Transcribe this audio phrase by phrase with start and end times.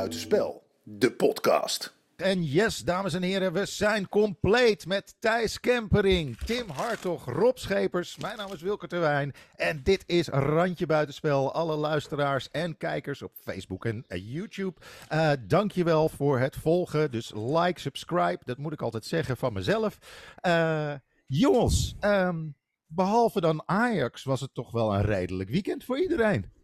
[0.00, 1.94] Buitenspel, de podcast.
[2.16, 8.16] En yes, dames en heren, we zijn compleet met Thijs Kempering, Tim Hartog, Rob Schepers.
[8.16, 11.52] Mijn naam is Wilker Terwijn en dit is Randje Buitenspel.
[11.52, 14.80] Alle luisteraars en kijkers op Facebook en YouTube,
[15.12, 17.10] uh, dankjewel voor het volgen.
[17.10, 19.98] Dus like, subscribe, dat moet ik altijd zeggen van mezelf.
[20.46, 20.94] Uh,
[21.26, 22.54] jongens, um,
[22.86, 26.58] behalve dan Ajax was het toch wel een redelijk weekend voor iedereen.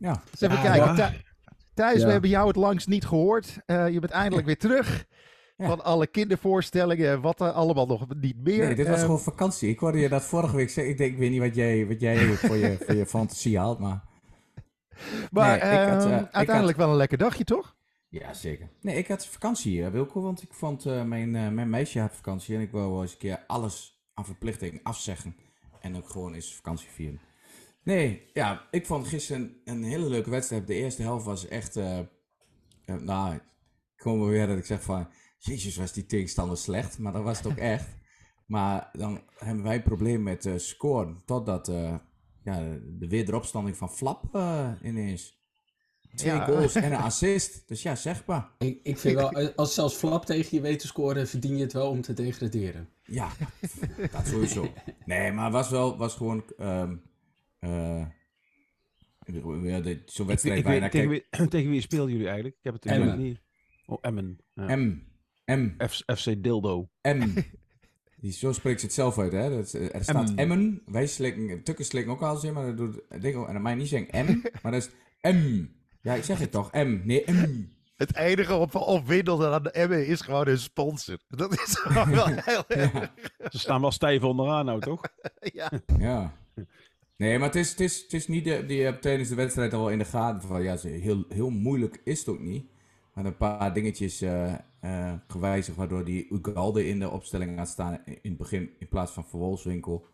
[0.00, 0.96] Ja, eens even ja, kijken.
[0.96, 1.28] Ja.
[1.80, 3.58] Thijs, we hebben jou het langst niet gehoord.
[3.66, 5.06] Uh, je bent eindelijk weer terug.
[5.58, 8.66] Van alle kindervoorstellingen, wat er allemaal nog niet meer.
[8.66, 9.68] Nee, dit was uh, gewoon vakantie.
[9.68, 10.92] Ik hoorde je dat vorige week zeggen.
[10.92, 13.78] Ik denk, ik weet niet wat jij, wat jij voor, je, voor je fantasie haalt,
[13.78, 14.04] maar...
[15.30, 16.76] Maar nee, had, uh, uiteindelijk had...
[16.76, 17.76] wel een lekker dagje, toch?
[18.08, 18.68] Ja, zeker.
[18.80, 22.70] Nee, ik had vakantie, Wilco, want ik vond mijn, mijn meisje had vakantie en ik
[22.70, 25.36] wou wel eens een keer alles aan verplichting afzeggen.
[25.80, 27.20] En ook gewoon eens vakantie vieren.
[27.82, 30.66] Nee, ja, ik vond gisteren een hele leuke wedstrijd.
[30.66, 31.98] De eerste helft was echt, uh,
[32.86, 33.42] uh, nou, ik
[33.96, 37.46] kom weer dat ik zeg van, jezus was die tegenstander slecht, maar dat was het
[37.46, 37.88] ook echt.
[38.46, 41.66] Maar dan hebben wij een probleem met uh, scoren, totdat
[42.44, 44.36] ja, de wederopstanding van Flap
[44.82, 45.38] ineens.
[46.14, 46.44] Twee ja.
[46.44, 47.68] goals en een assist.
[47.68, 48.50] Dus ja, zeg maar.
[48.58, 51.72] Ik, ik vind wel, als zelfs Flap tegen je weet te scoren, verdien je het
[51.72, 52.88] wel om te degraderen.
[53.04, 53.28] Ja,
[54.12, 54.72] dat sowieso.
[55.04, 56.44] Nee, maar het was wel, was gewoon...
[56.58, 57.02] Um,
[57.60, 58.06] uh,
[60.04, 62.56] Zo'n wedstrijd ik, ik weet, tegen, wie, tegen wie spelen jullie eigenlijk?
[62.56, 63.40] Ik heb het natuurlijk niet.
[63.86, 64.38] Oh, Emmen.
[64.54, 64.76] Ja.
[64.76, 65.02] M.
[65.44, 65.74] M.
[65.88, 66.88] F, FC Dildo.
[67.02, 67.28] M.
[68.20, 69.50] Die, zo spreekt ze het zelf uit, hè?
[69.50, 70.38] Dat, er staat M.
[70.38, 70.82] Emmen.
[70.86, 73.88] Wij slikken, tukken slikken ook al zin, maar dat doet, denk, en dan mij niet
[73.88, 74.90] zeggen M, maar dat is
[75.32, 75.66] M.
[76.02, 77.00] Ja, ik zeg het toch, M.
[77.04, 77.68] Nee, M.
[77.96, 81.18] Het enige op, opwindelde aan de M is gewoon een sponsor.
[81.28, 83.12] Dat is gewoon wel heel ja.
[83.50, 85.00] Ze staan wel stijf onderaan nou, toch?
[85.40, 85.70] ja.
[85.98, 86.36] Ja.
[87.20, 89.72] Nee, maar het is, het is, het is niet de, die hebt tijdens de wedstrijd
[89.72, 92.64] al in de gaten van ja, heel, heel moeilijk is het ook niet.
[93.14, 98.02] Maar een paar dingetjes uh, uh, gewijzigd waardoor die Ugalde in de opstelling gaat staan
[98.04, 100.06] in het begin in plaats van Verwolswinkel.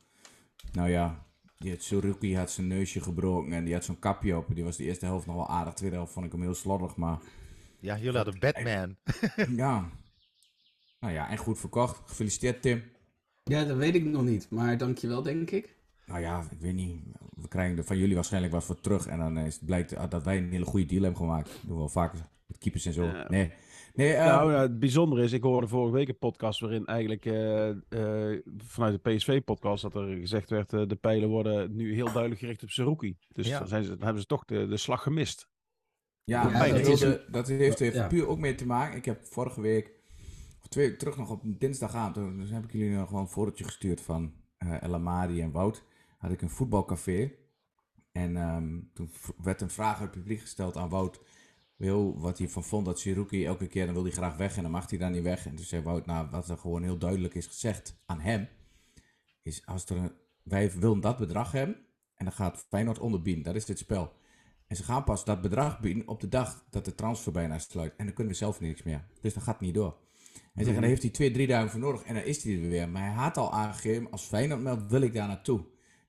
[0.73, 1.27] Nou ja,
[1.59, 4.55] die had Suruki had zijn neusje gebroken en die had zo'n kapje op.
[4.55, 6.55] Die was de eerste helft nog wel aardig, de tweede helft vond ik hem heel
[6.55, 7.19] slordig, maar...
[7.81, 8.97] Ja, jullie hadden Batman.
[9.65, 9.91] ja.
[11.01, 12.01] Nou ja, en goed verkocht.
[12.09, 12.83] Gefeliciteerd Tim.
[13.45, 15.76] Ja, dat weet ik nog niet, maar dankjewel denk ik.
[16.07, 17.03] Nou ja, ik weet niet.
[17.35, 19.07] We krijgen er van jullie waarschijnlijk wat voor terug.
[19.07, 21.47] En dan is het blijkt dat wij een hele goede deal hebben gemaakt.
[21.47, 23.11] Dat doen we wel vaker met keepers en zo.
[23.29, 23.53] Nee.
[23.95, 24.25] nee uh...
[24.25, 29.03] nou, het bijzondere is, ik hoorde vorige week een podcast waarin eigenlijk uh, uh, vanuit
[29.03, 33.17] de PSV-podcast dat er gezegd werd, de pijlen worden nu heel duidelijk gericht op Seruki.
[33.33, 33.59] Dus ja.
[33.59, 35.49] dan, zijn ze, dan hebben ze toch de, de slag gemist.
[36.25, 38.07] Ja, ja dat, is, dat, heeft er ja.
[38.07, 38.97] puur ook mee te maken.
[38.97, 39.91] Ik heb vorige week,
[40.63, 43.65] of twee weken terug nog op dinsdagavond, dus heb ik jullie nog gewoon een fotootje
[43.65, 45.85] gestuurd van El Amadi en Wout
[46.27, 47.33] had ik een voetbalcafé.
[48.13, 49.11] En um, toen
[49.43, 51.21] werd een vraag uit het publiek gesteld aan Wout.
[51.77, 54.63] Wil, wat hij van vond dat Siruki elke keer, dan wil hij graag weg en
[54.63, 55.47] dan mag hij dan niet weg.
[55.47, 58.49] En toen zei Wout, nou, wat er gewoon heel duidelijk is gezegd aan hem,
[59.43, 61.77] is als er een, wij willen dat bedrag hebben
[62.15, 63.45] en dan gaat Feyenoord onderbieden.
[63.45, 64.13] Dat is dit spel.
[64.67, 67.97] En ze gaan pas dat bedrag bieden op de dag dat de transfer bijna sluit.
[67.97, 69.05] En dan kunnen we zelf niks meer.
[69.21, 69.97] Dus dat gaat niet door.
[70.53, 72.69] Hij zegt, dan heeft hij twee, drie dagen voor nodig en dan is hij er
[72.69, 72.89] weer.
[72.89, 75.65] Maar hij had al aangegeven, als Feyenoord wil ik daar naartoe.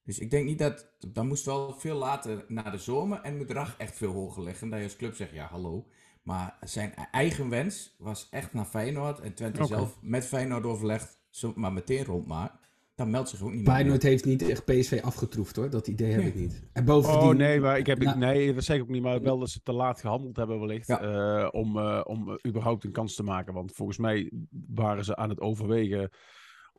[0.07, 0.90] Dus ik denk niet dat.
[1.00, 4.69] Dan moest wel veel later naar de zomer en het bedrag echt veel hoger liggen.
[4.69, 5.88] Dat je als club zegt: ja, hallo.
[6.23, 9.19] Maar zijn eigen wens was echt naar Feyenoord.
[9.19, 9.78] En Twente okay.
[9.78, 11.19] zelf met Feyenoord overlegd,
[11.56, 12.66] maar meteen rondmaakt.
[12.95, 15.69] Dan meldt zich ook niet Feyenoord heeft niet echt PSV afgetroefd hoor.
[15.69, 16.63] Dat idee heb ik niet.
[16.74, 17.29] En bovendien...
[17.29, 19.01] Oh nee, maar ik heb, nou, nee, dat zeg ik ook niet.
[19.01, 20.88] Maar wel dat ze te laat gehandeld hebben wellicht.
[20.88, 21.01] Ja.
[21.41, 23.53] Uh, om, uh, om überhaupt een kans te maken.
[23.53, 24.31] Want volgens mij
[24.68, 26.09] waren ze aan het overwegen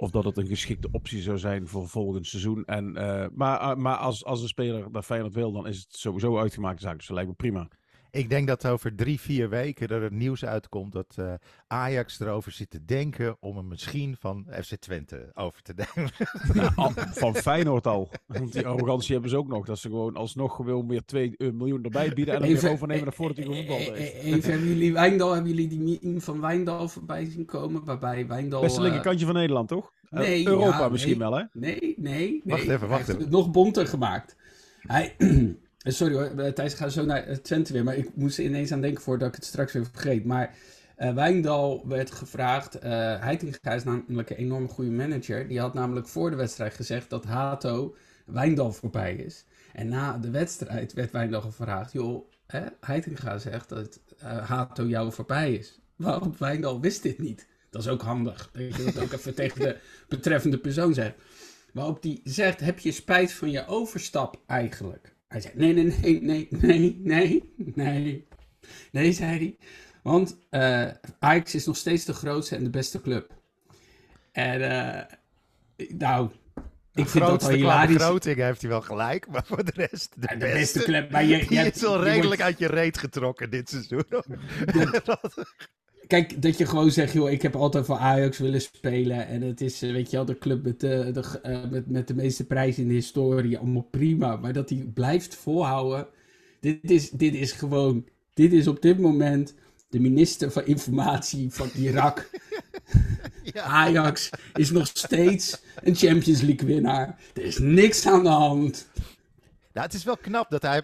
[0.00, 2.64] of dat het een geschikte optie zou zijn voor volgend seizoen.
[2.64, 6.38] En, uh, maar maar als, als een speler dat Feyenoord wil, dan is het sowieso
[6.38, 6.96] uitgemaakte zaak.
[6.96, 7.68] Dus dat lijkt me prima.
[8.10, 11.32] Ik denk dat over drie, vier weken er het nieuws uitkomt dat uh,
[11.66, 16.12] Ajax erover zit te denken om hem misschien van FC Twente over te nemen.
[16.54, 18.10] Nou, van Feyenoord al.
[18.26, 19.66] Want die arrogantie hebben ze ook nog.
[19.66, 23.12] Dat ze gewoon alsnog gewoon weer 2 miljoen erbij bieden en dan weer overnemen naar
[23.12, 24.14] voordat hij voetbal heeft.
[24.14, 27.84] Even, hebben jullie Wijndal, hebben jullie die meme van Wijndal voorbij zien komen?
[27.84, 28.60] Waarbij Wijndal...
[28.60, 29.92] Beste linkerkantje van Nederland, toch?
[30.10, 31.44] Nee, Europa ja, misschien wel, hè?
[31.52, 32.42] Nee, nee, nee.
[32.44, 33.20] Wacht even, wacht even.
[33.20, 34.36] Het nog bonter gemaakt.
[34.80, 35.14] Hij...
[35.78, 37.84] Sorry hoor, Thijs gaat zo naar Twente weer.
[37.84, 40.24] Maar ik moest ineens aan denken voordat ik het straks weer vergeet.
[40.24, 40.54] Maar
[40.98, 42.76] uh, Wijndal werd gevraagd.
[43.20, 45.48] Heitinga is namelijk een enorm goede manager.
[45.48, 47.96] Die had namelijk voor de wedstrijd gezegd dat Hato
[48.26, 49.44] Wijndal voorbij is.
[49.72, 51.92] En na de wedstrijd werd Wijndal gevraagd.
[51.92, 55.80] Joh, hè, Heitinga zegt dat Hato jou voorbij is.
[55.96, 57.46] Waarom Wijndal wist dit niet?
[57.70, 58.50] Dat is ook handig.
[58.52, 59.78] Dat je dat ook even tegen de
[60.08, 61.14] betreffende persoon zegt.
[61.72, 65.16] Waarop die zegt, heb je spijt van je overstap eigenlijk?
[65.28, 67.42] Hij zegt, nee, nee, nee, nee, nee, nee,
[67.74, 68.26] nee.
[68.92, 69.56] Nee, zei hij.
[70.02, 70.88] Want uh,
[71.18, 73.32] Ajax is nog steeds de grootste en de beste club.
[74.32, 76.30] En uh, nou,
[76.94, 77.96] ik vind dat wel hilarisch.
[77.96, 81.10] begroting heeft hij wel gelijk, maar voor de rest de, de beste, club.
[81.10, 84.04] Maar je, je is wel redelijk uit je reet getrokken dit seizoen.
[86.08, 89.26] Kijk, dat je gewoon zegt, joh, ik heb altijd voor Ajax willen spelen.
[89.26, 92.08] En het is, eh, weet je wel, de club met de, de uh, met, met
[92.08, 93.58] de meeste prijzen in de historie.
[93.58, 94.36] Allemaal prima.
[94.36, 96.06] Maar dat hij blijft volhouden.
[96.60, 99.54] Dit is, dit is gewoon, dit is op dit moment
[99.88, 102.30] de minister van Informatie van Irak.
[103.54, 103.62] ja.
[103.62, 107.18] Ajax is nog steeds een Champions League winnaar.
[107.34, 108.88] Er is niks aan de hand.
[109.78, 110.82] Nou, het is wel knap dat hij,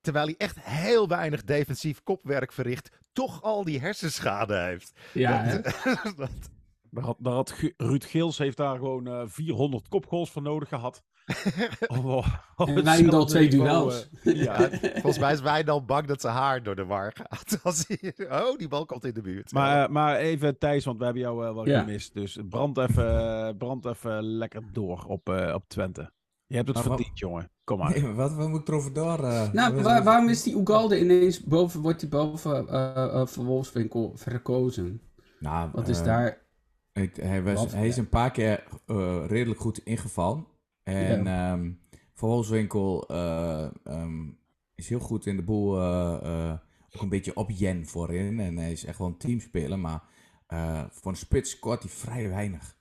[0.00, 4.92] terwijl hij echt heel weinig defensief kopwerk verricht, toch al die hersenschade heeft.
[5.12, 5.60] Ja,
[6.16, 6.28] dat,
[6.90, 10.68] Daar had, daar had Ruud Geels heeft daar gewoon uh, eh, 400 kopgoals voor nodig
[10.68, 11.02] gehad.
[11.86, 12.06] oh,
[12.56, 14.08] oh, en Wijndal twee duels.
[14.22, 17.60] Uh, ja, volgens mij is Wijndal bang dat zijn haar door de war gaat.
[17.62, 19.52] Als hij, oh, die bal komt in de buurt.
[19.52, 21.78] Maar, uh, maar even Thijs, want we hebben jou wel ja.
[21.78, 22.14] gemist.
[22.14, 26.10] Dus brand even, brand even lekker door op, op Twente.
[26.46, 27.50] Je hebt het maar verdiend, jongen.
[27.66, 27.90] Kom maar.
[27.90, 29.20] Nee, wat, wat moet ik erover door?
[29.20, 34.12] Uh, nou, waar, waarom is die Ugalde ineens boven, wordt hij boven uh, Van Wolfswinkel
[34.14, 35.00] verkozen?
[35.38, 36.38] Nou, wat is daar...
[36.92, 38.64] Ik, hij, was, hij is een paar keer
[39.26, 40.46] redelijk goed ingevallen.
[40.82, 41.52] En ja.
[41.52, 41.80] um,
[42.14, 43.10] Van Wolfswinkel
[43.84, 44.38] um,
[44.74, 45.80] is heel goed in de boel
[46.92, 48.40] ook een beetje op Jen voorin.
[48.40, 50.02] En hij is echt wel een teamspeler, maar
[50.90, 52.75] voor een spits scoort hij vrij weinig.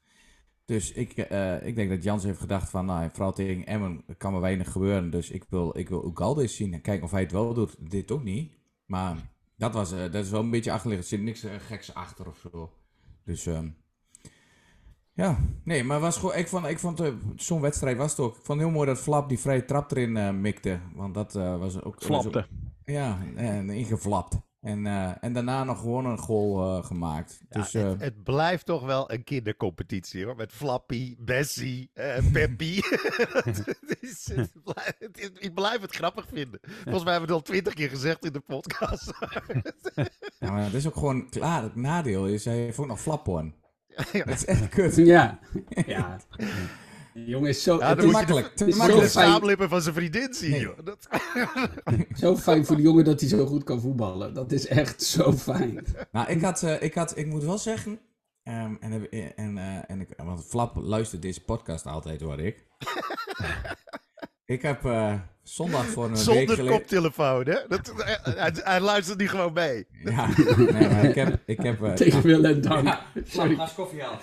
[0.65, 4.31] Dus ik, uh, ik denk dat Jans heeft gedacht van, nou, vooral tegen Emmen kan
[4.31, 5.09] maar weinig gebeuren.
[5.09, 7.75] Dus ik wil, ik wil Ugalde zien en kijken of hij het wel doet.
[7.89, 8.51] Dit ook niet.
[8.85, 11.11] Maar dat, was, uh, dat is wel een beetje achterliggend.
[11.11, 12.71] Er zit niks uh, geks achter of zo.
[13.23, 13.75] Dus um,
[15.13, 17.01] ja, nee, maar was gewoon, ik vond, ik vond
[17.35, 18.37] zo'n wedstrijd was het ook.
[18.37, 20.79] Ik vond het heel mooi dat Flap die vrije trap erin mikte.
[20.93, 22.03] Want dat was ook...
[22.03, 22.47] Flapte.
[22.85, 24.37] ja, en ingeflapt.
[24.65, 27.39] En, uh, en daarna nog gewoon een goal uh, gemaakt.
[27.49, 30.35] Ja, dus, het, uh, het, blijft toch wel een kindercompetitie hoor.
[30.35, 31.91] Met Flappy, Bessie,
[32.31, 32.79] Peppy.
[35.39, 36.59] ik blijf het grappig vinden.
[36.83, 39.13] Volgens mij hebben we het al twintig keer gezegd in de podcast.
[40.39, 41.63] ja, maar het is ook gewoon klaar.
[41.63, 43.55] Het nadeel is, hij heeft ook nog flapporn.
[44.11, 44.95] Ja, dat is echt kut.
[44.95, 45.39] Ja.
[45.85, 46.19] ja.
[47.23, 47.77] Jongen is zo...
[47.77, 48.49] Ja, het is makkelijk.
[48.49, 50.59] Het is makkelijk de van zijn vriendin zien, nee.
[50.59, 50.77] joh.
[50.83, 51.07] Dat...
[52.21, 54.33] zo fijn voor de jongen dat hij zo goed kan voetballen.
[54.33, 55.85] Dat is echt zo fijn.
[56.11, 56.63] Nou, ik had...
[56.63, 57.99] Uh, ik, had ik moet wel zeggen...
[58.43, 62.67] Um, en, en, uh, en ik, want Flap luistert deze podcast altijd, hoor ik.
[64.55, 65.13] ik heb uh,
[65.43, 66.77] zondag voor een Zonder week geleden...
[66.77, 67.59] koptelefoon, hè?
[67.67, 69.87] Dat, hij, hij, luistert niet gewoon mee.
[70.03, 70.27] Ja,
[70.57, 71.41] nee, maar ik heb...
[71.45, 72.87] Ik heb Tegen wil en dank.
[72.87, 73.55] Ja, Sorry.
[73.55, 74.19] Ga koffie halen.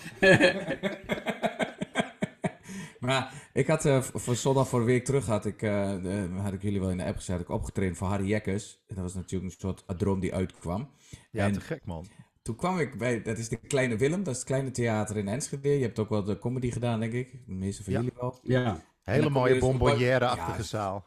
[3.02, 6.62] Maar ik had uh, voor zondag voor een week terug, had ik, uh, had ik
[6.62, 8.82] jullie wel in de app gezet, ik opgetraind voor Harry Jekkers.
[8.86, 10.90] Dat was natuurlijk een soort droom die uitkwam.
[11.30, 12.06] Ja, en te gek man.
[12.42, 15.28] Toen kwam ik bij, dat is de Kleine Willem, dat is het kleine theater in
[15.28, 15.68] Enschede.
[15.68, 17.46] Je hebt ook wel de comedy gedaan, denk ik.
[17.46, 18.38] De meeste van jullie wel.
[18.42, 18.80] Ja.
[19.02, 21.06] Hele mooie bonbonnière-achtige ja, zaal.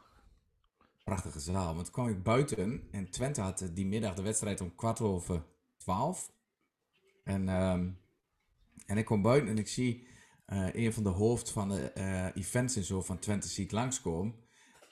[1.04, 1.74] Prachtige zaal.
[1.74, 5.42] Want toen kwam ik buiten en Twente had die middag de wedstrijd om kwart over
[5.76, 6.30] twaalf.
[7.24, 7.98] En, um,
[8.86, 10.06] en ik kom buiten en ik zie
[10.46, 13.72] uh, een van de hoofd van de uh, events en zo van Twente zie ik
[13.72, 14.34] langskomen.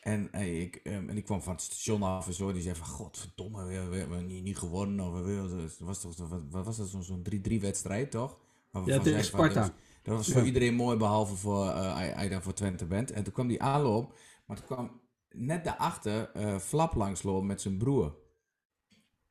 [0.01, 2.53] En, ik, um, en ik kwam van het station af en zo.
[2.53, 5.07] Die zei van, godverdomme, we, we hebben niet, niet gewonnen.
[5.07, 8.39] Of, we, was toch, wat, was dat, zo'n 3-3 wedstrijd, toch?
[8.85, 9.61] Ja, tegen Sparta.
[9.61, 10.47] dat, dat was, voor ja.
[10.47, 13.11] iedereen mooi, behalve voor uh, daar voor Twente bent.
[13.11, 17.77] En toen kwam die aanloop, maar toen kwam net daarachter uh, Flap langslopen met zijn
[17.77, 18.17] broer.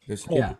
[0.06, 0.60] Dus, ja.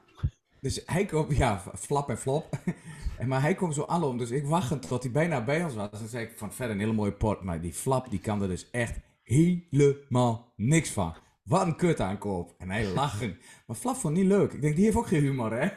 [0.64, 2.50] Dus hij komt, ja, Flap en Flop.
[3.18, 5.92] En maar hij komt zo aan, dus ik wacht tot hij bijna bij ons was.
[5.92, 8.42] En dan zei ik van verder een hele mooie pot, maar die flap die kan
[8.42, 11.14] er dus echt helemaal niks van.
[11.44, 12.54] Wat een kut aankoop.
[12.58, 13.38] En hij lachen.
[13.68, 14.54] Maar Flap vond niet leuk.
[14.54, 15.68] Ik denk, die heeft ook geen humor, hè?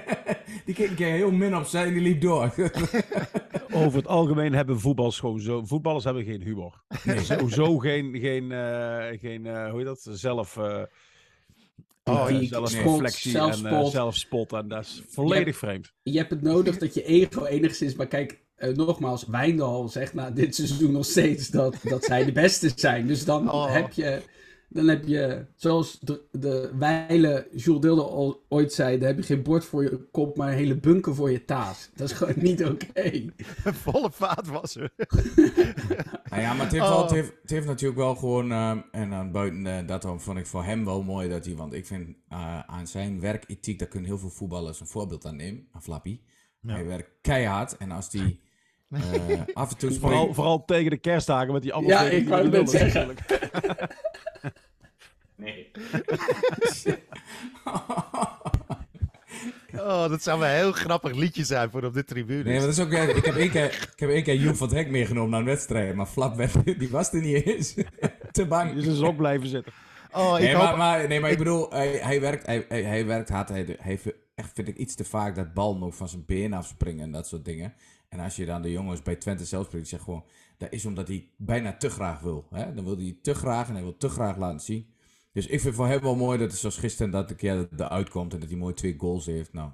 [0.66, 2.54] die keek een keer heel min opzij en die liep door.
[3.82, 5.64] Over het algemeen hebben voetballers gewoon zo...
[5.64, 6.82] Voetballers hebben geen humor.
[7.04, 7.18] Nee.
[7.18, 10.56] Sowieso geen, geen, uh, geen uh, hoe heet dat, zelf...
[10.56, 10.82] Uh,
[12.04, 14.52] Oh, ja, zelfreflectie en uh, zelfspot.
[14.52, 15.92] En dat is volledig je vreemd.
[16.02, 17.94] Je hebt het nodig dat je ego enigszins...
[17.94, 22.32] Maar kijk, uh, nogmaals, Wijndal zegt na dit seizoen nog steeds dat, dat zij de
[22.32, 23.06] beste zijn.
[23.06, 23.72] Dus dan oh.
[23.72, 24.22] heb je...
[24.72, 29.42] Dan heb je, zoals de, de wijle Jules Dilde ooit zei, dan heb je geen
[29.42, 31.90] bord voor je kop, maar een hele bunker voor je taas.
[31.94, 32.86] Dat is gewoon niet oké.
[32.88, 33.32] Okay.
[33.84, 34.92] Volle vaat was er.
[36.30, 37.02] nou ja, maar het heeft, wel, oh.
[37.02, 40.46] het, heeft, het heeft, natuurlijk wel gewoon, uh, en dan buiten uh, dat vond ik
[40.46, 44.08] voor hem wel mooi dat hij, want ik vind uh, aan zijn werkethiek, daar kunnen
[44.08, 46.20] heel veel voetballers een voorbeeld aan nemen, aan Flappy.
[46.60, 46.72] Ja.
[46.72, 48.40] Hij werkt keihard en als die
[49.54, 52.70] af en toe vooral, vooral tegen de kerstdagen met die allemaal Ja, ik wou het
[52.70, 53.14] zeggen.
[55.42, 55.70] Nee.
[59.74, 62.42] Oh, dat zou wel een heel grappig liedje zijn voor op de tribune.
[62.42, 64.68] Nee, maar dat is ook, ik heb één keer, ik heb één keer Joep van
[64.68, 65.94] het Hek meegenomen naar een wedstrijd.
[65.94, 66.36] Maar Flap,
[66.78, 67.74] die was er niet eens.
[68.32, 68.74] Te bang.
[68.74, 69.72] Dus is ook blijven zitten.
[70.12, 70.64] Oh, ik nee, hoop...
[70.64, 73.48] maar, maar, nee, maar ik bedoel, hij, hij werkt, hij, hij, werkt hard.
[73.48, 76.52] Hij, hij heeft echt, vind ik, iets te vaak dat bal nog van zijn been
[76.52, 77.74] afspringen en dat soort dingen.
[78.08, 80.24] En als je dan de jongens bij Twente zelf spreekt, zegt gewoon,
[80.58, 82.46] dat is omdat hij bijna te graag wil.
[82.50, 82.74] Hè?
[82.74, 84.91] Dan wil hij te graag en hij wil te graag laten zien.
[85.32, 88.08] Dus ik vind voor hem wel mooi dat het zoals gisteren dat de keer eruit
[88.08, 89.52] komt en dat hij mooi twee goals heeft.
[89.52, 89.70] Nou,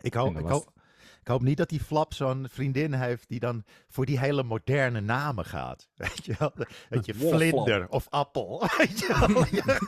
[0.00, 0.72] ik hoop, ik hoop,
[1.20, 5.00] ik hoop niet dat die Flap zo'n vriendin heeft die dan voor die hele moderne
[5.00, 5.88] namen gaat.
[5.94, 6.52] Weet je wel?
[6.88, 8.64] Dat je vlinder of appel.
[8.78, 9.44] Weet je wel?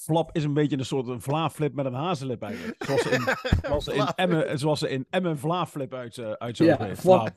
[0.00, 2.84] Flap is een beetje een soort een vlaaflip met een hazenlip eigenlijk.
[2.84, 6.56] Zoals ze in, zoals ze in Emmen, zoals ze in Emmen vlaaflip uit, uh, uit
[6.56, 7.30] zo'n ja, Flap.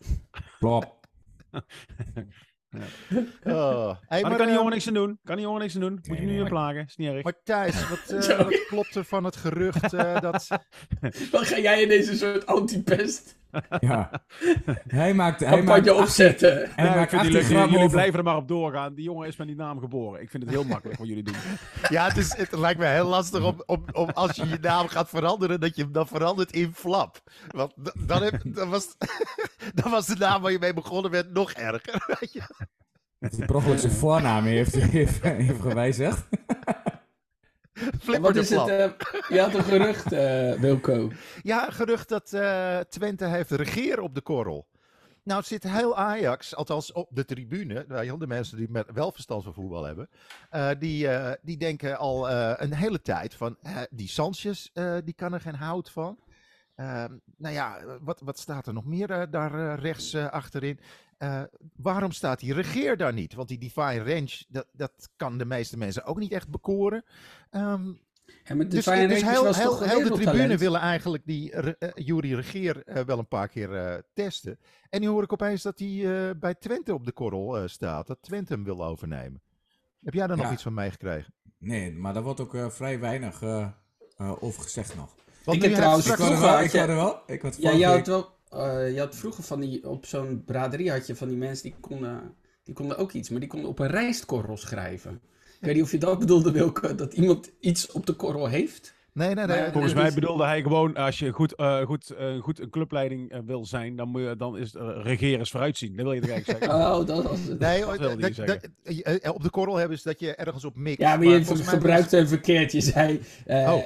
[0.58, 0.98] Flap.
[2.70, 2.80] Ja.
[3.44, 3.96] Oh.
[4.08, 5.20] Hey, maar, maar kan die jongen niks aan doen.
[5.24, 6.00] Kan die jongen niks aan doen.
[6.08, 6.86] Moet je nu weer plagen.
[6.86, 7.24] Is niet erg.
[7.24, 10.48] Maar Thijs, wat, uh, wat klopt er van het gerucht uh, dat...
[11.32, 13.38] Wat ga jij in deze soort antipest?
[13.80, 14.24] Ja.
[14.88, 15.40] Hij maakt...
[15.40, 16.70] Hij maakt je opzetten.
[16.76, 18.94] Hij maakt jullie, jullie blijven er maar op doorgaan.
[18.94, 20.22] Die jongen is met die naam geboren.
[20.22, 21.36] Ik vind het heel makkelijk wat jullie doen.
[21.90, 24.88] Ja, het, is, het lijkt me heel lastig om, om, om als je je naam
[24.88, 27.22] gaat veranderen, dat je hem dan verandert in Flap.
[27.48, 27.74] Want
[28.08, 28.96] dan, heb, dan, was,
[29.82, 32.18] dan was de naam waar je mee begonnen bent nog erger.
[32.20, 32.42] Weet je?
[33.20, 36.28] Dat hij per zijn voornaam heeft, heeft, heeft gewijzigd.
[38.22, 38.68] Wat is het?
[38.68, 38.86] Uh,
[39.30, 41.12] je had een gerucht, uh, Wilco.
[41.42, 44.68] Ja, een gerucht dat uh, Twente heeft regeer op de korrel.
[45.24, 47.86] Nou, het zit heel Ajax, althans op de tribune,
[48.18, 50.10] de mensen die met wel verstand van voetbal hebben,
[50.80, 51.08] die,
[51.42, 53.58] die denken al een hele tijd van,
[53.90, 54.70] die Sanchez,
[55.04, 56.20] die kan er geen hout van.
[56.76, 60.80] Ehm, nou ja, wat, wat staat er nog meer daar rechts achterin?
[61.20, 61.42] Uh,
[61.76, 63.34] waarom staat die regeer daar niet?
[63.34, 67.04] Want die Divine Range, dat, dat kan de meeste mensen ook niet echt bekoren.
[67.52, 68.00] Um,
[68.44, 72.84] ja, maar dus, dus heel, heel, heel de tribune willen eigenlijk die uh, Jury Regeer
[72.86, 74.60] uh, wel een paar keer testen.
[74.90, 78.08] En nu hoor ik opeens dat hij bij Twente op de korrel staat.
[78.08, 79.42] Dat Twente hem wil overnemen.
[80.04, 81.34] Heb jij daar nog iets van meegekregen?
[81.58, 83.44] Nee, maar daar wordt ook vrij weinig
[84.18, 85.16] over gezegd nog.
[85.44, 86.08] Want ik heb trouwens...
[86.08, 87.22] Ik hoorde wel, ik hoorde wel.
[87.26, 90.92] Ik had ja, jij had wel uh, je had vroeger van die, op zo'n braderie
[90.92, 93.80] had je van die mensen die konden, die konden ook iets, maar die konden op
[93.80, 95.22] een rijstkorrel schrijven.
[95.60, 98.94] Ik weet niet of je dat bedoelde, Wilke, dat iemand iets op de korrel heeft.
[99.20, 99.72] Nee, nee, nee.
[99.72, 103.40] Volgens mij bedoelde hij gewoon, als je goed, uh, goed, uh, goed een clubleiding uh,
[103.46, 105.96] wil zijn, dan, moet je, dan is het regeren vooruitzien.
[105.96, 106.80] Dat wil je er eigenlijk zeggen.
[106.90, 107.60] Oh, dat was het.
[107.60, 111.02] Nee, dat dat, dat, op de korrel hebben is dat je ergens op mikt.
[111.02, 112.72] Ja, maar je maar gebruikt hem verkeerd.
[112.72, 113.82] Je zei, oh.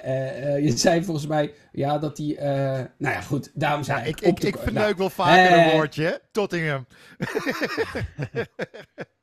[0.61, 4.21] je zei volgens mij, ja, dat die, nou ja, goed, daarom zei ja, ik.
[4.21, 6.85] Ik, ik verneuk nou, wel vaker een woordje, Tottingham.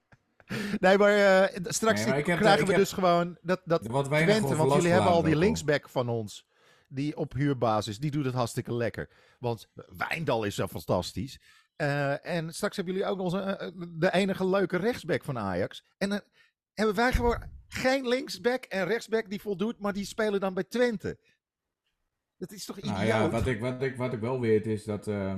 [0.80, 1.16] Nee, maar
[1.52, 5.22] uh, straks nee, maar krijgen we dus gewoon dat, dat Twente, want jullie hebben al
[5.22, 6.46] die linksback van ons,
[6.88, 9.08] die op huurbasis, die doet het hartstikke lekker.
[9.38, 11.40] Want Wijndal is zo fantastisch.
[11.76, 13.52] Uh, en straks hebben jullie ook nog uh,
[13.88, 15.84] de enige leuke rechtsback van Ajax.
[15.98, 16.20] En dan
[16.74, 21.18] hebben wij gewoon geen linksback en rechtsback die voldoet, maar die spelen dan bij Twente.
[22.36, 22.94] Dat is toch idioot?
[22.94, 25.34] Nou ja, wat ik, wat, ik, wat ik wel weet is dat uh,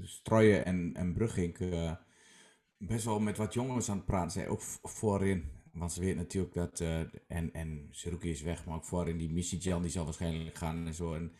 [0.00, 1.56] Strooien en, en Brugging
[2.78, 5.50] best wel met wat jongens aan het praten zijn, ook voorin.
[5.72, 9.32] Want ze weten natuurlijk dat, uh, en, en Seruki is weg, maar ook voorin die
[9.32, 11.14] missie Gel, die zal waarschijnlijk gaan en zo.
[11.14, 11.32] En,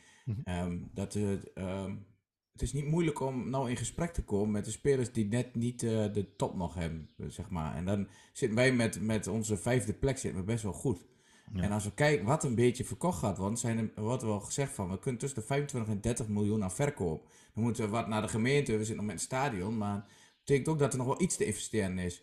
[0.44, 2.06] um, dat uh, um,
[2.52, 5.54] het is niet moeilijk om nou in gesprek te komen met de spelers die net
[5.54, 7.74] niet uh, de top nog hebben, zeg maar.
[7.74, 11.06] En dan zitten wij met, met onze vijfde plek zitten we best wel goed.
[11.52, 11.62] Ja.
[11.62, 14.40] En als we kijken wat een beetje verkocht gaat worden, zijn er, wordt er wel
[14.40, 17.28] gezegd van, we kunnen tussen de 25 en 30 miljoen aan verkoop.
[17.54, 20.06] Dan moeten we wat naar de gemeente, we zitten nog met het stadion, maar
[20.44, 22.22] betekent ook dat er nog wel iets te investeren is.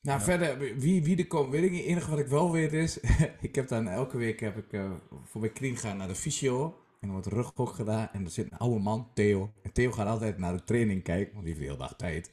[0.00, 1.80] Nou, verder, wie, wie er komt, weet ik niet.
[1.80, 3.00] Het enige wat ik wel weet is,
[3.40, 4.90] ik heb dan elke week heb ik, uh,
[5.24, 6.64] voor mijn kring gaan naar de fysio.
[7.00, 8.08] En dan wordt rugbok gedaan.
[8.12, 9.52] En er zit een oude man, Theo.
[9.62, 12.30] En Theo gaat altijd naar de training kijken, want die heeft de hele dag tijd.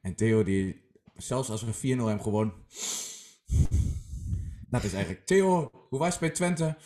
[0.00, 0.80] En Theo, die,
[1.16, 2.52] zelfs als we 4-0 hebben gewoon.
[4.70, 6.76] Dat is eigenlijk, Theo, hoe was het bij Twente?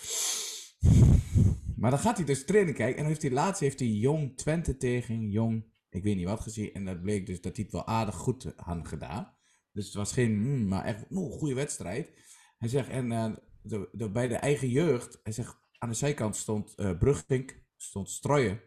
[1.76, 2.96] Maar dan gaat hij dus training kijken.
[2.96, 6.40] En dan heeft hij laatst heeft hij jong Twente tegen jong ik weet niet wat
[6.40, 6.72] gezien.
[6.72, 9.36] En dat bleek dus dat hij het wel aardig goed had gedaan.
[9.72, 12.12] Dus het was geen, mm, maar echt een goede wedstrijd.
[12.58, 16.36] Hij zegt, en uh, de, de, bij de eigen jeugd, hij zegt, aan de zijkant
[16.36, 18.60] stond uh, Brugvink, stond Strooien.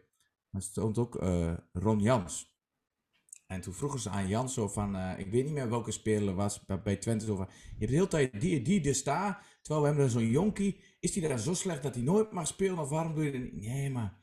[0.50, 2.50] Maar stond ook uh, Ron Jans.
[3.46, 6.64] En toen vroegen ze aan Jans zo van, ik weet niet meer welke speler was
[6.82, 7.24] bij Twente.
[7.24, 10.80] Zo van, je hebt de hele tijd die, die daar, terwijl we hebben zo'n jonkie.
[11.00, 12.78] Is die daar zo slecht dat hij nooit mag spelen?
[12.78, 13.54] Of waarom doe je dat niet?
[13.54, 14.21] Nee, maar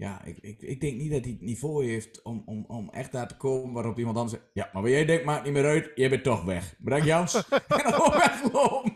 [0.00, 3.12] ja, ik, ik, ik denk niet dat hij het niveau heeft om, om, om echt
[3.12, 5.64] daar te komen waarop iemand anders zegt, ja, maar wat jij denkt maakt niet meer
[5.64, 6.74] uit, jij bent toch weg.
[6.78, 7.34] Bedankt Jans.
[7.68, 8.92] en dan weglopen.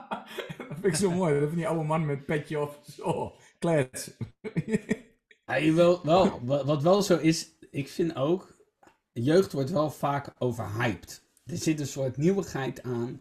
[0.68, 1.40] dat vind ik zo mooi.
[1.40, 3.36] Dat van die oude man met petje of zo.
[3.58, 4.10] Klets.
[5.46, 8.56] Ja, wel, wel, wat wel zo is, ik vind ook,
[9.12, 11.24] jeugd wordt wel vaak overhyped.
[11.44, 13.20] Er zit een soort nieuwigheid aan.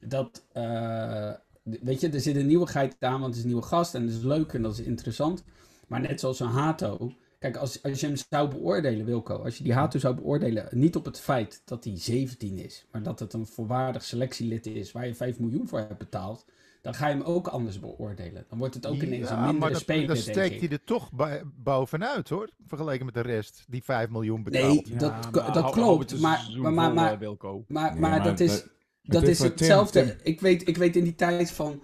[0.00, 1.32] Dat, uh,
[1.62, 4.16] weet je, er zit een nieuwigheid aan, want het is een nieuwe gast en dat
[4.16, 5.44] is leuk en dat is interessant.
[5.86, 7.12] Maar net zoals een Hato.
[7.38, 10.96] Kijk, als, als je hem zou beoordelen, Wilco, als je die Hato zou beoordelen, niet
[10.96, 15.06] op het feit dat hij 17 is, maar dat het een volwaardig selectielid is waar
[15.06, 16.44] je 5 miljoen voor hebt betaald,
[16.86, 18.44] dan ga je hem ook anders beoordelen.
[18.48, 21.10] Dan wordt het ook ineens een mindere dat, speler, Dan steekt hij er toch
[21.54, 22.50] bovenuit, hoor.
[22.66, 24.88] Vergeleken met de rest, die 5 miljoen betaalt.
[24.88, 26.20] Nee, dat, dat klopt.
[26.20, 27.18] Maar, maar, maar, maar,
[27.68, 28.66] maar, maar, dat is,
[29.02, 30.16] dat is hetzelfde.
[30.22, 31.82] Ik, weet, ik weet in die tijd van...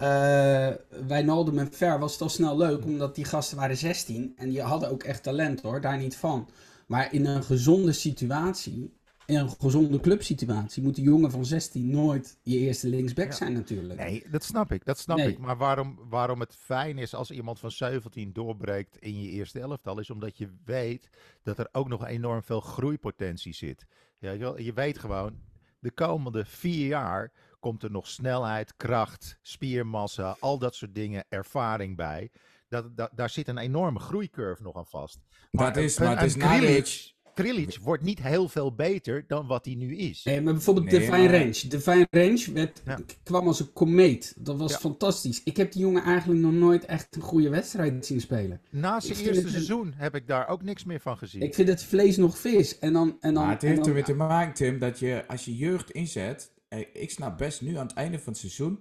[0.00, 0.68] Uh,
[1.06, 4.62] Wijnaldum en Ver was het al snel leuk, omdat die gasten waren 16 en die
[4.62, 6.48] hadden ook echt talent hoor, daar niet van.
[6.86, 8.92] Maar in een gezonde situatie
[9.26, 14.00] in een gezonde clubsituatie moet een jongen van 16 nooit je eerste linksback zijn natuurlijk.
[14.00, 14.84] Nee, dat snap ik.
[14.84, 15.38] Dat snap ik.
[15.38, 19.98] Maar waarom, waarom het fijn is als iemand van 17 doorbreekt in je eerste elftal,
[19.98, 21.08] is omdat je weet
[21.42, 23.86] dat er ook nog enorm veel groeipotentie zit.
[24.18, 25.40] Ja, je weet gewoon,
[25.78, 27.32] de komende vier jaar
[27.64, 32.30] komt er nog snelheid, kracht, spiermassa, al dat soort dingen, ervaring bij.
[32.68, 35.18] Dat, dat, daar zit een enorme groeicurve nog aan vast.
[35.50, 39.74] Maar dat is, maar het is Krilic wordt niet heel veel beter dan wat hij
[39.74, 40.22] nu is.
[40.24, 41.68] Nee, maar bijvoorbeeld de Divine Range.
[41.68, 42.82] Divine Range werd,
[43.22, 44.34] kwam als een komeet.
[44.38, 45.42] Dat was fantastisch.
[45.44, 48.60] Ik heb die jongen eigenlijk nog nooit echt een goede wedstrijd zien spelen.
[48.70, 51.42] Na zijn eerste seizoen heb ik daar ook niks meer van gezien.
[51.42, 52.78] Ik vind het vlees nog vis.
[52.78, 55.44] En dan, en dan, maar het heeft er weer te maken, Tim, dat je als
[55.44, 56.52] je jeugd inzet...
[56.92, 58.78] Ik snap best nu aan het einde van het seizoen...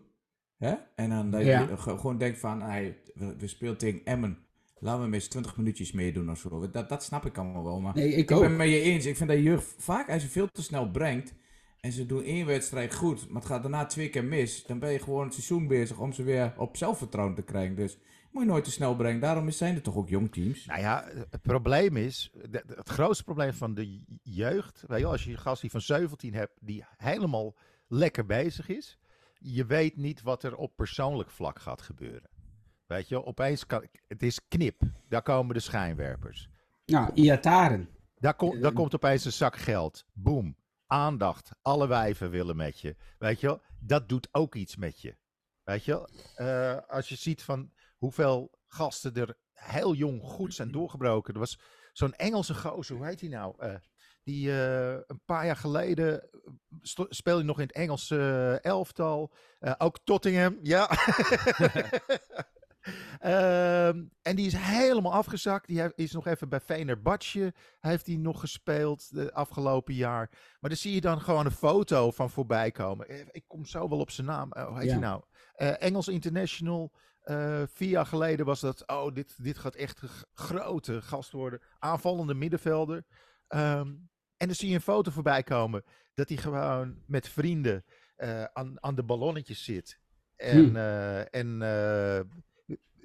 [0.57, 0.75] Hè?
[0.95, 2.61] En dan dat je gewoon denkt van...
[2.61, 4.43] Hey, we, we spelen tegen Emmen
[4.83, 6.69] Laten we eens 20 minuutjes meedoen of zo.
[6.71, 7.79] Dat, dat snap ik allemaal wel.
[7.79, 9.05] Maar nee, ik, ik ben het met je eens.
[9.05, 11.33] Ik vind dat jeugd vaak, als je veel te snel brengt.
[11.79, 14.65] En ze doen één wedstrijd goed, maar het gaat daarna twee keer mis.
[14.65, 17.75] Dan ben je gewoon het seizoen bezig om ze weer op zelfvertrouwen te krijgen.
[17.75, 17.97] Dus
[18.31, 19.21] moet je nooit te snel brengen.
[19.21, 20.65] Daarom zijn er toch ook jong teams.
[20.65, 22.31] Nou ja, het probleem is,
[22.67, 24.83] het grootste probleem van de jeugd.
[24.87, 27.55] Weet je, als je een gast die van 17 hebt, die helemaal
[27.93, 28.97] lekker bezig is.
[29.39, 32.29] Je weet niet wat er op persoonlijk vlak gaat gebeuren.
[32.85, 34.81] Weet je, opeens kan, het is knip.
[35.09, 36.49] Daar komen de schijnwerpers.
[36.85, 37.89] Nou, Iataren.
[38.15, 40.05] Daar, kom, daar komt opeens een zak geld.
[40.13, 40.55] Boom.
[40.87, 41.51] Aandacht.
[41.61, 42.95] Alle wijven willen met je.
[43.17, 45.15] Weet je, dat doet ook iets met je.
[45.63, 51.33] Weet je, uh, als je ziet van hoeveel gasten er heel jong goed zijn doorgebroken.
[51.33, 51.59] Er was
[51.93, 53.55] zo'n Engelse gozer, hoe heet hij nou?
[53.59, 53.75] Uh,
[54.23, 56.29] die uh, een paar jaar geleden
[57.09, 59.33] speelde nog in het Engelse elftal.
[59.77, 60.89] ook Tottingham, ja.
[63.19, 65.67] Ehm, en die is helemaal afgezakt.
[65.67, 67.53] Die is nog even bij Venerbatje.
[67.79, 70.29] Heeft hij nog gespeeld de afgelopen jaar.
[70.59, 73.07] Maar dan zie je dan gewoon een foto van voorbij komen.
[73.07, 74.51] Eh, ik kom zo wel op zijn naam.
[74.57, 75.21] Uh, hoe heet hij nou?
[75.57, 76.91] Uh, Engels International.
[77.65, 78.87] vier jaar geleden was dat.
[78.87, 81.61] Oh, dit, dit gaat echt een grote gast worden.
[81.79, 83.05] Aanvallende middenvelder.
[83.47, 83.91] Ehm,
[84.43, 85.83] en dan zie je een foto voorbij komen.
[86.13, 87.83] Dat hij gewoon met vrienden
[88.53, 89.99] aan, aan de ballonnetjes zit.
[90.35, 90.75] En, hm.
[91.31, 91.61] en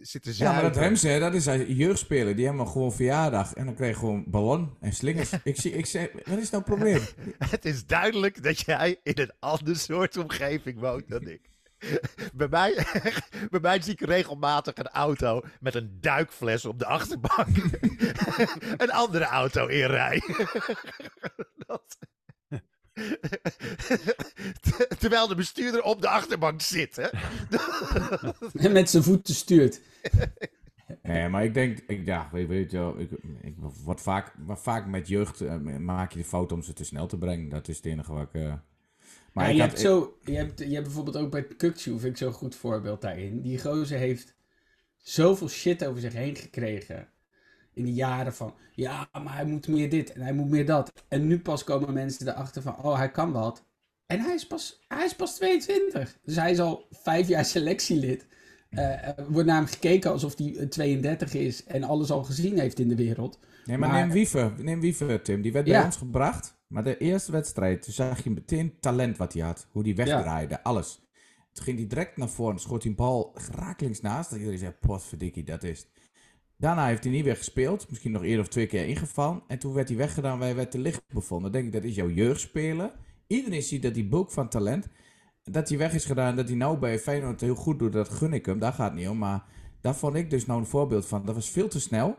[0.00, 2.36] zitten Ja, maar dat Remse, dat is een jeugdspeler.
[2.36, 3.54] Die hebben gewoon verjaardag.
[3.54, 5.30] En dan krijg je gewoon ballon en slingers.
[5.44, 7.00] ik, zie, ik zeg, wat is nou het probleem?
[7.50, 11.40] het is duidelijk dat jij in een ander soort omgeving woont dan ik.
[12.34, 12.86] bij, mij,
[13.50, 17.56] bij mij zie ik regelmatig een auto met een duikfles op de achterbank.
[18.82, 20.22] een andere auto in rij.
[21.56, 21.98] dat...
[24.98, 26.96] Terwijl de bestuurder op de achterbank zit.
[26.96, 27.08] Hè?
[28.52, 29.80] en met zijn voeten stuurt.
[31.02, 33.10] Nee, maar ik denk, ik, ja, weet, weet je wel, ik,
[33.40, 36.84] ik word vaak, maar vaak met jeugd uh, maak je de fout om ze te
[36.84, 37.48] snel te brengen.
[37.48, 38.40] Dat is het enige wat ik...
[38.40, 38.52] Uh,
[39.38, 42.16] maar ja, je, hebt zo, je, hebt, je hebt bijvoorbeeld ook bij Kukcu, vind ik
[42.16, 43.40] zo'n goed voorbeeld daarin.
[43.40, 44.34] Die gozer heeft
[44.96, 47.08] zoveel shit over zich heen gekregen
[47.74, 50.92] in de jaren van, ja, maar hij moet meer dit en hij moet meer dat.
[51.08, 53.64] En nu pas komen mensen erachter van, oh, hij kan wat.
[54.06, 56.18] En hij is pas, hij is pas 22.
[56.22, 58.26] Dus hij is al vijf jaar selectielid.
[58.70, 58.94] Uh,
[59.28, 62.96] wordt naar hem gekeken alsof hij 32 is en alles al gezien heeft in de
[62.96, 63.38] wereld.
[63.64, 65.42] Nee, maar, neem Wiever, neem Tim.
[65.42, 66.57] Die werd bij ons gebracht.
[66.68, 69.66] Maar de eerste wedstrijd, toen zag je meteen talent wat hij had.
[69.70, 71.00] Hoe hij wegdraaide, alles.
[71.52, 74.30] Toen ging hij direct naar voren, schoot hij een bal rakelings naast.
[74.30, 75.88] Dat iedereen zei, potverdikkie, dat is
[76.58, 77.88] Daarna heeft hij niet weer gespeeld.
[77.88, 79.42] Misschien nog eerder of twee keer ingevallen.
[79.46, 81.52] En toen werd hij weggedaan, wij werd te licht bevonden.
[81.52, 82.92] Dan denk ik, dat is jouw jeugdspeler.
[83.26, 84.88] Iedereen ziet dat die bulk van talent,
[85.42, 86.36] dat hij weg is gedaan.
[86.36, 88.58] Dat hij nou bij Feyenoord heel goed doet, dat gun ik hem.
[88.58, 89.18] Daar gaat het niet om.
[89.18, 89.44] Maar
[89.80, 91.24] daar vond ik dus nou een voorbeeld van.
[91.24, 92.16] Dat was veel te snel.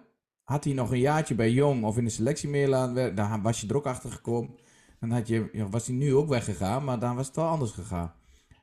[0.49, 2.69] Had hij nog een jaartje bij Jong of in de selectie meer
[3.15, 4.55] dan was je er ook achter gekomen.
[4.99, 8.13] Dan had je, was hij nu ook weggegaan, maar dan was het wel anders gegaan.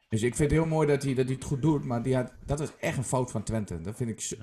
[0.08, 2.14] Dus ik vind het heel mooi dat hij, dat hij het goed doet, maar die
[2.14, 3.80] had, dat was echt een fout van Twente.
[3.80, 4.38] Dat vind ik...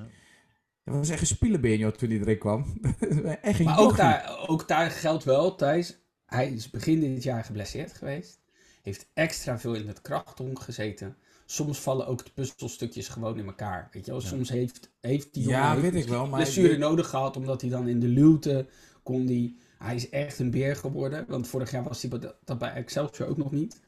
[0.83, 2.79] Dat was echt een spielenbeen toen hij erin kwam.
[3.41, 5.97] echt een maar ook daar, ook daar geldt wel, Thijs.
[6.25, 8.41] Hij is begin dit jaar geblesseerd geweest.
[8.81, 11.17] Heeft extra veel in het krachthonk gezeten.
[11.45, 13.89] Soms vallen ook de puzzelstukjes gewoon in elkaar.
[13.91, 14.21] Weet je wel?
[14.21, 17.37] Soms heeft, heeft die jongen ja, weet ik wel, maar blessure nodig gehad.
[17.37, 18.65] Omdat hij dan in de luwte
[19.03, 19.57] kon die...
[19.77, 21.25] Hij is echt een beer geworden.
[21.27, 23.79] Want vorig jaar was hij dat bij Excelsior ook nog niet.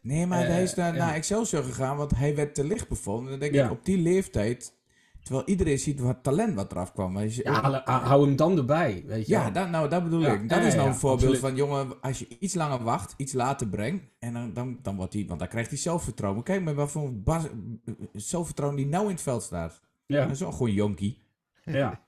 [0.00, 1.04] Nee, maar hij is naar, ja.
[1.04, 3.30] naar Excelsior gegaan, want hij werd te licht bevonden.
[3.30, 4.72] Dan denk ik, op die leeftijd
[5.30, 7.18] Terwijl iedereen ziet wat talent wat eraf kwam.
[7.18, 10.48] ja, hou hem dan erbij, weet je Ja, dat, nou, dat bedoel ik.
[10.48, 14.04] Dat is nou een voorbeeld van, jongen, als je iets langer wacht, iets later brengt,
[14.18, 16.42] en dan, dan, dan wordt hij, want dan krijgt hij zelfvertrouwen.
[16.42, 17.12] Kijk maar wat voor
[18.12, 19.80] zelfvertrouwen die nou in het veld staat.
[20.06, 20.22] Ja.
[20.22, 21.18] Dat is wel gewoon jonkie.
[21.64, 22.06] Ja.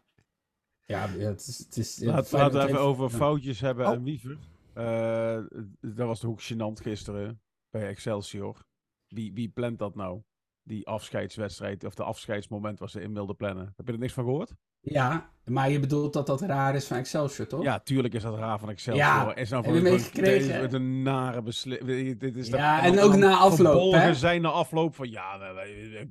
[0.87, 1.59] Ja, het is...
[1.59, 3.93] Het is Laat, laten we even over foutjes hebben oh.
[3.93, 4.39] en wiever.
[4.75, 8.67] Uh, dat was de hoek gênant gisteren bij Excelsior.
[9.09, 10.23] Wie, wie plant dat nou?
[10.63, 13.73] Die afscheidswedstrijd of de afscheidsmoment was ze in wilden plannen.
[13.77, 14.53] Heb je er niks van gehoord?
[14.81, 17.63] Ja, maar je bedoelt dat dat raar is van Excelsior, toch?
[17.63, 19.07] Ja, tuurlijk is dat raar van Excelsior.
[19.07, 20.61] Ja, is nou je meegekregen?
[20.61, 22.21] Met een nare beslissing.
[22.21, 24.15] Dit is ja, en ook na afloop, hè?
[24.15, 25.39] zijn na afloop van, ja,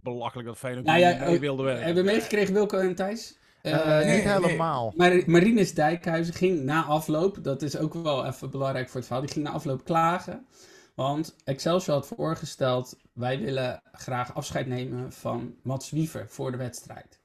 [0.02, 1.86] belachelijk dat Feyenoord nou, ja, mee wilde werken.
[1.86, 3.40] Hebben we meegekregen, Wilco en Thijs?
[3.64, 4.94] Uh, uh, niet helemaal.
[4.96, 9.26] Maar Marinus Dijkhuizen ging na afloop, dat is ook wel even belangrijk voor het verhaal,
[9.26, 10.46] die ging na afloop klagen.
[10.96, 17.20] Want Excelsior had voorgesteld, wij willen graag afscheid nemen van Mats Wiever voor de wedstrijd.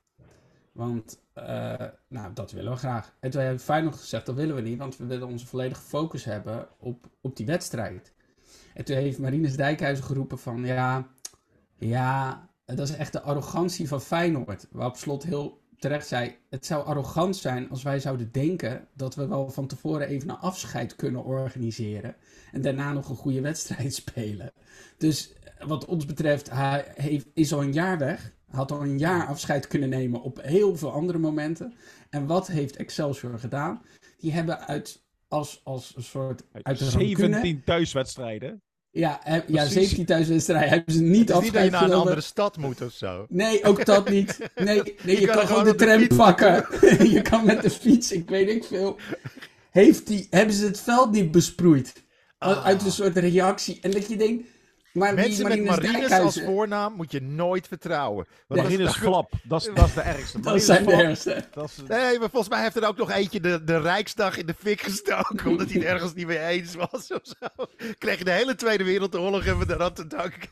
[0.73, 1.75] Want, uh,
[2.09, 3.15] nou, dat willen we graag.
[3.21, 6.25] En toen heeft Feyenoord gezegd, dat willen we niet, want we willen onze volledige focus
[6.25, 8.13] hebben op, op die wedstrijd.
[8.75, 11.07] En toen heeft Marinus Dijkhuizen geroepen van, ja,
[11.77, 14.67] ja, dat is echt de arrogantie van Feyenoord.
[14.71, 19.27] Waarop Slot heel terecht zei, het zou arrogant zijn als wij zouden denken dat we
[19.27, 22.17] wel van tevoren even een afscheid kunnen organiseren
[22.53, 24.53] en daarna nog een goede wedstrijd spelen.
[24.99, 28.35] Dus wat ons betreft, hij heeft, is al een jaar weg.
[28.51, 31.75] Had al een jaar afscheid kunnen nemen op heel veel andere momenten.
[32.11, 33.83] En wat heeft Excelsior gedaan?
[34.19, 36.43] Die hebben uit als, als een soort.
[36.63, 38.63] Uit 17 thuiswedstrijden.
[38.97, 42.83] Ja, ja 17 thuiswedstrijden hebben ze niet afscheid dat je naar een andere stad moet
[42.83, 43.27] of zo.
[43.29, 44.39] Nee, ook dat niet.
[44.55, 46.67] Nee, nee je, kan, gewoon de tram pakken.
[47.17, 48.97] je kan met de fiets, ik weet niet veel.
[49.71, 51.93] Heeft die, hebben ze het veld niet besproeid?
[52.39, 52.65] Ah.
[52.65, 53.79] Uit een soort reactie.
[53.81, 54.49] En dat je denkt...
[54.97, 58.27] Maar Mensen met Marines als voornaam moet je nooit vertrouwen.
[58.47, 60.41] Want Marines Glap, dat is, dat is de ergste.
[60.41, 61.45] dat zijn de ergste.
[61.55, 61.77] Is...
[61.89, 64.81] Nee, maar volgens mij heeft er ook nog eentje de, de Rijksdag in de fik
[64.81, 65.47] gestoken.
[65.51, 67.67] omdat hij het ergens niet mee eens was of zo.
[67.99, 70.49] Kreeg je de hele Tweede Wereldoorlog even daaraan te danken.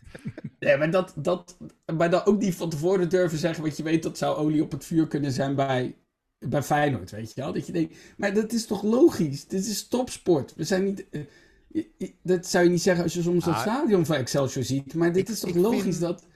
[0.60, 1.58] Nee, maar dat, dat,
[1.98, 3.64] maar dan ook niet van tevoren durven zeggen.
[3.64, 5.96] Want je weet dat zou olie op het vuur kunnen zijn bij
[6.40, 7.54] bij Feyenoord, weet je wel.
[7.54, 9.48] Dat je denkt, maar dat is toch logisch?
[9.48, 10.54] Dit is topsport.
[10.56, 11.06] We zijn niet...
[12.22, 14.94] Dat zou je niet zeggen als je soms het ah, stadion van Excelsior ziet.
[14.94, 16.28] Maar dit is toch logisch vind, dat...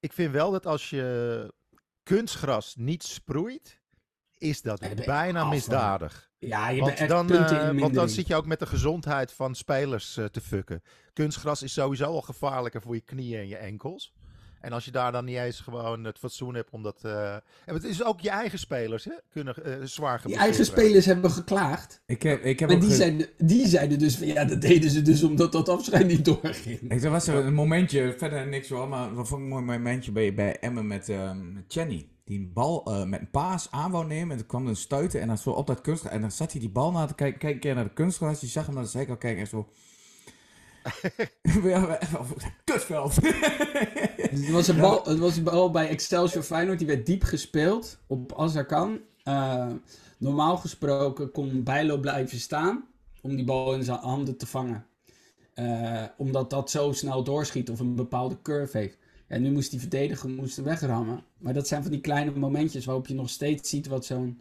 [0.00, 1.54] Ik vind wel dat als je
[2.02, 3.80] kunstgras niet sproeit,
[4.38, 6.30] is dat bijna misdadig.
[6.38, 9.54] Ja, je want bent dan, uh, Want dan zit je ook met de gezondheid van
[9.54, 10.82] spelers uh, te fucken.
[11.12, 14.12] Kunstgras is sowieso al gevaarlijker voor je knieën en je enkels.
[14.60, 17.02] En als je daar dan niet eens gewoon het fatsoen hebt om dat...
[17.06, 17.34] Uh...
[17.34, 17.42] En
[17.74, 19.12] het is ook je eigen spelers, hè?
[19.32, 22.02] Kunnen uh, zwaar Je eigen spelers hebben geklaagd.
[22.06, 25.02] Ik heb, ik heb maar die, zeiden, die zeiden dus van, ja, dat deden ze
[25.02, 26.80] dus omdat dat afscheid niet doorging.
[26.80, 30.12] Ik, er was een momentje, verder niks hoor, maar wat vond ik een mooi momentje
[30.12, 31.30] bij, bij Emmen met uh,
[31.68, 32.08] Chenny.
[32.24, 34.76] Die een bal uh, met een paas aan wou nemen en toen kwam er een
[34.76, 36.12] stuiten en dan zo op dat kunstgras.
[36.12, 38.40] En dan zat hij die bal naar te kijken, kijken naar de kunstgras.
[38.40, 39.68] Je zag hem naar de zijkant kijken en zo...
[42.64, 43.16] Kutveld.
[44.16, 46.78] het, was een bal, het was een bal bij Excelsior Feyenoord.
[46.78, 49.00] Die werd diep gespeeld op Azarkan.
[49.24, 49.66] Uh,
[50.18, 52.84] normaal gesproken kon Bijlo blijven staan
[53.20, 54.86] om die bal in zijn handen te vangen.
[55.54, 58.98] Uh, omdat dat zo snel doorschiet of een bepaalde curve heeft.
[59.26, 61.24] En nu moest die verdediger moest wegrammen.
[61.38, 64.40] Maar dat zijn van die kleine momentjes waarop je nog steeds ziet wat zo'n...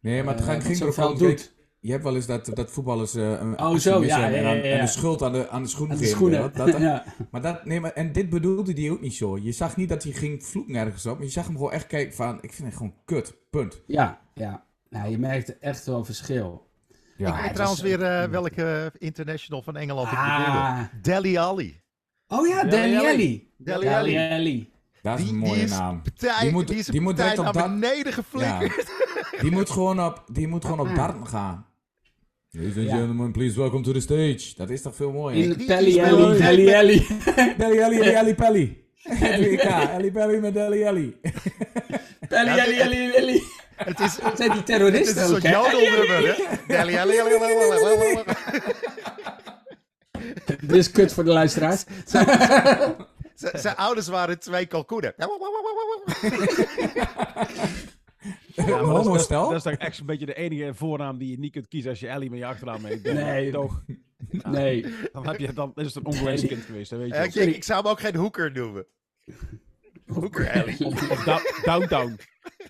[0.00, 3.60] Nee, maar het uh, ging doet je hebt wel eens dat, dat voetballers uh, een
[3.60, 6.52] oh, zo, ja, ja, ja, en, de schuld aan de, aan de schoenen geven.
[6.54, 7.04] Dat, ja.
[7.30, 9.38] maar dat, nee, maar, en dit bedoelde hij ook niet zo.
[9.38, 11.16] Je zag niet dat hij ging vloeken ergens op.
[11.16, 13.36] Maar je zag hem gewoon echt kijken van, ik vind het gewoon kut.
[13.50, 13.82] Punt.
[13.86, 14.64] Ja, ja.
[14.90, 16.66] Nou, je merkte echt wel verschil.
[17.16, 20.80] Ja, ik weet trouwens weer uh, welke international van Engeland ah.
[20.92, 21.80] ik Deli Ali.
[22.28, 23.52] Oh ja, Deli Ali.
[23.56, 24.72] Deli Ali.
[25.02, 26.02] Dat is een mooie naam.
[26.02, 28.92] Partij, die moet, die, die moet direct op naar beneden geflikkerd.
[29.32, 29.42] Ja.
[29.42, 31.66] Die moet gewoon op, die moet gewoon op darten gaan.
[32.54, 34.54] Ladies and gentlemen, please welcome to the stage.
[34.56, 35.42] Dat is toch veel mooier?
[35.42, 37.06] In Pelly Ellie, Pelly Ellie.
[37.56, 38.84] Pelly Ellie, Ellie Pelly.
[39.20, 41.20] Ellie Pelly met Ellie Ellie.
[42.28, 43.42] Pelly Ellie, Ellie, Ellie.
[43.76, 46.74] Het is, het zijn die terroristen Het is een soort jodelnummer, hè?
[46.74, 48.24] Ellie Ellie, Ellie, Ellie,
[50.60, 51.84] dit is kut voor de luisteraars.
[53.34, 55.14] Zijn ouders waren twee kalkoenen.
[58.66, 61.38] Ja, maar dat, is, dat, is toch echt een beetje de enige voornaam die je
[61.38, 63.50] niet kunt kiezen als je Ellie met je achternaam mee Nee.
[63.50, 63.82] Toch?
[64.48, 64.86] nee.
[65.12, 67.40] Dan, heb je, dan is het een ongewenst kind geweest, weet je.
[67.40, 68.86] ik, ik, zou hem ook geen hoeker noemen.
[70.06, 70.84] Hoeker Ellie.
[70.84, 71.24] Of, of
[71.64, 72.18] downtown.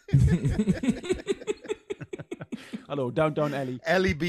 [2.87, 3.79] Hallo, Downtown Ellie.
[3.81, 4.23] Ellie B.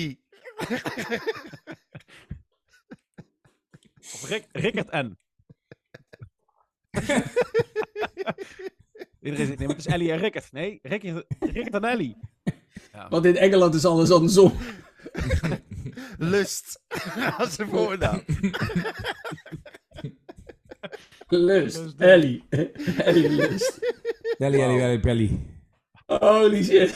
[4.13, 5.17] of Rick, Rickert N.
[9.21, 10.51] Iedereen zegt, nee, maar het is Ellie en Rickert.
[10.51, 12.17] Nee, Rickert, Rickert en Ellie.
[12.93, 13.09] Ja.
[13.09, 14.53] Want in Engeland is alles andersom.
[16.17, 16.81] Lust.
[17.37, 18.23] Als een voornaam.
[21.27, 21.93] Lust.
[21.97, 22.43] Ellie.
[22.97, 23.79] Ellie Lust.
[24.37, 25.39] Ellie, Ellie, Ellie, Belly.
[26.05, 26.95] Holy shit.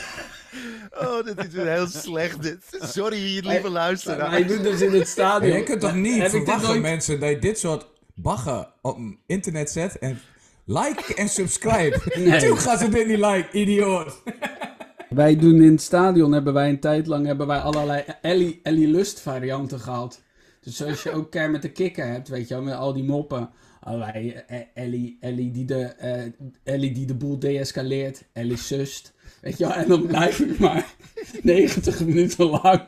[0.90, 2.78] Oh, dit is heel slecht dit.
[2.80, 4.30] Sorry, lieve luisteraar.
[4.30, 5.56] Hij doet dus in het stadion.
[5.56, 10.20] je kunt toch niet verwachten, mensen, dat je dit soort bagger op internet zet en
[10.64, 12.00] like en subscribe.
[12.24, 12.40] Nee.
[12.40, 14.22] Toen gaan ze dit niet like, idioot.
[15.10, 18.88] wij doen in het stadion, hebben wij een tijd lang hebben wij allerlei Ellie, Ellie
[18.88, 20.22] Lust varianten gehad.
[20.60, 23.50] Dus zoals je ook met de kikker hebt, weet je wel, met al die moppen.
[23.80, 29.12] Allerlei uh, Ellie, Ellie, die de, uh, Ellie die de boel deescaleert, Ellie sust.
[29.40, 30.94] Weet je wel, en dan blijf ik maar
[31.42, 32.86] 90 minuten lang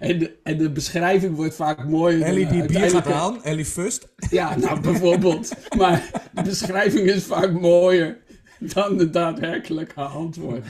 [0.00, 2.22] en de, en de beschrijving wordt vaak mooi.
[2.22, 4.08] Ellie die bier gaat aan, Ellie Fust.
[4.30, 5.52] Ja, nou bijvoorbeeld.
[5.76, 8.18] maar de beschrijving is vaak mooier
[8.58, 10.66] dan de daadwerkelijke antwoord.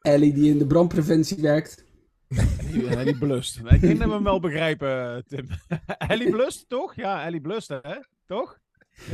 [0.00, 1.84] Ellie die in de brandpreventie werkt.
[2.88, 3.58] Ellie Blust.
[3.58, 5.48] Ik denk dat we hem wel begrijpen, Tim.
[6.12, 6.94] Ellie Blust, toch?
[6.94, 7.96] Ja, Ellie Blust, hè?
[8.26, 8.60] Toch?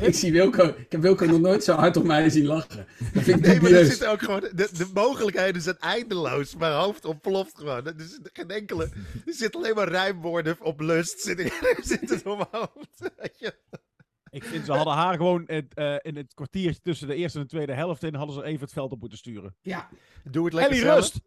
[0.01, 2.87] Ik zie Wilco, ik heb Wilco nog nooit zo hard op mij zien lachen.
[3.13, 6.57] Dat vind ik nee, maar er zit ook gewoon, de, de mogelijkheden zijn eindeloos.
[6.57, 7.87] Mijn hoofd ontploft gewoon.
[7.87, 8.89] Er is geen enkele,
[9.27, 11.51] er zit alleen maar rijmwoorden op lust zitten,
[11.83, 13.11] zitten op mijn hoofd.
[14.31, 17.45] Ik vind ze hadden haar gewoon het, uh, in het kwartiertje tussen de eerste en
[17.45, 19.57] de tweede helft in hadden ze even het veld op moeten sturen.
[19.61, 19.89] Ja.
[20.25, 20.99] Doe het lekker Ellie zelf.
[20.99, 21.21] Rust.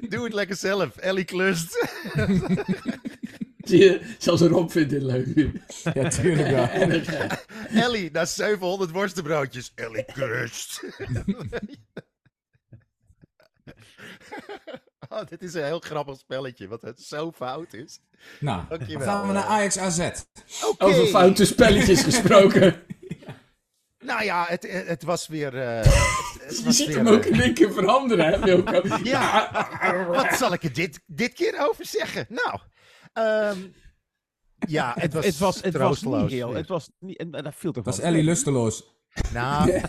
[0.12, 0.96] Doe het lekker zelf.
[0.96, 1.84] Ellie Klust.
[3.70, 5.26] Zie je, zelfs Rob vindt dit leuk
[5.94, 6.68] Ja, tuurlijk wel.
[7.84, 9.72] Ellie, na 700 worstenbroodjes.
[9.74, 10.80] Ellie Klust.
[15.08, 18.00] Oh, dit is een heel grappig spelletje, wat het zo fout is.
[18.40, 19.98] Nou, dan gaan we naar Ajax AZ.
[19.98, 20.88] Okay.
[20.88, 22.82] Over foute spelletjes gesproken.
[23.98, 25.54] Nou ja, het, het was weer...
[25.54, 28.98] Uh, het, Je ziet hem ook in één keer veranderen, hè, Wilco?
[29.02, 32.26] ja, wat zal ik er dit, dit keer over zeggen?
[32.28, 32.60] Nou,
[33.18, 33.74] um,
[34.58, 37.16] ja, het was Het was, het was niet heel, het was niet...
[37.16, 38.84] En, dat viel toch was Ellie lusteloos.
[39.32, 39.82] Nou...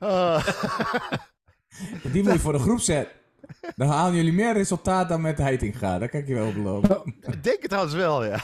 [0.00, 0.46] Uh.
[2.12, 3.20] Die moet je voor de groep zetten.
[3.76, 5.98] Dan halen jullie meer resultaat dan met Heitinga.
[5.98, 7.14] Dat kan ik je wel beloven.
[7.20, 8.40] Ik denk het trouwens wel, ja.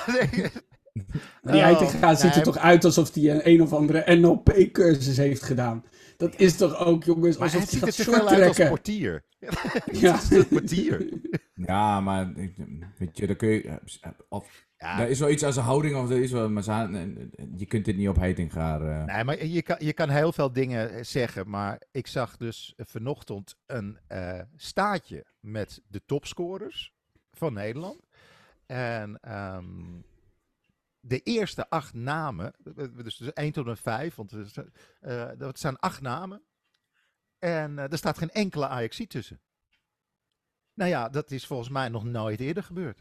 [1.51, 5.85] Die Heitinga ziet er toch uit alsof hij een een of andere NLP-cursus heeft gedaan.
[6.17, 8.49] Dat is toch ook, jongens, alsof hij gaat short trekken.
[8.65, 9.25] als portier.
[9.93, 10.21] Ja.
[10.51, 11.21] portier.
[11.55, 12.33] Ja, maar
[12.99, 13.81] weet je, dan kun je...
[14.29, 15.01] Of, ja.
[15.01, 16.65] Er is wel iets als een houding, of er is wel, maar
[17.57, 18.83] je kunt dit niet op heiting gaan.
[18.83, 19.05] Uh.
[19.05, 21.51] Nee, maar je kan, je kan heel veel dingen zeggen.
[21.51, 26.93] Maar ik zag dus vanochtend een uh, staatje met de topscorers
[27.33, 28.07] van Nederland.
[28.67, 29.21] En
[29.57, 30.05] um,
[31.09, 32.55] de eerste acht namen,
[32.94, 36.42] dus, dus 1 tot en 5, want uh, dat zijn acht namen.
[37.38, 39.40] En er staat geen enkele Ajaxie tussen.
[40.75, 43.01] Nou ja, dat is volgens mij nog nooit eerder gebeurd.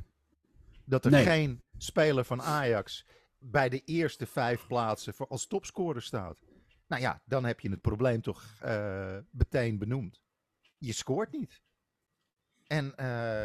[0.86, 1.26] Dat er nee.
[1.26, 3.06] geen speler van Ajax
[3.40, 6.40] bij de eerste vijf plaatsen voor als topscorer staat.
[6.88, 10.22] Nou ja, dan heb je het probleem toch uh, meteen benoemd.
[10.78, 11.62] Je scoort niet.
[12.68, 13.44] En, uh,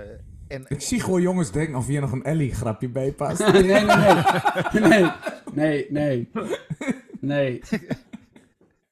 [0.49, 3.39] en, Ik zie gewoon jongens denken of hier nog een Ellie-grapje bij past.
[3.53, 5.11] nee, nee, nee.
[5.53, 6.29] Nee, nee, nee.
[7.21, 7.61] Nee.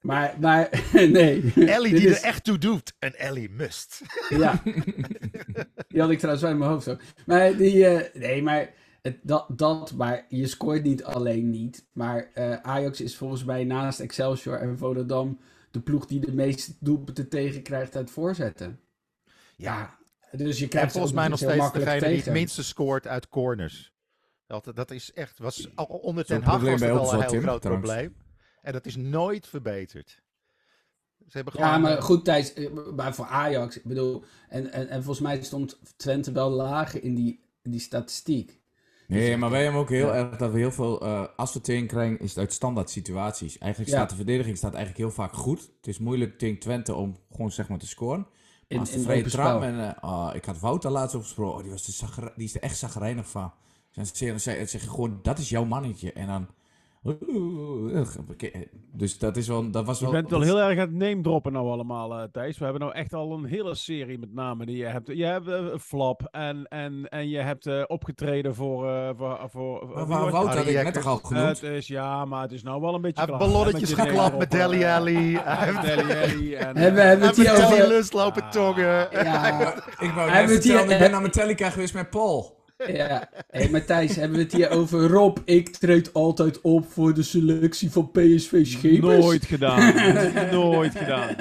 [0.00, 1.52] Maar, maar, nee.
[1.54, 2.18] Ellie die is...
[2.18, 2.94] er echt toe doet.
[2.98, 4.02] Een Ellie must.
[4.28, 4.62] Ja.
[5.88, 7.00] Die had ik trouwens bij mijn hoofd ook.
[7.26, 8.70] Maar die, uh, nee, maar
[9.02, 11.86] het, dat, dat, maar je scoort niet alleen niet.
[11.92, 15.38] Maar uh, Ajax is volgens mij naast Excelsior en Volendam
[15.70, 18.80] de ploeg die de meeste doelpunten tegenkrijgt uit voorzetten.
[19.56, 19.98] Ja.
[20.32, 23.92] Dus je krijgt en volgens mij nog steeds degene die het minste scoort uit corners.
[24.46, 28.16] Dat, dat is echt, was onder ten Hag was het al een heel groot probleem.
[28.62, 30.22] En dat is nooit verbeterd.
[31.28, 31.68] Ze hebben gewoon...
[31.68, 32.52] Ja, maar goed, Thijs,
[32.96, 37.14] maar voor Ajax, ik bedoel, en, en, en volgens mij stond Twente wel lager in
[37.14, 38.60] die, in die statistiek.
[39.06, 41.86] Nee, maar wij hebben ook heel erg dat we heel veel, uh, als we tegen
[41.86, 43.58] krijgen, is het uit standaard situaties.
[43.58, 44.08] Eigenlijk staat ja.
[44.08, 45.60] de verdediging staat eigenlijk heel vaak goed.
[45.76, 48.26] Het is moeilijk tegen Twente om gewoon zeg maar te scoren.
[48.70, 49.62] In, in vrije trap.
[49.62, 51.56] En, uh, ik had Wouter laatst opgesproken.
[51.56, 52.04] Oh, die, was
[52.36, 53.52] die is er echt zagrijnig van.
[53.90, 56.12] Ze zeggen gewoon, dat is jouw mannetje.
[56.12, 56.46] En dan
[58.92, 60.10] dus dat is wel, dat was wel...
[60.10, 62.58] Je bent wel heel erg aan het name droppen nou allemaal, uh, Thijs.
[62.58, 65.06] We hebben nou echt al een hele serie met namen die je hebt.
[65.06, 68.86] Je hebt uh, Flap en, en, en je hebt uh, opgetreden voor...
[68.86, 71.60] Uh, voor, voor maar Wout had ik net toch al genoemd?
[71.60, 74.50] Het is, ja, maar het is nou wel een beetje Hij heeft ballonnetjes geklapt met
[74.56, 75.36] Deli Alli.
[75.36, 77.88] Hebben we het hier over...
[77.88, 79.08] lust lopen ah, tongen.
[79.10, 79.74] Ja,
[80.06, 82.59] ik wou net vertellen, ik ben naar Metallica geweest met Paul.
[82.86, 85.38] Ja, hey, Matthijs, hebben we het hier over Rob?
[85.44, 89.24] Ik treed altijd op voor de selectie van PSV Schepers.
[89.24, 89.94] Nooit gedaan.
[90.52, 91.36] Nooit gedaan.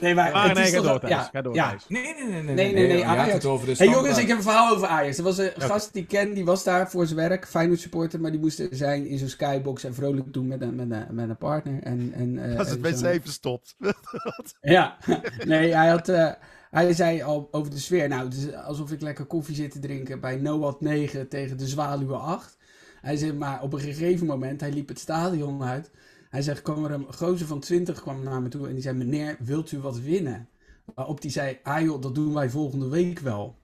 [0.00, 0.86] Nee, maar, het nee, is ga toch...
[0.86, 1.12] door, Thijs.
[1.12, 1.68] Ja, ga door, ja.
[1.68, 1.84] Thijs.
[1.88, 2.42] Nee, nee, nee.
[2.42, 2.86] Nee, nee, nee.
[2.86, 3.44] nee, Ajax.
[3.44, 5.18] over de hey, jongens, ik heb een verhaal over Ajax.
[5.18, 8.20] Er was een gast die ik ken, die was daar voor zijn werk, Feyenoord supporter,
[8.20, 11.14] maar die moest er zijn in zo'n skybox en vrolijk doen met een, met een,
[11.14, 11.82] met een partner.
[11.82, 13.76] En, en, uh, Als het met zeven stopt.
[14.60, 14.96] ja,
[15.44, 16.08] nee, hij had...
[16.08, 16.32] Uh,
[16.72, 19.78] hij zei al over de sfeer, nou, het is alsof ik lekker koffie zit te
[19.78, 22.56] drinken bij Noat 9 tegen de Zwaluwe 8.
[23.00, 25.90] Hij zei, maar op een gegeven moment, hij liep het stadion uit.
[26.30, 28.96] Hij zegt, kwam er een gozer van 20 kwam naar me toe en die zei,
[28.96, 30.48] meneer, wilt u wat winnen?
[30.94, 33.58] Waarop die zei, ah joh, dat doen wij volgende week wel.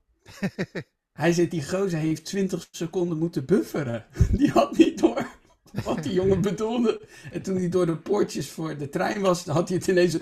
[1.13, 4.07] hij zegt, die gozer heeft 20 seconden moeten bufferen.
[4.39, 5.27] Die had niet door
[5.85, 7.01] wat die jongen bedoelde.
[7.33, 10.17] En toen hij door de poortjes voor de trein was, had hij het ineens...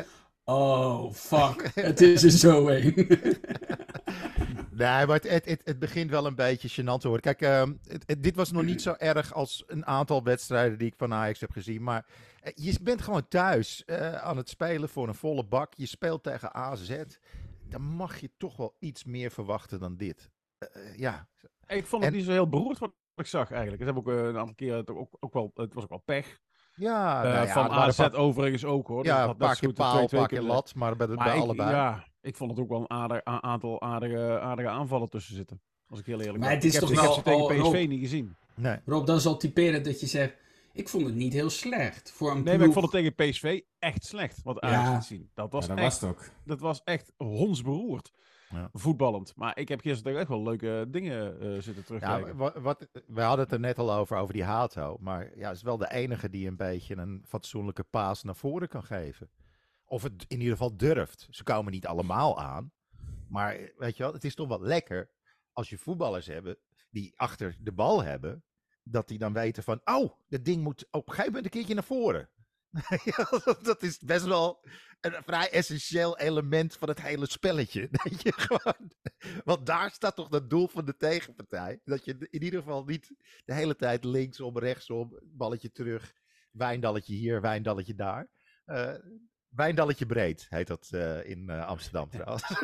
[0.49, 1.71] Oh, fuck.
[1.75, 2.95] het is er zo een.
[4.71, 7.35] nee, maar het, het, het, begint wel een beetje gênant te worden.
[7.35, 11.13] Kijk, uh, dit was nog niet zo erg als een aantal wedstrijden die ik van
[11.13, 11.83] Ajax heb gezien.
[11.83, 12.07] Maar
[12.45, 15.75] uh, je bent gewoon thuis uh, aan het spelen voor een volle bak.
[15.75, 17.03] Je speelt tegen AZ.
[17.69, 20.31] Dan mag je toch wel iets meer verwachten dan dit.
[20.97, 21.29] ja.
[21.67, 22.19] Ik vond het en...
[22.19, 23.83] niet zo heel beroerd wat ik zag eigenlijk.
[23.83, 26.39] Het heb ook een aantal keer ook, ook wel, het was ook wel pech.
[26.77, 28.15] Ja, uh, nou ja van AZ paar...
[28.15, 29.05] overigens ook hoor.
[29.05, 31.71] Ja, een paar keer paal, een paar keer lat, maar bij, de, bij ik, allebei.
[31.71, 35.61] Ja, ik vond het ook wel een aardig, aantal aardige, aardige aanvallen tussen zitten.
[35.89, 36.47] Als ik heel eerlijk ben.
[36.47, 38.37] Maar het is ik toch heb, wel ik heb ze tegen PSV Rob, niet gezien.
[38.55, 38.77] Nee.
[38.85, 40.35] Rob, dan zal typeren dat je zegt...
[40.77, 42.13] Ik vond het niet heel slecht.
[42.13, 42.57] Voor een nee, ploeg...
[42.59, 44.43] maar ik vond het tegen PSV echt slecht.
[44.43, 44.95] Wat Ajax Ja.
[44.95, 45.31] liet zien.
[45.35, 46.31] Dat was, Ja, dat echt, was het ook.
[46.45, 48.13] dat was echt hondsberoerd.
[48.51, 48.69] Ja.
[48.73, 49.33] Voetballend.
[49.37, 52.27] Maar ik heb gisteren echt wel leuke dingen uh, zitten terugkijken.
[52.27, 54.97] Ja, wat, wat, we hadden het er net al over, over die Hato.
[55.01, 58.69] Maar ja, het is wel de enige die een beetje een fatsoenlijke paas naar voren
[58.69, 59.31] kan geven.
[59.85, 61.27] Of het in ieder geval durft.
[61.31, 62.73] Ze komen niet allemaal aan.
[63.29, 65.11] Maar weet je wel, het is toch wel lekker
[65.53, 66.59] als je voetballers hebben
[66.91, 68.45] die achter de bal hebben.
[68.89, 71.75] Dat die dan weten van, oh, dat ding moet op een gegeven moment een keertje
[71.75, 72.29] naar voren.
[73.63, 74.65] dat is best wel
[75.01, 77.89] een vrij essentieel element van het hele spelletje.
[78.03, 78.93] Dat je gewoon,
[79.45, 81.81] want daar staat toch dat doel van de tegenpartij.
[81.85, 86.13] Dat je in ieder geval niet de hele tijd linksom, rechtsom, balletje terug,
[86.51, 88.29] wijndalletje hier, wijndalletje daar.
[88.67, 88.95] Uh,
[89.49, 92.43] wijndalletje breed heet dat uh, in uh, Amsterdam trouwens.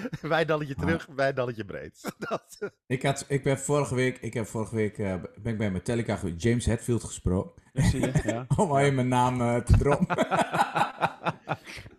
[0.20, 2.12] wijndalletje terug, wijndalletje breed.
[2.28, 5.70] dat, ik, had, ik ben vorige week, ik heb vorige week uh, ben ik bij
[5.70, 7.62] Metallica James Hetfield gesproken.
[7.72, 8.46] Je, ja.
[8.62, 10.16] Om al je mijn naam uh, te droppen.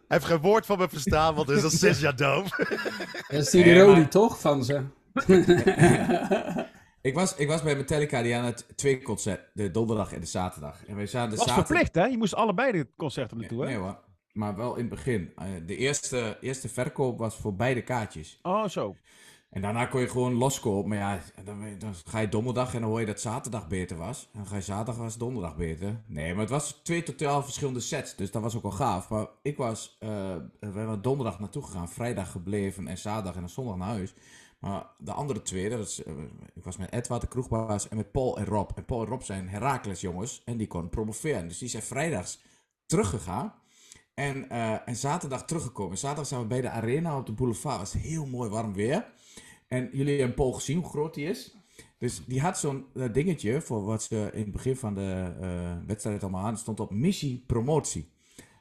[0.08, 2.50] Hij heeft geen woord van me verstaan, want hij is al zes jaar doof.
[3.28, 4.10] Dat is die Rodi maar...
[4.10, 4.84] toch van ze?
[7.02, 10.26] ik, was, ik was bij Metallica, die aan het twee concert, de donderdag en de
[10.26, 10.86] zaterdag.
[10.86, 11.68] En wij zaten de was zaterdag...
[11.68, 12.06] verplicht, hè?
[12.06, 13.68] Je moest allebei de concerten naartoe, hè?
[13.68, 13.98] Nee hoor,
[14.34, 15.34] maar wel in het begin.
[15.66, 18.40] De eerste, eerste verkoop was voor beide kaartjes.
[18.42, 18.96] Oh, zo.
[19.54, 20.90] En daarna kon je gewoon loskopen.
[20.90, 24.30] Maar ja, dan, dan, ga je donderdag en dan hoor je dat zaterdag beter was.
[24.32, 26.02] En dan ga je zaterdag was donderdag beter.
[26.08, 28.16] Nee, maar het was twee totaal verschillende sets.
[28.16, 29.10] Dus dat was ook wel gaaf.
[29.10, 30.10] Maar ik was, uh,
[30.60, 31.90] we waren donderdag naartoe gegaan.
[31.90, 34.14] Vrijdag gebleven en zaterdag en dan zondag naar huis.
[34.60, 36.14] Maar de andere twee, dat is, uh,
[36.54, 38.70] ik was met Edward, de kroegbaas, en met Paul en Rob.
[38.76, 40.42] En Paul en Rob zijn Herakles jongens.
[40.46, 41.48] En die konden promoveren.
[41.48, 42.42] Dus die zijn vrijdags
[42.86, 43.54] teruggegaan.
[44.14, 45.98] En, uh, en zaterdag teruggekomen.
[45.98, 47.80] Zaterdag zijn we bij de arena op de boulevard.
[47.80, 49.06] Het was heel mooi warm weer.
[49.68, 51.56] En jullie hebben Paul gezien hoe groot die is.
[51.98, 55.88] Dus die had zo'n uh, dingetje voor wat ze in het begin van de uh,
[55.88, 56.60] wedstrijd allemaal hadden.
[56.60, 58.12] stond op missie promotie.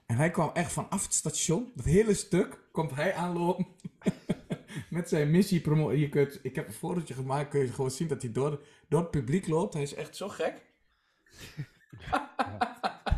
[0.06, 3.66] En hij kwam echt vanaf het station, dat hele stuk, komt hij aanlopen.
[4.90, 6.00] met zijn missie promotie.
[6.00, 9.00] Je kunt, ik heb een fotootje gemaakt, kun je gewoon zien dat hij door, door
[9.00, 9.74] het publiek loopt.
[9.74, 10.62] Hij is echt zo gek.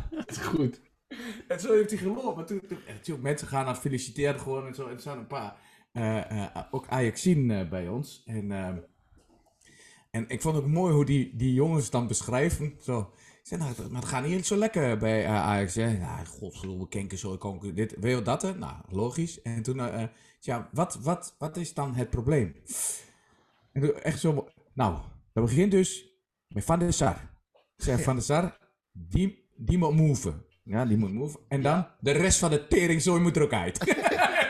[0.09, 0.81] Dat is goed.
[1.47, 2.35] En zo heeft hij gelopen.
[2.35, 4.87] Maar toen, toen, toen, mensen gaan aan feliciteren gewoon en zo.
[4.87, 5.55] En er zijn een paar
[5.93, 8.23] uh, uh, ook Ajaxien uh, bij ons.
[8.25, 8.77] En, ehm,
[10.11, 12.77] en ik vond het ook mooi hoe die, die jongens dan beschrijven.
[12.81, 12.99] Zo.
[13.41, 15.73] Ik zei, nou, maar het gaat niet zo lekker bij Ajax.
[15.73, 17.37] Ja, nou, godverdomme, kenken zo.
[17.37, 18.41] Kan dit, weet je dat?
[18.41, 18.55] Hè?
[18.55, 19.41] Nou, logisch.
[19.41, 22.55] En toen, ja, wat, wat, wat is dan het probleem?
[23.71, 24.97] En toen, echt zo, nou,
[25.33, 27.37] dat begint dus met Van der Sar.
[27.77, 28.57] Ik zei, Van der Sar,
[28.91, 30.44] die, die moet move.
[30.65, 31.39] Ja, die moet move.
[31.47, 33.77] En dan, de rest van de teringzooi moet er ook uit.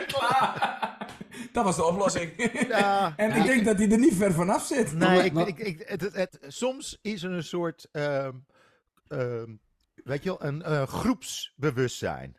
[0.06, 0.74] Klaar.
[1.52, 2.50] Dat was de oplossing.
[2.68, 4.92] Ja, en ik denk dat hij er niet ver vanaf zit.
[4.92, 8.28] Nee, ik, ik, ik, het, het, soms is er een soort, uh,
[9.08, 9.42] uh,
[10.04, 12.36] weet je wel, een uh, groepsbewustzijn.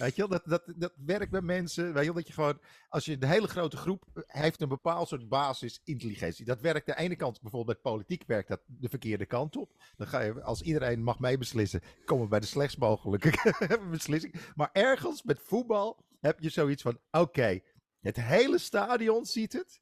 [0.00, 1.92] Weet je wel, dat, dat, dat werkt bij mensen.
[1.92, 5.08] Weet je dat je gewoon, als je de hele grote groep eh, heeft een bepaald
[5.08, 6.44] soort basisintelligentie.
[6.44, 9.72] Dat werkt de ene kant, bijvoorbeeld bij politiek, werkt dat de verkeerde kant op.
[9.96, 13.54] Dan ga je, als iedereen mag meebeslissen, komen we bij de slechtst mogelijke
[13.90, 14.34] beslissing.
[14.54, 17.60] Maar ergens met voetbal heb je zoiets van: oké,
[18.00, 19.80] het hele stadion ziet het.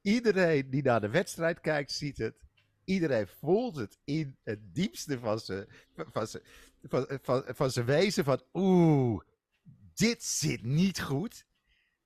[0.00, 2.44] Iedereen die naar de wedstrijd kijkt, ziet het.
[2.84, 5.66] Iedereen voelt het in het diepste van zijn,
[6.12, 6.42] van zijn,
[6.88, 8.24] van, van, van zijn wezen.
[8.24, 9.20] Van oeh,
[9.94, 11.44] dit zit niet goed.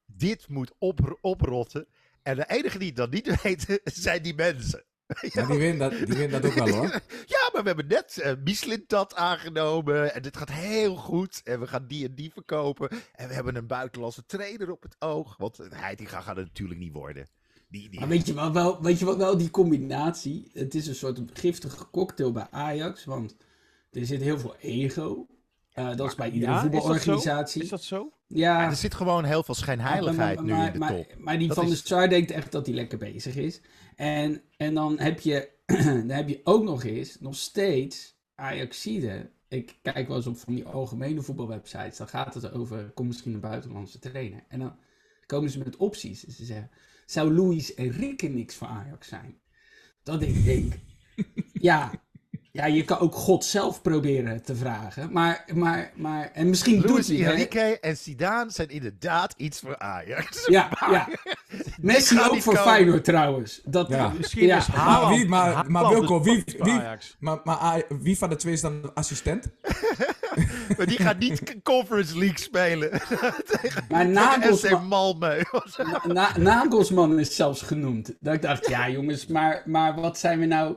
[0.07, 1.87] Dit moet op, oprotten.
[2.23, 4.85] En de enige die dan niet weten, zijn die mensen.
[5.21, 6.89] Ja, die winnen dat, die win dat ook wel hoor.
[7.27, 10.15] Ja, maar we hebben net uh, Michelin-tat aangenomen.
[10.15, 11.41] En dit gaat heel goed.
[11.45, 12.91] En we gaan die en die verkopen.
[13.15, 15.37] En we hebben een buitenlandse trainer op het oog.
[15.37, 17.27] Want Heitinga gaat het natuurlijk niet worden.
[17.69, 18.01] Die, die...
[18.01, 20.51] Maar weet je, wat wel, weet je wat wel, die combinatie.
[20.53, 23.05] Het is een soort giftige cocktail bij Ajax.
[23.05, 23.37] Want
[23.91, 25.27] er zit heel veel ego.
[25.75, 27.63] Uh, dat is bij iedere ja, voetbalorganisatie.
[27.63, 28.13] Is dat zo?
[28.27, 28.69] Ja.
[28.69, 31.15] er zit gewoon heel veel schijnheiligheid nu in de top.
[31.19, 33.61] Maar, die van de Star denkt echt dat hij lekker bezig is.
[33.97, 35.49] En, en dan, heb je,
[36.07, 39.31] dan heb je ook nog eens, nog steeds, Ajaxide.
[39.49, 41.97] Ik kijk wel eens op van die algemene voetbalwebsites.
[41.97, 44.45] Dan gaat het over, kom misschien een buitenlandse trainer.
[44.49, 44.77] En dan
[45.27, 46.23] komen ze met opties.
[46.23, 46.71] Ze zeggen,
[47.07, 49.41] zou Luis Enrique niks voor Ajax zijn?
[50.03, 50.73] Dat ik denk,
[51.53, 51.91] ja,
[52.53, 55.13] ja, je kan ook God zelf proberen te vragen.
[55.13, 59.79] Maar, maar, maar en misschien Luis doet hij Enrique en Zidane zijn inderdaad iets voor
[59.79, 60.47] Ajax.
[60.47, 61.09] Ja, ja.
[61.81, 62.73] Messi ook voor komen.
[62.73, 63.61] Feyenoord trouwens.
[63.65, 64.13] Dat, ja.
[64.17, 64.57] Misschien ja.
[64.57, 66.81] is Haaland, maar, wie, maar, maar Wilco, wie, wie,
[67.19, 69.47] maar, maar, wie van de twee is dan assistent?
[70.77, 73.01] maar die gaat niet Conference League spelen.
[73.89, 75.43] maar Nagelsman, Malmö.
[76.07, 78.17] na, Nagelsman is zelfs genoemd.
[78.21, 80.77] Dat ik dacht, ja jongens, maar, maar wat zijn we nou...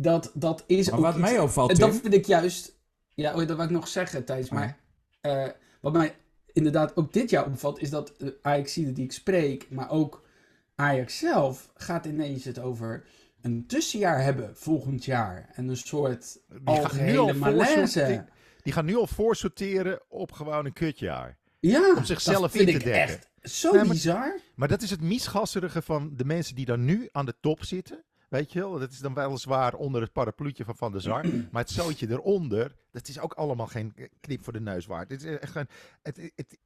[0.00, 2.76] Dat, dat is maar wat iets, mij opvalt, En dat vind ik juist...
[3.14, 4.50] Ja, dat wil ik nog zeggen, Thijs.
[4.50, 4.78] Maar
[5.22, 5.46] uh,
[5.80, 6.16] wat mij
[6.52, 7.80] inderdaad ook dit jaar opvalt...
[7.80, 9.70] is dat Ajax die ik spreek...
[9.70, 10.26] maar ook
[10.74, 11.70] Ajax zelf...
[11.74, 13.04] gaat ineens het over
[13.40, 15.50] een tussenjaar hebben volgend jaar.
[15.54, 18.24] En een soort die algehele malaise.
[18.62, 21.38] Die gaan nu al voorsorteren op gewoon een kutjaar.
[21.60, 22.92] Ja, om zichzelf in te dekken.
[22.92, 24.38] Echt zo nee, maar, bizar.
[24.54, 28.04] Maar dat is het misgasserige van de mensen die dan nu aan de top zitten.
[28.28, 31.26] Weet je wel, dat is dan weliswaar onder het parapluutje van Van der Zar.
[31.52, 35.10] maar het zootje eronder, dat is ook allemaal geen knip voor de neus waard.
[35.10, 35.68] Het is echt een,
[36.02, 36.58] het, het,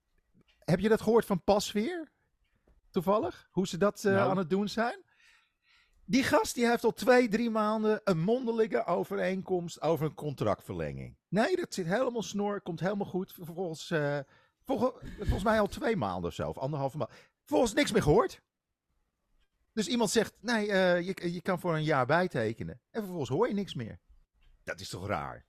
[0.59, 2.11] heb je dat gehoord van Pasveer?
[2.91, 3.49] Toevallig?
[3.51, 4.31] Hoe ze dat uh, nou.
[4.31, 5.03] aan het doen zijn?
[6.05, 11.17] Die gast die heeft al twee, drie maanden een mondelinge overeenkomst over een contractverlenging.
[11.29, 13.33] Nee, dat zit helemaal snor, komt helemaal goed.
[13.33, 14.19] Vervolgens, uh,
[14.65, 17.11] volgens, volgens mij al twee maanden of zo, of anderhalve maand.
[17.45, 18.43] Volgens niks meer gehoord.
[19.73, 22.81] Dus iemand zegt, nee, uh, je, je kan voor een jaar bijtekenen.
[22.91, 23.99] En vervolgens hoor je niks meer.
[24.65, 25.45] Dat is toch raar?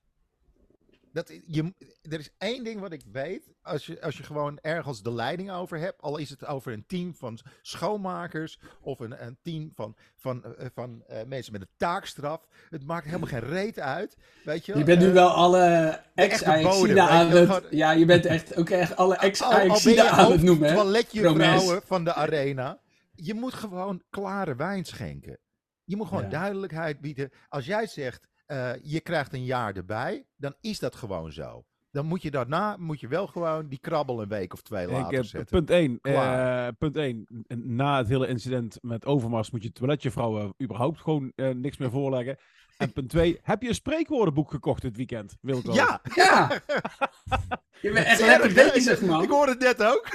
[1.11, 3.51] Dat, je, er is één ding wat ik weet.
[3.61, 6.01] Als je, als je gewoon ergens de leiding over hebt.
[6.01, 8.59] Al is het over een team van schoonmakers.
[8.81, 12.47] Of een, een team van, van, uh, van uh, mensen met een taakstraf.
[12.69, 14.17] Het maakt helemaal geen reet uit.
[14.43, 17.67] Weet je, je bent nu wel alle ex aan het...
[17.69, 20.75] Ja, je bent echt ook echt alle ex aan het noemen.
[20.75, 22.81] toiletje vrouwen van de arena
[23.15, 25.39] je moet gewoon klare wijn schenken.
[25.83, 27.29] Je moet gewoon duidelijkheid bieden.
[27.49, 31.63] Als jij zegt, uh, je krijgt een jaar erbij, dan is dat gewoon zo.
[31.91, 35.19] Dan moet je daarna moet je wel gewoon die krabbel een week of twee later
[35.19, 35.65] ik, zetten.
[35.65, 35.99] Punt 1.
[36.01, 37.27] Uh, eh, punt 1.
[37.63, 42.37] Na het hele incident met Overmars moet je toiletjevrouwen überhaupt gewoon uh, niks meer voorleggen.
[42.77, 43.39] En punt 2.
[43.41, 45.73] Heb je een spreekwoordenboek gekocht dit weekend, Wilco?
[45.73, 46.01] Ja!
[46.15, 46.49] Ja!
[47.81, 49.23] je bent echt lekker bezig, man.
[49.23, 50.09] Ik hoorde het net ook.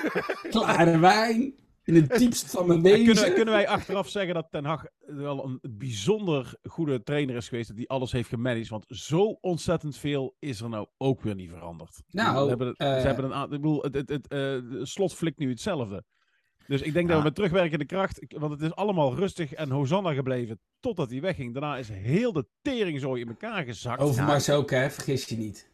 [0.51, 1.55] Klare wijn
[1.89, 3.15] in het diepst van mijn wezen.
[3.15, 7.77] Kunnen, kunnen wij achteraf zeggen dat Ten Hag wel een bijzonder goede trainer is geweest,
[7.77, 8.69] die alles heeft gemanaged?
[8.69, 12.03] Want zo ontzettend veel is er nou ook weer niet veranderd.
[12.11, 15.39] Nou, ze hebben, uh, ze hebben een, ik bedoel, het, het, het, uh, slot flikt
[15.39, 16.05] nu hetzelfde.
[16.67, 17.13] Dus ik denk ja.
[17.13, 21.21] dat we met terugwerkende kracht, want het is allemaal rustig en Hosanna gebleven totdat hij
[21.21, 21.53] wegging.
[21.53, 24.17] Daarna is heel de tering zo in elkaar gezakt.
[24.47, 24.55] Ja.
[24.55, 24.91] ook, hè?
[24.91, 25.71] Vergis je niet.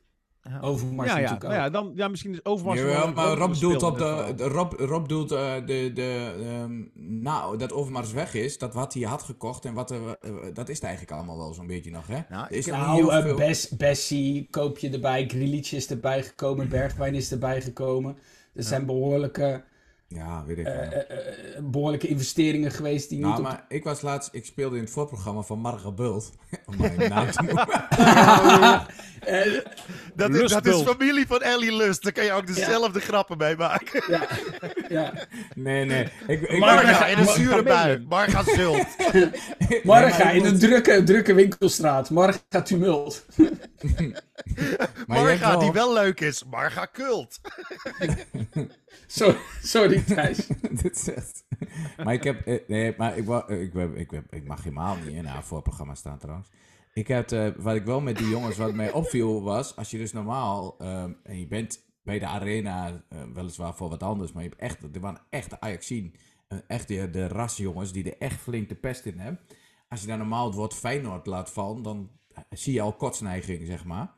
[0.61, 2.81] Overmars ja, ja, nou ja, dan, ja, misschien is Overmars...
[2.81, 7.57] Ja, maar Rob doelt, op de, de, Rob, Rob doelt uh, de, de, um, nou,
[7.57, 10.75] dat Overmars weg is, dat wat hij had gekocht en wat er, uh, dat is
[10.75, 12.19] het eigenlijk allemaal wel zo'n beetje nog, hè?
[12.29, 17.33] Nou, is nou uh, Bess, Bessie koop je erbij, Grilic is erbij gekomen, Bergwijn is
[17.33, 18.17] erbij gekomen.
[18.53, 19.65] Er zijn behoorlijke
[20.09, 24.29] ja, weet ik uh, uh, behoorlijke investeringen geweest die nou, niet maar ik was laatst,
[24.33, 26.33] ik speelde in het voorprogramma van Marga Bult.
[26.67, 27.67] om mijn naam te noemen.
[30.15, 32.03] dat, is, dat is familie van Ellie Lust.
[32.03, 34.03] Daar kan je ook dezelfde grappen mee maken.
[34.09, 34.29] Ja.
[34.89, 35.13] ja.
[35.55, 36.09] Nee, nee.
[36.27, 38.05] Ik, ik, Marga in een zure bui.
[38.09, 38.87] Marga zult.
[39.85, 42.11] Marga in een drukke, drukke winkelstraat.
[42.11, 43.27] Marga tumult.
[45.07, 46.45] Marga die wel leuk is.
[46.45, 47.41] Marga kult.
[49.07, 50.47] sorry, sorry Thijs.
[50.83, 51.45] Dit is echt...
[51.97, 52.47] Maar ik heb...
[52.47, 56.19] Eh, nee, maar ik, ik, ik, ik, ik mag helemaal niet in haar voorprogramma staan
[56.19, 56.49] trouwens.
[56.93, 59.99] Ik heb, uh, wat ik wel met die jongens, wat mij opviel was, als je
[59.99, 64.43] dus normaal, uh, en je bent bij de arena uh, weliswaar voor wat anders, maar
[64.43, 66.15] je hebt echt, er waren echte Ajaxien,
[66.67, 69.41] echt de, de rasjongens die er echt flink de pest in hebben.
[69.89, 72.11] Als je dan normaal het woord Feyenoord laat vallen, dan
[72.51, 74.15] zie je al kotsneiging, zeg maar.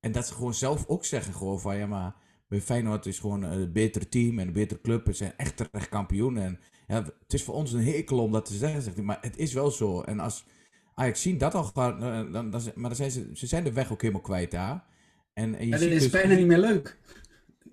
[0.00, 2.14] En dat ze gewoon zelf ook zeggen, gewoon van, ja maar,
[2.48, 5.06] bij Feyenoord is gewoon een betere team en een betere club.
[5.06, 6.38] Ze zijn echt terecht kampioen.
[6.38, 9.18] En ja, het is voor ons een hekel om dat te zeggen, zegt hij, maar
[9.20, 10.00] het is wel zo.
[10.00, 10.46] En als
[10.94, 12.00] Ajax zien dat al, dan,
[12.32, 14.84] dan, dan, maar dan zijn ze, ze zijn de weg ook helemaal kwijt daar.
[15.32, 16.98] En, en je en dit is dus, bijna niet meer leuk.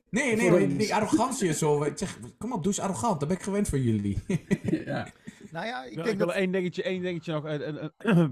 [0.09, 1.83] Nee, nee, die arrogantie en zo.
[1.83, 3.19] Ik zeg, kom op, doe eens arrogant.
[3.19, 4.17] Dat ben ik gewend van jullie.
[4.85, 5.11] ja.
[5.55, 7.43] Nou ja, ik, denk ik wil één dingetje, één dingetje nog.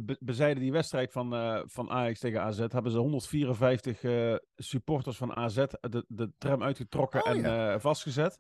[0.20, 5.36] bezijden die wedstrijd van, uh, van Ajax tegen AZ hebben ze 154 uh, supporters van
[5.36, 7.74] AZ de, de tram uitgetrokken oh, en ja.
[7.74, 8.40] uh, vastgezet.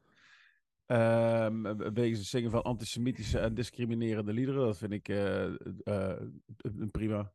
[0.87, 4.65] Um, wegens het zingen van antisemitische en discriminerende liederen.
[4.65, 5.03] Dat vind ik
[6.91, 7.31] prima.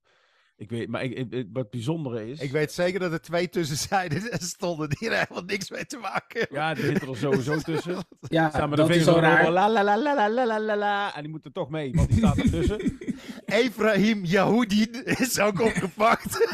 [0.58, 2.40] Ik weet, maar ik, ik, wat bijzondere is.
[2.40, 6.38] Ik weet zeker dat er twee tussenzijden stonden die er helemaal niks mee te maken
[6.40, 6.58] hebben.
[6.58, 8.04] Ja, die zitten er sowieso tussen.
[8.20, 9.50] ja, Staan met dat is zo raar.
[9.50, 12.18] La, la, la, la, la, la, la, la, En die moeten toch mee, want die
[12.18, 12.98] staat ertussen.
[13.46, 16.46] Ephraim Yahoudin is ook opgepakt.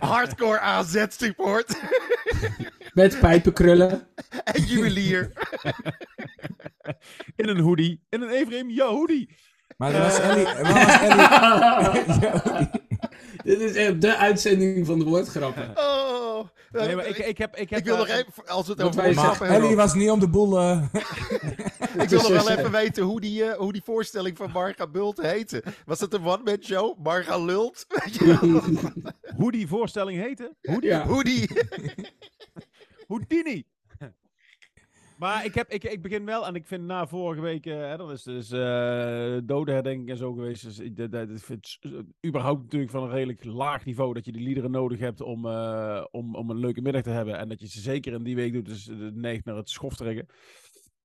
[0.00, 1.80] Hardcore AZ support.
[2.92, 4.06] Met pijpenkrullen.
[4.44, 5.32] En juwelier.
[7.36, 8.00] In een hoodie.
[8.08, 9.28] In een Ephraim Yahoudi.
[9.76, 10.44] Maar dat was Ellie...
[10.72, 12.70] Was Ellie...
[13.44, 15.70] Dit is echt de uitzending van de woordgrappen.
[15.74, 16.48] Oh.
[16.72, 19.48] Nee, maar ik, ik, heb, ik, heb ik wil nog even, als het over woordgrappen
[19.48, 20.60] Ellie was niet om de boel...
[20.60, 20.84] Uh...
[21.98, 25.22] ik wil nog wel even weten hoe die, uh, hoe die voorstelling van Marga Bult
[25.22, 25.62] heette.
[25.84, 26.98] Was het een one-man show?
[26.98, 27.86] Marga Lult?
[29.36, 30.54] hoe die voorstelling heette?
[30.62, 30.90] Hoe die?
[30.90, 31.06] Ja.
[31.06, 31.48] Hoe die?
[33.08, 33.64] Houdini.
[35.16, 37.96] Maar ik, heb, ik, ik begin wel, en ik vind na vorige week, uh, hè,
[37.96, 40.64] dat is dus uh, dodenherdenking en zo geweest.
[40.64, 41.78] Dus ik, dat, dat, vind
[42.26, 46.04] überhaupt natuurlijk van een redelijk laag niveau dat je die liederen nodig hebt om, uh,
[46.10, 47.38] om, om een leuke middag te hebben.
[47.38, 50.26] En dat je ze zeker in die week doet, dus neigt naar het schoftrekken.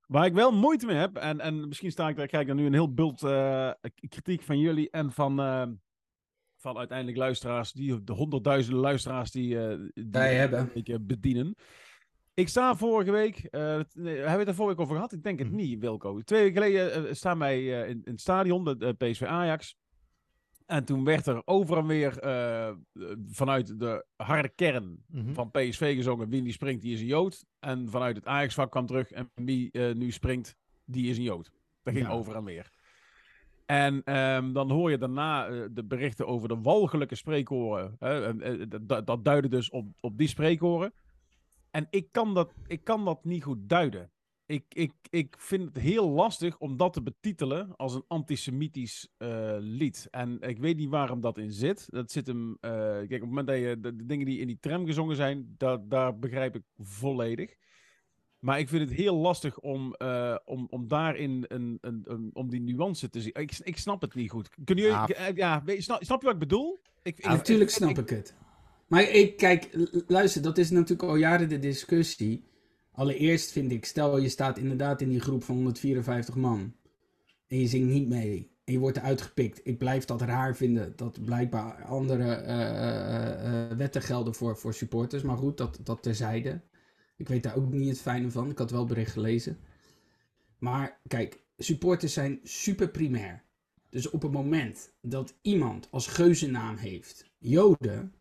[0.07, 2.57] Waar ik wel moeite mee heb, en, en misschien sta ik daar, krijg ik dan
[2.57, 3.19] nu een heel bult
[4.09, 5.35] kritiek van jullie en van
[6.61, 9.57] van uiteindelijk luisteraars, die, de honderdduizenden luisteraars die,
[9.93, 10.69] die wij hebben.
[10.73, 11.55] Ik, bedienen.
[12.39, 15.13] Ik sta vorige week, uh, hebben we het er vorige week over gehad?
[15.13, 15.57] Ik denk het mhm.
[15.57, 16.21] niet, Wilco.
[16.21, 19.77] Twee weken geleden uh, staan wij uh, in, in, het stadion, de, PSV Ajax.
[20.65, 22.13] En toen werd er over en weer
[23.31, 25.33] vanuit de harde kern mhm.
[25.33, 27.45] van PSV gezongen: wie die springt, die is een Jood.
[27.59, 31.51] En vanuit het Ajax-vak kwam terug: en wie nu springt, die is een Jood.
[31.83, 32.69] Dat ging over en weer.
[33.65, 37.97] En um, dan hoor je daarna uh, de berichten over de walgelijke spreekoren.
[37.99, 40.93] Uh, dat, dat duidde dus op, op die spreekoren.
[41.71, 44.11] En ik kan dat, ik kan dat niet goed duiden.
[44.45, 49.55] Ik, ik, ik vind het heel lastig om dat te betitelen als een antisemitisch uh,
[49.59, 50.07] lied.
[50.11, 51.85] En ik weet niet waarom dat in zit.
[51.89, 52.49] Dat zit hem.
[52.49, 55.15] Uh, kijk, op het moment dat je de, de, dingen die in die tram gezongen
[55.15, 57.55] zijn, dat, daar begrijp ik volledig.
[58.39, 62.49] Maar ik vind het heel lastig om, uh, om, om daarin een, een, een, om
[62.49, 63.33] die nuance te zien.
[63.33, 64.49] Ik, ik snap het niet goed.
[64.63, 66.79] Kun je, ja, ja snap, snap, je wat ik bedoel?
[67.01, 68.35] Ik, ja, natuurlijk snap ik, het.
[68.89, 69.69] Maar ik, kijk,
[70.07, 72.43] luister, dat is natuurlijk al jaren de discussie.
[72.91, 76.73] Allereerst vind ik, stel je staat inderdaad in die groep van 154 man.
[77.47, 78.51] En je zingt niet mee.
[78.63, 79.61] En je wordt eruit gepikt.
[79.63, 80.93] Ik blijf dat raar vinden.
[80.95, 85.23] Dat blijkbaar andere uh, uh, wetten gelden voor, voor supporters.
[85.23, 86.61] Maar goed, dat, dat terzijde.
[87.17, 88.49] Ik weet daar ook niet het fijne van.
[88.49, 89.57] Ik had wel bericht gelezen.
[90.57, 93.43] Maar kijk, supporters zijn super primair.
[93.89, 98.13] Dus op het moment dat iemand als geuzennaam heeft Joden,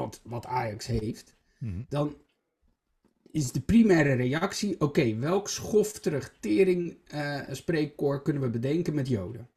[0.00, 1.82] wat, wat Ajax heeft, mhm.
[1.88, 2.16] dan
[3.30, 9.48] is de primaire reactie: oké, welk schofterig tering uh, spreekkoor kunnen we bedenken met Joden?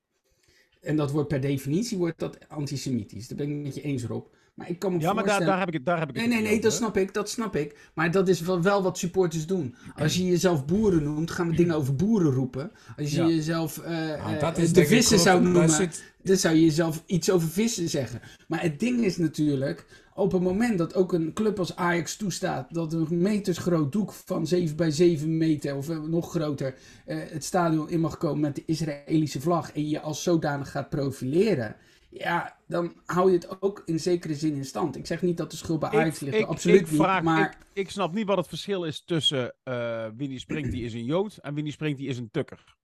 [0.82, 3.28] En dat wordt per definitie wordt dat antisemitisch.
[3.28, 4.28] Daar ben ik met je eens, Rob.
[4.54, 5.86] Maar ik kan me ja, maar daar, daar heb ik het.
[5.86, 7.90] Daar heb ik nee, nee, nee, dat snap ik, dat snap ik.
[7.94, 9.76] Maar dat is wel, wel wat supporters doen.
[9.96, 12.72] Als je jezelf boeren noemt, gaan we dingen over boeren roepen.
[12.98, 15.90] Als je jezelf uh, de vissen zou noemen,
[16.24, 18.22] dan zou je jezelf iets over vissen zeggen.
[18.48, 22.74] Maar het ding is natuurlijk, op het moment dat ook een club als Ajax toestaat
[22.74, 26.76] dat een metersgroot doek van 7 bij 7 meter of eh, nog groter
[27.06, 31.76] het stadion in mag komen met de Israëlische vlag en je als zodanig gaat profileren
[32.14, 34.98] Ja, dan hou je het ook in zekere zin in stand.
[34.98, 37.24] Ik zeg niet dat de schuld bij Ajax ligt, ik, absoluut ik vraag, niet.
[37.24, 37.50] Maar...
[37.50, 41.06] Ik, ik, snap niet wat het verschil is tussen uh, Winnie Springt, die is een
[41.06, 42.76] Jood, en Winnie Springt, die is een Tukker.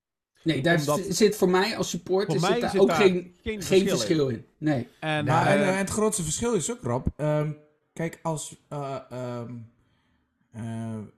[0.43, 4.45] Nee, daar zit voor mij als supporter zit daar ook geen, geen, verschil, in.
[4.57, 4.87] Nee.
[4.99, 7.07] En, nou, en, uh, en, het grootste verschil is ook, Rob.
[7.17, 7.57] Um,
[7.93, 9.71] kijk, als uh, um,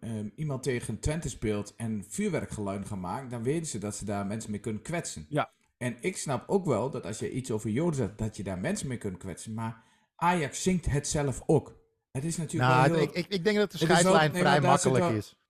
[0.01, 4.25] um, iemand tegen Twente speelt en vuurwerkgeluiden gaan maken, dan weten ze dat ze daar
[4.25, 5.25] mensen mee kunnen kwetsen.
[5.29, 5.51] Ja.
[5.81, 8.59] En ik snap ook wel dat als je iets over Joden zegt, dat je daar
[8.59, 9.53] mensen mee kunt kwetsen.
[9.53, 9.83] Maar
[10.15, 11.75] Ajax zingt het zelf ook.
[12.11, 13.07] Het is natuurlijk nou, wel heel...
[13.07, 15.40] ik, ik, ik denk dat de scheidslijn vrij makkelijk is.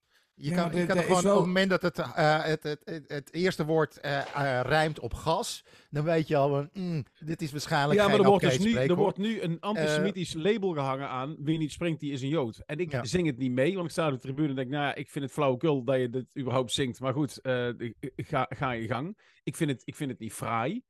[0.42, 3.34] Je kan, je kan gewoon op het moment dat het, uh, het, het, het, het,
[3.34, 8.00] eerste woord uh, uh, rijmt op gas, dan weet je al, mm, dit is waarschijnlijk
[8.00, 11.58] ja, maar er wordt, dus nu, er wordt nu een antisemitisch label gehangen aan wie
[11.58, 12.64] niet springt, die is een Jood.
[12.66, 13.04] En ik ja.
[13.04, 15.10] zing het niet mee, want ik sta op de tribune en denk, nou ja, ik
[15.10, 17.00] vind het flauwekul dat je dit überhaupt zingt.
[17.00, 17.40] Maar goed,
[18.16, 19.18] ga, ga je gang.
[19.44, 20.84] Ik vind, het, ik vind het niet fraai.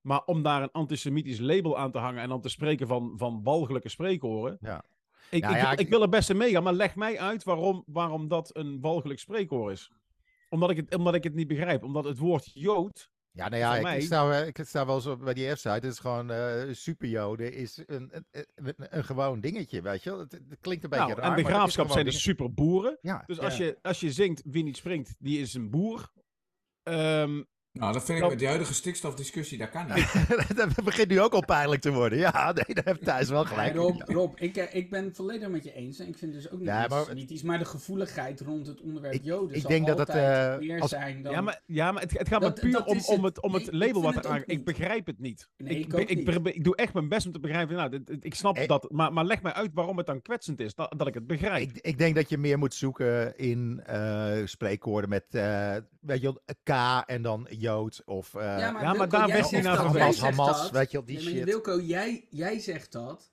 [0.00, 3.42] Maar om daar een antisemitisch label aan te hangen en dan te spreken van, van
[3.42, 4.58] walgelijke spreekhoren.
[4.60, 4.84] Ja.
[5.32, 7.42] Ik, Nou ik, ja, ik, ik- wil er best in meegaan, maar leg mij uit
[7.44, 9.90] waarom, waarom dat een walgelijk spreekhoor is.
[10.48, 11.82] Omdat ik, het, omdat ik het niet begrijp.
[11.82, 13.10] Omdat het woord Jood.
[13.30, 15.68] Ja, nou ja, ik, ik, sta, ik sta wel zo bij die F-site.
[15.68, 20.18] Het is gewoon eh superjoden is een, een, een, een gewoon dingetje, weet je wel.
[20.18, 22.98] Het, het klinkt een beetje Nou, raar, en de graafschap zijn de dingen- superboeren.
[23.00, 23.42] Ja, Dus Ja.
[23.44, 26.12] als, je, als je zingt wie niet springt, die is een boer.
[26.82, 27.42] Ehm,
[27.72, 30.12] Nou, dat vind ik met die huidige stikstofdiscussie, dat kan niet.
[30.56, 32.18] dat begint nu ook al pijnlijk te worden.
[32.18, 33.74] Ja, nee, daar heeft Thijs wel gelijk.
[33.74, 35.98] Rob, Rob ik, eh, ik ben het volledig met je eens.
[35.98, 37.42] En ik vind dus ook niet Ja, maar- antisemitisch.
[37.42, 40.66] Maar de gevoeligheid rond het onderwerp Ik- Joden ik zal denk dat het, altijd eh,
[40.68, 41.32] meer als- zijn dan...
[41.32, 43.36] ja, maar, ja, maar het, het gaat me Dat- puur dat om, is om het.
[43.36, 44.36] het, om het Nee, label wat het er aan...
[44.38, 44.64] Ik niet.
[44.64, 45.48] begrijp het niet.
[45.56, 46.24] Nee, ik, ik ook ik, niet.
[46.24, 47.76] probeer- ik doe echt mijn best om te begrijpen.
[47.76, 50.22] Nou, dit- dit- ik snap Eh, dat, maar, maar leg mij uit waarom het dan
[50.22, 50.74] kwetsend is.
[50.74, 51.62] Dat, dat ik het begrijp.
[51.70, 56.32] Ik, ik denk dat je meer moet zoeken in eh spreekwoorden met, eh, weet je
[56.32, 58.34] wel, K en dan Jood of...
[58.34, 59.92] eh, ja, maar Wilco, daar jij werd hij verwezen.
[59.92, 60.70] jij Hamas, zegt Hamas, dat.
[60.70, 61.44] weet je wel, die shit.
[61.44, 63.30] Wilco, jij, jij zegt dat.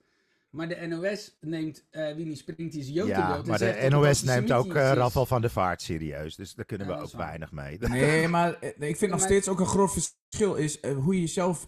[0.50, 4.24] Maar de NOS neemt eh wie niet springt, die is Jood Ja, maar de NOS
[4.24, 6.36] neemt ook uh, van der Vaart serieus.
[6.36, 7.78] Dus daar kunnen Ja, we ook weinig mee.
[7.80, 11.68] Nee, maar ik vind nog maar- steeds ook een groot verschil is hoe je jezelf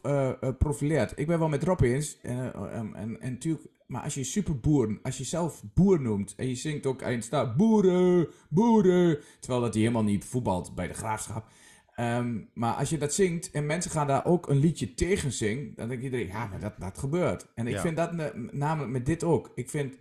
[0.57, 1.13] profileert.
[1.15, 2.17] Ik ben wel met Rob eens.
[2.21, 6.85] en, en natuurlijk, maar als je superboer, als je zelf boer noemt en je zingt
[6.85, 11.45] ook en staat boeren, boeren, terwijl dat hij helemaal niet voetbalt bij de graafschap.
[12.01, 15.73] Ehm, maar als je dat zingt en mensen gaan daar ook een liedje tegen zingen,
[15.75, 17.47] dan denkt iedereen, ja, maar dat, dat gebeurt.
[17.55, 17.81] En ik Ja.
[17.81, 19.51] vind dat ne- namelijk met dit ook.
[19.55, 19.95] Ik vind,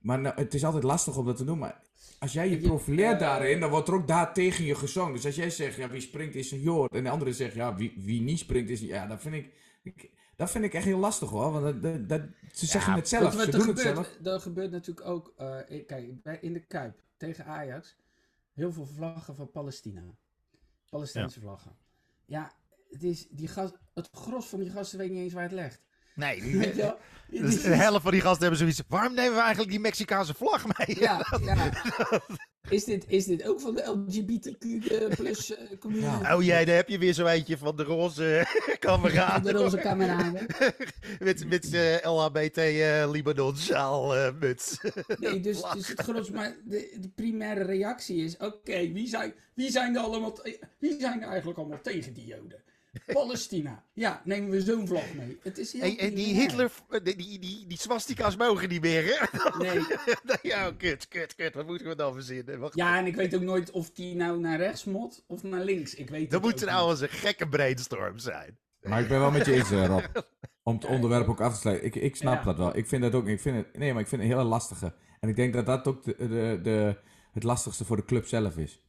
[0.00, 1.80] maar nou, het is altijd lastig om dat te doen, maar
[2.18, 5.12] als jij je profileert eh, daarin, dan wordt er ook daar tegen je gezongen.
[5.14, 6.94] Dus als jij zegt, ja, wie springt is een Jood.
[6.94, 8.86] En de andere zegt, ja, wie, wie niet springt is een...
[8.86, 9.52] Ja, dat vind ik,
[9.82, 11.52] ik- dat vind ik echt heel lastig hoor.
[11.52, 12.22] Want dat, dat, dat-
[12.52, 14.34] ze zeggen het zelf, ze er doen het gebeurt, zelf.
[14.34, 17.96] Er gebeurt natuurlijk ook, eh, ik- kijk, bij, in de Kuip tegen Ajax,
[18.52, 20.02] heel veel vlaggen van Palestina.
[20.96, 21.76] Palestijnse vlaggen.
[22.24, 22.52] Ja,
[22.88, 25.85] het, is, die gast, het gros van die gasten weet niet eens waar het legt.
[26.16, 26.40] Nee,
[27.30, 28.82] dus is- de helft van die gasten hebben zoiets.
[28.88, 30.96] Waarom nemen we eigenlijk die Mexicaanse vlag mee?
[31.00, 31.70] Ja, ja.
[32.68, 36.22] Is dit, is dit ook van de LGBTQ eh, plus eh, community?
[36.22, 36.36] Ja.
[36.36, 39.52] Oh jee, daar heb je weer zo eentje van de roze Van kameraden.
[39.54, 40.46] de roze kameraden.
[41.18, 44.78] met met uh, LHBT uh, Libanon sjaal uh, muts.
[45.18, 49.70] Nee, dus, dus het gros, maar de, de primaire reactie is: oké, wie, zijn, wie
[49.70, 50.38] zijn er allemaal,
[50.78, 52.62] wie zijn er eigenlijk allemaal tegen die Joden?
[53.12, 53.84] Palestina.
[53.92, 55.38] Ja, nemen we zo'n vlag mee.
[55.42, 56.34] Het is heel Hey, en die.
[56.34, 59.40] Hitler, eh, die, die, die, die swastika's mogen niet meer, hè?
[59.64, 59.84] Nee.
[60.42, 61.54] ja, kut, kut, kut.
[61.54, 62.58] Wat moeten we dan verzinnen?
[62.58, 62.74] Wacht.
[62.74, 65.94] Ja, en ik weet ook nooit of die nou naar rechts mot of naar links.
[65.94, 68.58] Ik weet Dat moet nou eens een gekke brainstorm zijn.
[68.82, 70.04] Maar ik ben wel met je eens, eh, Rob.
[70.62, 71.86] Om het onderwerp ook af te sluiten.
[71.86, 72.44] Ik, ik snap Ja.
[72.44, 72.76] dat wel.
[72.76, 73.26] Ik vind dat ook.
[73.26, 74.94] Ik vind het, nee, maar ik vind het een hele lastige.
[75.20, 76.96] En ik denk dat dat ook de, de, de,
[77.32, 78.80] het lastigste voor de club zelf is.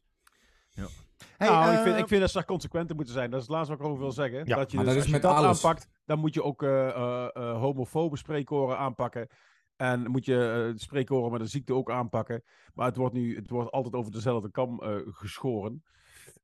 [1.38, 3.30] Hey, nou, ik, vind, ik vind dat ze daar consequenter moeten zijn.
[3.30, 4.46] Dat is het laatste wat ik erover wil zeggen.
[4.46, 5.64] Ja, dat je dus, dat is als je dat alles.
[5.64, 9.28] aanpakt, dan moet je ook eh eh, eh, homofobe spreekhoren aanpakken.
[9.76, 12.44] En moet je spreekhoren met een ziekte ook aanpakken.
[12.74, 15.84] Maar het wordt nu het wordt altijd over dezelfde kam eh, geschoren.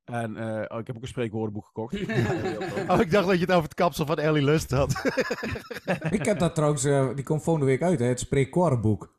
[0.04, 0.38] En
[0.72, 1.96] oh, ik heb ook een spreekwoordenboek gekocht.
[2.88, 5.04] Oh, ik dacht dat je het over het kapsel van Ellie Lust had.
[6.10, 6.82] ik heb dat trouwens,
[7.16, 9.14] die komt volgende week uit, hè, het spreekkorenboek.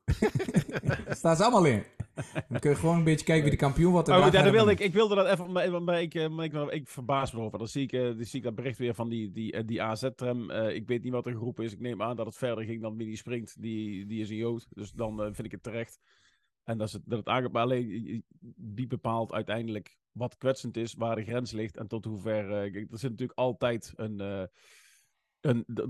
[0.83, 1.85] Daar staan ze allemaal in.
[2.49, 4.09] Dan kun je gewoon een beetje kijken wie de kampioen wordt.
[4.09, 6.45] Maar goed, daar ja, wilde ik, ik wilde dat even, maar, maar ik, eh, maar
[6.45, 7.59] ik, ik verbaas me over.
[7.59, 9.83] Dan zie ik, eh, dan zie ik dat bericht weer van die, die, eh, die
[9.83, 10.51] AZ-tram.
[10.51, 11.73] Ik weet niet wat er geroepen is.
[11.73, 13.63] Ik neem aan dat het verder ging dan wie die springt.
[13.63, 14.67] Die, die is een Jood.
[14.71, 15.99] Dus dan vind ik het terecht.
[16.65, 17.65] En dat, is het, dat het aangepakt.
[17.65, 18.25] Alleen
[18.57, 22.45] wie bepaalt uiteindelijk wat kwetsend is, waar de grens ligt en tot hoever.
[22.71, 24.49] kijk, er zit natuurlijk altijd een.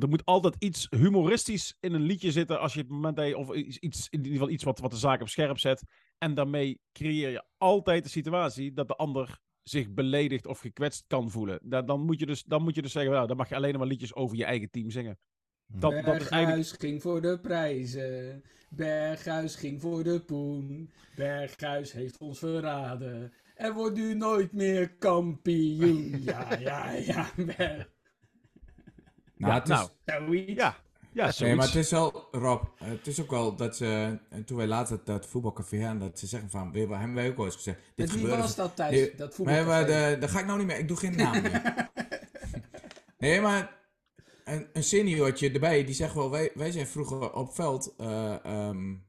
[0.01, 4.09] Er moet altijd iets humoristisch in een liedje zitten als je het moment of iets,
[4.11, 5.83] in ieder geval iets wat, wat de zaak op scherp zet.
[6.19, 11.31] En daarmee creëer je altijd de situatie dat de ander zich beledigd of gekwetst kan
[11.31, 11.59] voelen.
[11.63, 13.79] Dan, dan, moet, je dus, dan moet je dus zeggen, nou, dan mag je alleen
[13.79, 15.19] maar liedjes over je eigen team zingen.
[15.67, 18.43] Dat, Berghuis dat ging voor de prijzen.
[18.71, 20.93] Berghuis ging voor de poen.
[21.17, 23.33] Berghuis heeft ons verraden.
[23.55, 26.23] En wordt nu nooit meer kampioen.
[26.23, 27.31] Ja, ja, ja.
[27.37, 27.94] Berg...
[29.37, 29.91] Nou, ja, het is...
[30.05, 30.77] nou, ja,
[31.13, 34.67] ja, nee, maar het is wel, Rob, het is ook wel dat ze, toen wij
[34.67, 37.55] laatst dat, dat voetbalcafé hadden, dat ze zeggen van, weer, hebben wij ook wel eens
[37.55, 37.81] gezegd.
[37.95, 39.67] Dit wie was dat thuis, dat voetbalcafé?
[39.67, 41.89] Maar, maar daar ga ik nou niet meer, ik doe geen naam meer.
[43.19, 43.77] nee, maar
[44.45, 49.05] een, een seniortje erbij, die zegt wel, wij, wij zijn vroeger op veld uh, um,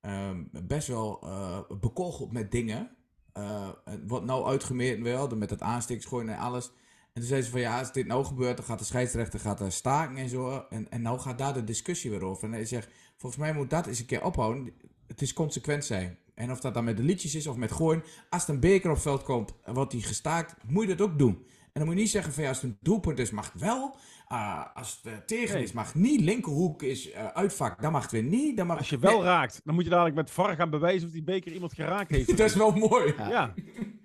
[0.00, 2.90] um, best wel uh, bekogeld met dingen.
[3.34, 3.68] Uh,
[4.06, 6.70] wordt nou uitgemeerd wel, met het aansteksgooien en alles.
[7.12, 9.60] En toen zei ze van ja, als dit nou gebeurt, dan gaat de scheidsrechter gaat
[9.60, 10.66] er staken en zo.
[10.70, 12.44] En, en nou gaat daar de discussie weer over.
[12.44, 14.72] En hij zegt, volgens mij moet dat eens een keer ophouden.
[15.06, 16.18] Het is consequent zijn.
[16.34, 18.02] En of dat dan met de liedjes is of met gooien.
[18.30, 21.18] Als er een beker op veld komt en wordt die gestaakt, moet je dat ook
[21.18, 21.44] doen.
[21.72, 23.60] En dan moet je niet zeggen van ja, als het een doelpunt is, mag het
[23.60, 23.96] wel.
[24.32, 26.20] Uh, als het uh, tegen is, mag niet.
[26.20, 28.56] Linkerhoek is uh, uitvak, dan mag het weer niet.
[28.56, 28.78] Dan mag...
[28.78, 31.52] Als je wel raakt, dan moet je dadelijk met VAR gaan bewijzen of die beker
[31.52, 32.28] iemand geraakt heeft.
[32.36, 33.14] dat is wel mooi.
[33.16, 33.28] ja.
[33.28, 33.54] Ja.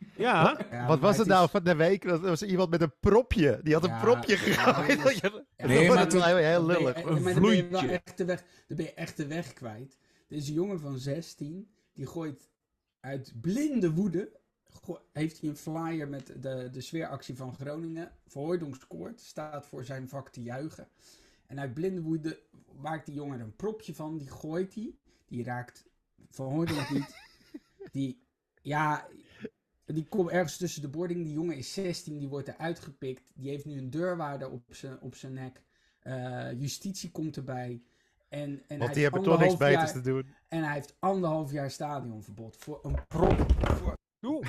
[0.88, 2.03] Wat was het, nou van de week?
[2.03, 3.59] Dat was iemand met een propje.
[3.63, 5.22] Die had een propje gegooid.
[5.57, 7.03] Ja, nee, maar toen, heel, heel lullig.
[7.03, 9.53] een maar dan ben je wel echt de weg, dan ben je echt de weg
[9.53, 9.97] kwijt.
[10.28, 12.49] Er is een jongen van 16, die gooit
[12.99, 14.39] uit blinde woede,
[15.11, 18.11] heeft hij een flyer met de, de sfeeractie van Groningen.
[18.28, 20.88] Verhooydonk scoort, staat voor zijn vak te juichen.
[21.47, 22.39] En uit blinde woede
[22.82, 24.95] maakt die jongen er een propje van, die gooit hij.
[25.26, 25.86] Die raakt
[26.30, 27.16] Verhooydonk niet.
[27.91, 28.20] Die,
[28.61, 29.07] ja,
[29.86, 31.24] die komt ergens tussen de boarding.
[31.24, 33.32] Die jongen is 16, die wordt eruit gepikt.
[33.34, 35.64] Die heeft nu een deurwaarder op zijn op zijn nek.
[36.04, 37.82] Uh, justitie komt erbij.
[38.30, 40.36] En, en Want die hebben toch niks beters te doen.
[40.48, 43.46] En hij heeft anderhalf jaar stadionverbod voor een prop.
[43.58, 43.94] Voor...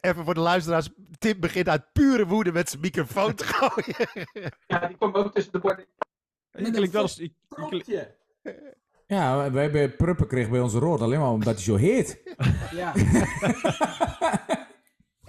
[0.00, 0.88] Even voor de luisteraars.
[1.18, 4.28] Tim begint uit pure woede met zijn microfoon te gooien.
[4.66, 5.86] ja, die komt ook tussen de borden.
[6.50, 7.30] Met een wel eens,
[9.10, 12.20] ja, wij bij Pruppen kregen bij ons rood alleen maar omdat hij zo heet.
[12.70, 12.92] Ja.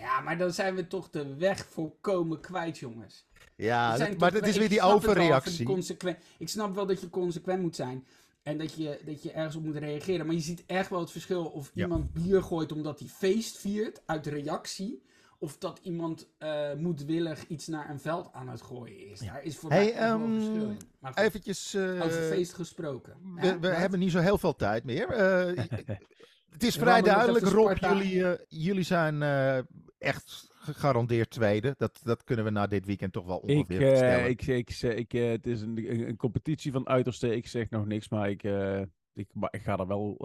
[0.05, 3.29] ja, maar dan zijn we toch de weg volkomen kwijt, jongens.
[3.55, 5.69] Ja, maar dat is weer die overreactie.
[6.37, 8.05] Ik snap wel dat je consequent moet zijn.
[8.43, 10.25] En dat je, dat je ergens op moet reageren.
[10.25, 14.01] Maar je ziet echt wel het verschil of iemand bier gooit omdat hij feest viert
[14.05, 15.03] uit reactie.
[15.41, 19.19] Of dat iemand uh, moedwillig iets naar een veld aan het gooien is.
[19.19, 20.79] Daar is voor mij hey, um, wel verschil in.
[20.99, 21.75] Maar eventjes...
[21.75, 23.17] Uh, over feest gesproken.
[23.35, 25.09] We, we hebben niet zo heel veel tijd meer.
[25.09, 25.63] Uh,
[26.55, 27.77] het is vrij duidelijk, Rob.
[27.77, 29.21] Jullie, jullie zijn
[29.97, 31.75] echt gegarandeerd tweede.
[31.77, 34.29] Dat, dat kunnen we na dit weekend toch wel ongeveer ik, stellen.
[34.29, 37.35] Ik, ik, ik, het is een, een, competitie van uiterste.
[37.35, 38.43] Ik zeg nog niks, maar ik,
[39.13, 40.17] ik, maar ik ga er wel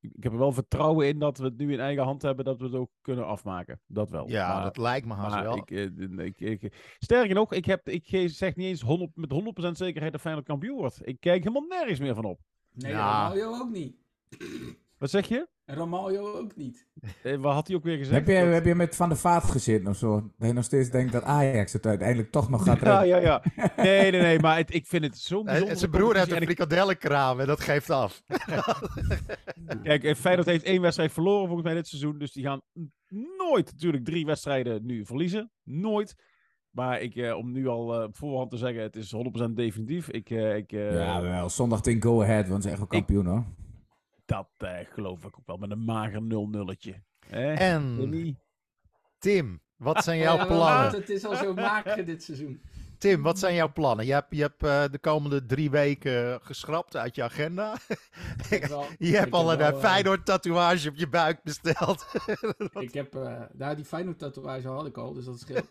[0.00, 2.58] ik heb er wel vertrouwen in dat we het nu in eigen hand hebben, dat
[2.58, 3.80] we het ook kunnen afmaken.
[3.86, 4.28] Dat wel.
[4.28, 5.56] Ja, maar, dat lijkt me haast wel.
[5.56, 9.32] Ik, eh, ik, ik, sterker nog, ik, heb, ik zeg niet eens 100, met
[9.68, 11.00] 100% zekerheid dat Feyenoord kampioen wordt.
[11.02, 12.40] Ik kijk helemaal nergens meer van op.
[12.72, 13.32] Nee, ja.
[13.34, 13.96] ook niet.
[14.98, 15.48] Wat zeg je?
[15.74, 16.86] Romario ook niet.
[17.22, 18.14] Eh, wat had hij ook weer gezegd?
[18.14, 20.20] Heb je, heb je met Van der Vaart gezeten of zo?
[20.38, 23.06] Dat je nog steeds denkt dat Ajax het uiteindelijk toch nog gaat redden.
[23.06, 23.72] Ja, ja, ja.
[23.76, 25.76] Nee, nee, nee, maar het, ik vind het zo bijzonder.
[25.76, 28.22] zijn broer heeft een frikadellenkraam en dat geeft af.
[29.82, 32.18] Kijk, eh, Feyenoord heeft één wedstrijd verloren volgens mij dit seizoen.
[32.18, 32.60] Dus die gaan
[33.36, 35.50] nooit natuurlijk drie wedstrijden nu verliezen.
[35.62, 36.14] Nooit.
[36.70, 39.14] Maar ik, eh, om nu al uh, op voorhand te zeggen, het is
[39.48, 40.08] 100% definitief.
[40.08, 41.48] Ik, uh, ik, uh, ja, wel.
[41.48, 43.44] Zondag in Go Ahead, want ze zijn echt wel kampioen hoor
[44.30, 46.94] dat uh, geloof ik ook wel met een mager 0-nulletje.
[47.30, 48.36] En
[49.18, 51.00] Tim, wat zijn jouw plannen?
[51.00, 52.62] het is al zo mager dit seizoen.
[52.98, 54.06] Tim, wat zijn jouw plannen?
[54.06, 57.76] Je hebt, je hebt uh, de komende drie weken geschrapt uit je agenda.
[58.68, 62.06] Wel, je hebt al een wel, uh, Feyenoord tatoeage op je buik besteld.
[62.86, 65.68] ik heb, uh, nou die Feyenoord tatoeage had ik al, dus dat scheelt.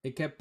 [0.00, 0.40] ik heb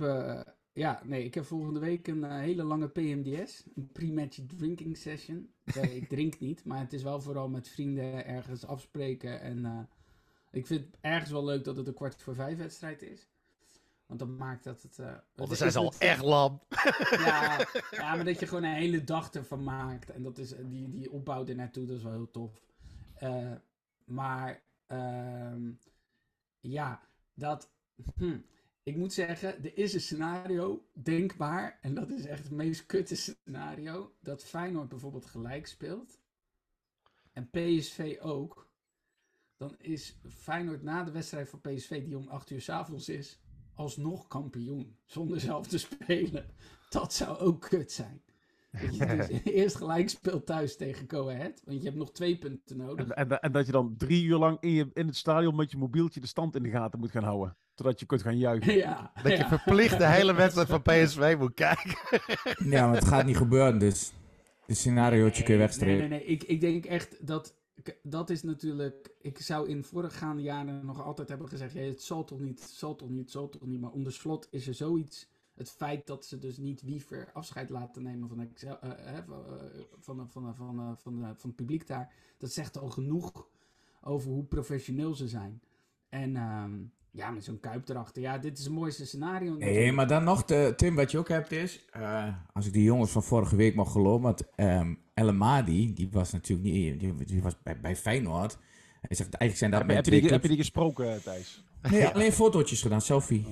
[0.73, 3.63] ja, nee, ik heb volgende week een uh, hele lange PMDS.
[3.75, 5.53] Een pre-match drinking session.
[5.81, 9.41] ik drink niet, maar het is wel vooral met vrienden ergens afspreken.
[9.41, 9.79] En uh,
[10.51, 13.27] ik vind het ergens wel leuk dat het een kwart voor vijf wedstrijd is.
[14.05, 14.97] Want dat maakt dat het...
[14.97, 15.05] Uh,
[15.35, 16.61] Want dan zijn ze al echt lam.
[17.09, 20.09] Ja, ja, maar dat je gewoon een hele dag ervan maakt.
[20.09, 22.61] En dat is, die, die opbouw er naartoe, dat is wel heel tof.
[24.05, 25.53] maar, uh,
[26.59, 27.01] ja,
[27.33, 27.71] dat...
[28.15, 28.37] Hm,
[28.83, 31.77] ik moet zeggen, er is een scenario denkbaar.
[31.81, 34.13] En dat is echt het meest kutte scenario.
[34.19, 36.19] Dat Feyenoord bijvoorbeeld gelijk speelt.
[37.31, 38.71] En PSV ook.
[39.57, 43.41] Dan is Feyenoord na de wedstrijd van PSV, die om 8 uur s avonds is,
[43.73, 44.97] alsnog kampioen.
[45.05, 46.45] Zonder zelf te spelen.
[46.89, 48.23] Dat zou ook kut zijn.
[48.71, 51.61] Dat je dus eerst gelijk speelt thuis tegen Go Ahead.
[51.65, 53.07] Want je hebt nog twee punten nodig.
[53.07, 55.71] En, en, en, dat je dan drie uur lang in, je, in het stadion met
[55.71, 57.57] je mobieltje de stand in de gaten moet gaan houden.
[57.75, 58.75] Totdat je kunt gaan juichen.
[58.75, 61.97] Ja, dat je verplicht de hele wedstrijd van PSV moet kijken.
[62.69, 64.13] ja, maar het gaat niet gebeuren, dus
[64.65, 65.97] het scenariootje kun je wegstrepen.
[65.99, 66.27] Nee, nee, nee.
[66.27, 67.55] Ik, ik denk echt dat
[68.01, 69.11] dat is natuurlijk.
[69.21, 72.69] Ik zou in voorgaande jaren nog altijd hebben gezegd: ja, het zal toch niet, het
[72.69, 73.81] zal toch niet, het zal toch niet.
[73.81, 75.31] Maar onder slot is er zoiets.
[75.53, 78.77] Het feit dat ze dus niet Wiever afscheid laten nemen van, Excel,
[79.99, 82.13] van, van, van, van, het publiek daar.
[82.37, 83.47] Dat zegt al genoeg
[84.01, 85.61] over hoe professioneel ze zijn.
[86.09, 86.65] En uh,
[87.13, 88.21] ja, met zo'n kuip erachter.
[88.21, 89.55] Ja, dit is het mooiste scenario.
[89.55, 91.85] Nee, maar dan nog, de, Tim, wat je ook hebt is...
[91.97, 94.21] Uh, als ik die jongens van vorige week mag geloven...
[94.21, 96.99] Want um, El Madi, die was natuurlijk niet...
[96.99, 98.57] Die, die was bij, bij Feyenoord.
[99.01, 101.63] Hij zegt, eigenlijk zijn dat heb, heb, je die, heb je die gesproken, Thijs?
[101.91, 103.45] Nee, alleen fotootjes gedaan, selfie.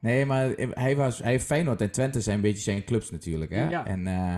[0.00, 3.50] Nee, maar hij, was, hij heeft Feyenoord en Twente zijn een beetje zijn clubs natuurlijk.
[3.50, 3.68] Hè?
[3.68, 3.86] Ja.
[3.86, 4.34] En, uh,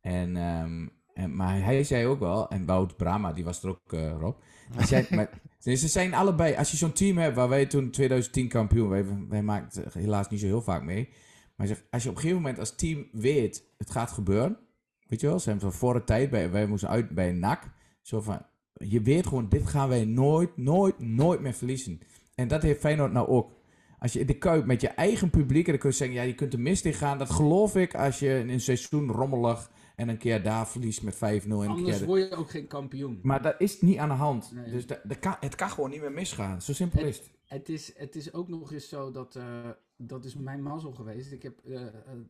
[0.00, 3.92] en, um, en, maar hij zei ook wel, en Wout Brama, die was er ook,
[3.92, 4.36] uh, Rob.
[4.70, 8.88] Die maar, ze zijn allebei, als je zo'n team hebt, waar wij toen 2010 kampioen,
[8.88, 11.08] wij, wij maakten helaas niet zo heel vaak mee.
[11.56, 14.58] Maar zegt, als je op een gegeven moment als team weet, het gaat gebeuren.
[15.06, 17.70] Weet je wel, ze hebben van voor de tijd, bij, wij moesten uit bij NAC.
[18.02, 22.00] Zo van, je weet gewoon, dit gaan wij nooit, nooit, nooit meer verliezen.
[22.34, 23.54] En dat heeft Feyenoord nou ook.
[23.98, 26.22] Als je in de Kuip met je eigen publiek, en dan kun je zeggen, ja,
[26.22, 27.18] je kunt er mist in gaan.
[27.18, 31.14] Dat geloof ik als je in een seizoen rommelig en een keer daar verliest met
[31.14, 31.18] 5-0.
[31.48, 32.06] Anders keer...
[32.06, 33.20] word je ook geen kampioen.
[33.22, 34.52] Maar dat is niet aan de hand.
[34.70, 36.62] Dus de, de kan, het kan gewoon niet meer misgaan.
[36.62, 37.30] Zo simpel het, is het.
[37.44, 39.34] Het is, het is ook nog eens zo dat...
[39.36, 39.68] Uh,
[39.98, 41.32] dat is mijn mazzel geweest.
[41.32, 41.86] Ik heb uh,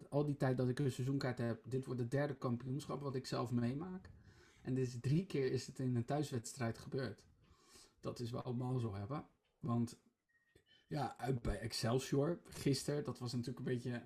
[0.09, 1.61] al die tijd dat ik een seizoenkaart heb...
[1.65, 4.11] Dit wordt het derde kampioenschap wat ik zelf meemaak.
[4.63, 7.23] En dit is drie keer is het in een thuiswedstrijd gebeurd.
[8.01, 9.25] Dat is wel mazzel hebben.
[9.61, 9.99] Want
[10.87, 14.03] ja, uit bij Excelsior gisteren, dat was natuurlijk een beetje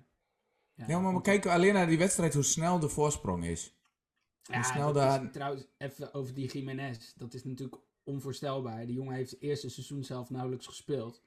[0.87, 3.75] ja, maar we kijken alleen naar die wedstrijd hoe snel de voorsprong is.
[4.43, 5.23] Hoe ja, snel daar...
[5.23, 7.13] Is, trouwens, even over die Jiménez.
[7.15, 8.85] Dat is natuurlijk onvoorstelbaar.
[8.85, 11.21] Die jongen heeft het eerste seizoen zelf nauwelijks gespeeld.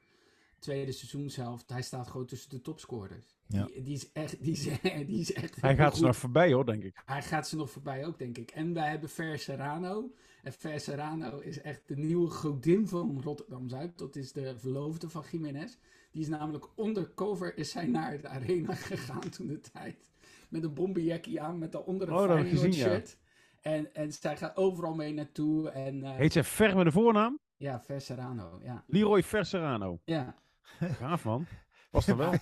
[0.58, 3.36] Tweede seizoen zelf, hij staat gewoon tussen de topscorers.
[3.46, 3.64] Ja.
[3.64, 4.62] Die, die, is echt, die, is,
[5.06, 5.60] die is echt.
[5.60, 7.02] Hij gaat ze nog voorbij hoor, denk ik.
[7.04, 8.50] Hij gaat ze nog voorbij ook, denk ik.
[8.50, 10.14] En wij hebben Fer Serrano.
[10.42, 13.98] En Fer Serrano is echt de nieuwe godin van Rotterdam Zuid.
[13.98, 15.76] Dat is de verloofde van Jiménez.
[16.14, 20.10] Die is namelijk undercover is hij naar de arena gegaan toen de tijd.
[20.48, 23.16] Met een bomberjackie aan, met daaronder een oh, gezien, shirt.
[23.62, 23.70] Ja.
[23.70, 25.70] En, en zij gaat overal mee naartoe.
[25.70, 27.38] En, uh, Heet zij Ver met de voornaam?
[27.56, 28.84] Ja, Verserano, ja.
[28.86, 30.00] Leroy Verserano.
[30.04, 30.34] Ja.
[30.80, 31.46] Gaaf man.
[31.90, 32.34] Was dat wel?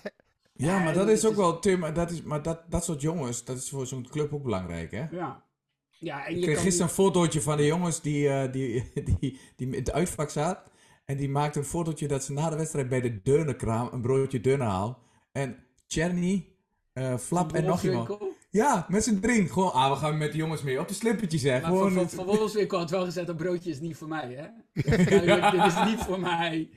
[0.53, 3.57] Ja, maar dat is ook wel, Tim, dat is, maar dat, dat soort jongens, dat
[3.57, 5.05] is voor zo'n club ook belangrijk, hè?
[5.11, 5.43] Ja.
[5.89, 9.39] ja en je ik kreeg gisteren een fotootje van de jongens die, uh, die, die,
[9.55, 10.71] die in het uitvak zaten.
[11.05, 14.41] En die maakte een fotootje dat ze na de wedstrijd bij de deunenkraam een broodje
[14.41, 14.99] deunen haal.
[15.31, 16.47] En Cherny,
[16.93, 18.17] uh, Flap en nog iemand.
[18.49, 19.49] Ja, met z'n drieën.
[19.49, 21.61] Gewoon, ah, we gaan met de jongens mee op de slippertje zeg.
[21.61, 24.47] Maar Gewoon van, van, van had wel gezegd, dat broodje is niet voor mij, hè?
[25.51, 26.69] dit is niet voor mij.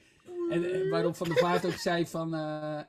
[0.50, 2.34] En, en waarop Van der Vaart ook zei van...
[2.34, 2.80] Uh,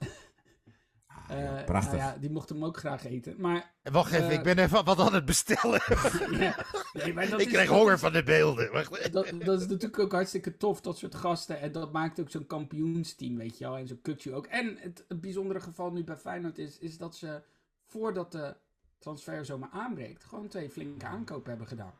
[1.31, 1.99] uh, prachtig.
[1.99, 3.35] Nou ja, die mocht hem ook graag eten.
[3.37, 5.81] Maar, Wacht even, ik ben even wat aan het bestellen.
[6.39, 8.71] ja, nee, maar dat ik krijg honger van de beelden.
[8.71, 9.11] Wacht.
[9.11, 11.59] Dat, dat, is natuurlijk ook hartstikke tof, dat soort gasten.
[11.59, 13.77] En dat maakt ook zo'n kampioensteam, weet je wel.
[13.77, 14.45] En zo'n kutje ook.
[14.45, 17.41] En het, het, bijzondere geval nu bij Feyenoord is, is dat ze
[17.85, 18.55] voordat de
[18.99, 21.93] transfer zomaar aanbreekt, gewoon twee flinke aankopen hebben gedaan.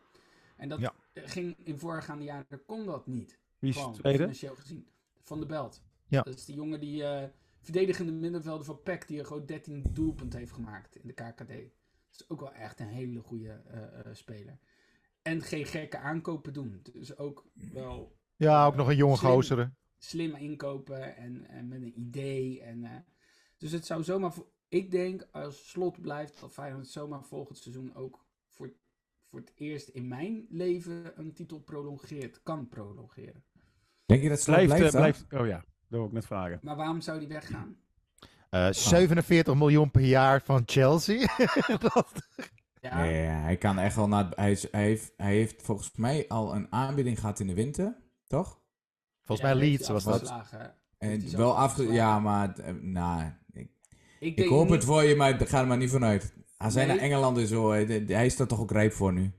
[0.58, 3.38] En dat ging in voorgaande jaren, kon dat niet.
[3.60, 4.88] Wie is gezien.
[5.22, 5.82] Van de Belt.
[6.08, 6.22] Ja.
[6.22, 7.24] Dat is die jongen die uh,
[7.68, 11.48] verdedigende middenvelder van PEC, die er gewoon 13 doelpunten heeft gemaakt in de KKD.
[11.48, 14.58] Dat is ook wel echt een hele goede uh, uh, speler.
[15.22, 16.80] En geen gekke aankopen doen.
[16.94, 18.18] Dus ook wel...
[18.36, 19.78] Ja, ook nog een jonge gozeren.
[19.98, 22.62] Slim inkopen en, en, met een idee.
[22.62, 23.06] En,
[23.58, 24.34] dus het zou zomaar...
[24.68, 28.74] Ik denk als slot blijft dat Feyenoord zomaar volgend seizoen ook voor,
[29.26, 32.44] voor het eerst in mijn leven een titel prolongeert.
[32.44, 33.44] Kan prolongeren.
[34.06, 36.60] Denk je dat Slot blijft, blijft, blijft Oh ja, dat wil ik net vragen.
[36.62, 37.78] Maar waarom zou die weggaan?
[38.52, 41.20] Uh, 47 miljoen per jaar van Chelsea.
[42.82, 43.02] ja.
[43.02, 44.28] Nee, hij kan echt wel naar.
[44.36, 48.60] Hij, hij, heeft, hij heeft volgens mij al een aanbieding gehad in de winter, toch?
[49.24, 50.34] Volgens mij Leeds was dat.
[50.98, 53.70] En wel af, ja, maar uh, nou, ik,
[54.20, 54.74] ik, ik hoop niet...
[54.74, 56.34] het voor je, maar ga er maar niet vanuit.
[56.58, 56.96] Hij zijn nee.
[56.96, 59.32] naar Engeland en zo, hij is er toch ook rijp voor nu.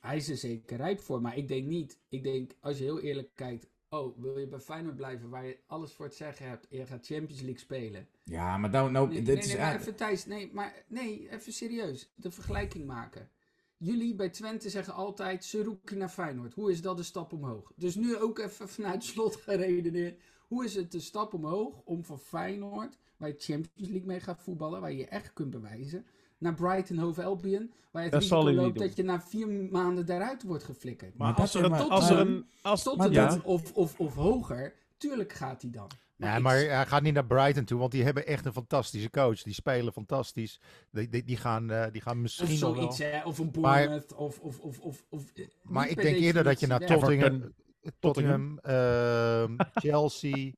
[0.00, 1.98] Hij is er zeker rijp voor, maar ik denk niet.
[2.08, 5.58] Ik denk, als je heel eerlijk kijkt, Oh, wil je bij Feyenoord blijven waar je
[5.66, 8.08] alles voor het zeggen hebt en je gaat Champions League spelen?
[8.24, 9.46] Ja, maar nou, nou nee, dit nee, is...
[9.46, 12.12] Nee, maar even Thijs, nee, maar nee, even serieus.
[12.14, 13.30] De vergelijking maken.
[13.76, 16.54] Jullie bij Twente zeggen altijd, ze roepen naar Feyenoord.
[16.54, 17.72] Hoe is dat een stap omhoog?
[17.76, 20.20] Dus nu ook even vanuit slot geredeneerd.
[20.48, 24.42] Hoe is het de stap omhoog om van Feyenoord, waar je Champions League mee gaat
[24.42, 26.06] voetballen, waar je je echt kunt bewijzen,
[26.42, 30.42] naar Brighton Hove Albion, waar je het risico loopt dat je na vier maanden daaruit
[30.42, 31.16] wordt geflikkerd.
[31.16, 32.46] Maar, als, er, een, als er een...
[32.62, 33.38] Als, tot ja.
[33.44, 35.88] of, of, of hoger, tuurlijk gaat hij dan.
[36.16, 39.42] Maar, maar hij gaat niet naar Brighton toe, want die hebben echt een fantastische coach.
[39.42, 40.60] Die spelen fantastisch.
[40.90, 43.10] Die, die, die gaan, uh, die gaan misschien of zoiets, wel...
[43.10, 43.24] Hè?
[43.24, 45.24] Of een Bournemouth, of, of, of, of, of...
[45.62, 47.52] Maar ik denk eerder dat je naar Tottenham...
[47.98, 49.44] Tottenham, uh,
[49.84, 50.52] Chelsea,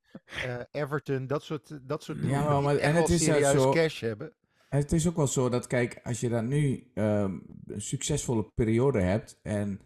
[0.47, 4.32] uh, Everton, dat soort, dat soort ja, maar, en het is zo, cash hebben.
[4.74, 9.00] Het is ook wel zo dat, kijk, als je dan nu um, een succesvolle periode
[9.00, 9.80] hebt en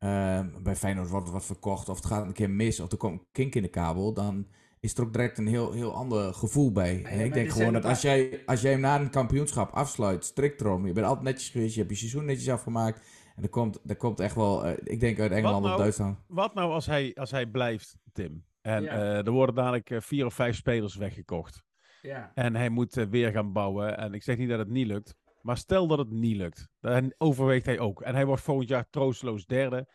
[0.00, 3.22] uh, bij Feyenoord wordt wat verkocht of het gaat een keer mis of er komt
[3.32, 4.46] kink in de kabel, dan
[4.80, 7.04] is er ook direct een heel, heel ander gevoel bij.
[7.04, 10.60] en ik denk gewoon dat als jij, als jij hem na een kampioenschap afsluit, strikt
[10.60, 13.80] erom, je bent altijd netjes geweest, je hebt je seizoen netjes afgemaakt, en er komt,
[13.86, 16.18] er komt echt wel, uh, ik denk uit Engeland nou, of Duitsland.
[16.26, 18.44] Wat nou als hij, als hij blijft, Tim?
[18.60, 18.94] En ja.
[18.94, 21.64] uh, er worden dadelijk uh, vier of vijf spelers weggekocht.
[22.02, 22.32] Ja.
[22.34, 23.98] En hij moet weer gaan bouwen.
[23.98, 25.14] En ik zeg niet dat het niet lukt.
[25.40, 26.68] Maar stel dat het niet lukt.
[26.80, 28.02] Dan overweegt hij ook.
[28.02, 29.88] En hij wordt volgend jaar troosteloos derde.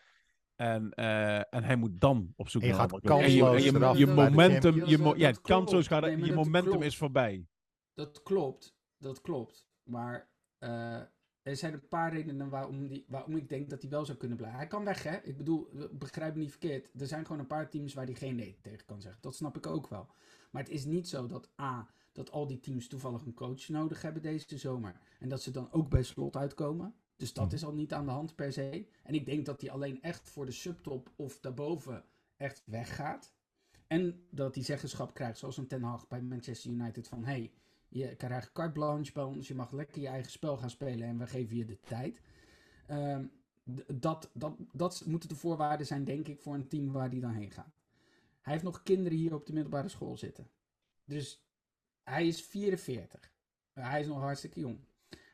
[0.56, 0.92] En,
[1.50, 4.98] en hij moet dan op zoek naar een En je, je, je, je momentum, je,
[4.98, 6.86] mo ja, kansloos gaat, nee, je momentum klopt.
[6.86, 7.48] is voorbij.
[7.94, 9.68] Dat klopt, dat klopt.
[9.84, 10.30] Maar
[11.48, 14.38] er zijn een paar redenen waarom, die, waarom ik denk dat hij wel zou kunnen
[14.38, 14.60] blijven.
[14.60, 15.18] Hij kan weg, hè?
[15.24, 16.90] Ik bedoel, begrijp me niet verkeerd.
[17.00, 19.22] Er zijn gewoon een paar teams waar hij geen nee tegen kan zeggen.
[19.22, 20.08] Dat snap ik ook wel.
[20.52, 24.02] Maar het is niet zo dat A, dat al die teams toevallig een coach nodig
[24.02, 25.00] hebben deze zomer.
[25.20, 26.96] En dat ze dan ook bij slot uitkomen.
[27.16, 28.88] Dus dat is al niet aan de hand per se.
[29.04, 32.04] En ik denk dat hij alleen echt voor de subtop of daarboven
[32.38, 33.34] echt weggaat.
[33.88, 37.08] En dat hij zeggenschap krijgt, zoals een Ten Hag bij Manchester United.
[37.08, 37.52] Van hey,
[37.88, 39.48] je krijgt carte blanche bij ons.
[39.48, 42.22] Je mag lekker je eigen spel gaan spelen en we geven je de tijd.
[42.92, 43.32] Um,
[43.94, 47.34] dat, dat, dat moeten de voorwaarden zijn, denk ik, voor een team waar die dan
[47.34, 47.76] heen gaat.
[48.42, 50.48] Hij heeft nog kinderen hier op de middelbare school zitten.
[51.06, 51.47] Dus
[52.10, 53.32] hij is 44.
[53.74, 54.80] Hij is nog hartstikke jong.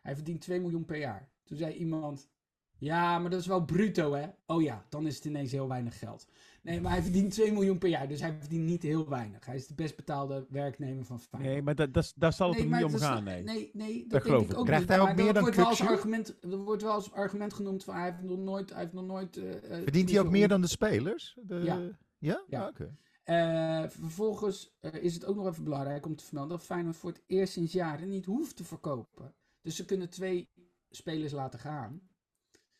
[0.01, 1.29] Hij verdient 2 miljoen per jaar.
[1.43, 2.29] Toen zei iemand:
[2.77, 4.27] Ja, maar dat is wel bruto, hè?
[4.45, 6.27] Oh ja, dan is het ineens heel weinig geld.
[6.61, 9.45] Nee, maar hij verdient 2 miljoen per jaar, dus hij verdient niet heel weinig.
[9.45, 11.53] Hij is de best betaalde werknemer van Feyenoord.
[11.53, 13.43] Nee, maar dat, dat, daar zal het nee, niet om gaan, nee.
[13.43, 16.37] Nee, nee dat, denk ik ook Krijgt hij ook meer dan wordt wel als argument,
[16.41, 18.69] Er wordt wel als argument genoemd van hij heeft nog nooit...
[18.69, 21.37] Hij heeft nog nooit uh, verdient hij ook meer dan de spelers?
[21.41, 21.81] De, ja.
[22.17, 22.43] Ja?
[22.47, 22.61] ja.
[22.61, 22.81] Ah, oké.
[22.81, 22.95] Okay.
[23.25, 27.09] Uh, vervolgens uh, is het ook nog even belangrijk om te vermelden dat Feyenoord voor
[27.09, 29.33] het eerst sinds jaren niet hoeft te verkopen.
[29.61, 30.49] Dus ze kunnen twee
[30.89, 32.01] spelers laten gaan.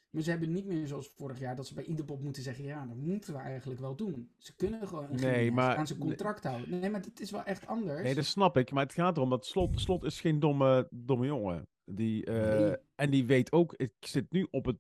[0.10, 2.86] Maar ze hebben niet meer zoals vorig jaar dat ze bij ieder moeten zeggen: ja,
[2.86, 4.32] dat moeten we eigenlijk wel doen.
[4.38, 6.80] Ze kunnen gewoon een nee, maar, aan zijn contract houden.
[6.80, 8.02] Nee, maar het is wel echt anders.
[8.02, 8.72] Nee, dat snap ik.
[8.72, 11.68] Maar het gaat erom dat Slot, slot is geen domme, domme jongen.
[11.86, 12.78] Die, uh, nee.
[12.96, 14.78] En die weet ook, ik zit nu op het.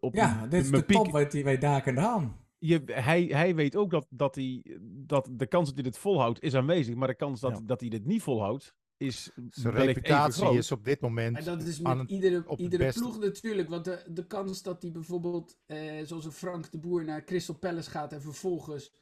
[0.00, 0.96] Op ja, dit is de piek.
[0.96, 2.45] top wat wij daken aan.
[2.58, 6.42] Je, hij, hij weet ook dat, dat, hij, dat de kans dat hij dit volhoudt
[6.42, 6.94] is aanwezig.
[6.94, 7.60] Maar de kans dat, ja.
[7.64, 11.36] dat hij dit niet volhoudt, is Zijn reputatie is op dit moment.
[11.36, 13.68] En dat is met aan, iedere, iedere ploeg natuurlijk.
[13.68, 17.54] Want de, de kans dat hij bijvoorbeeld, eh, zoals een Frank de Boer, naar Crystal
[17.54, 18.92] Palace gaat en vervolgens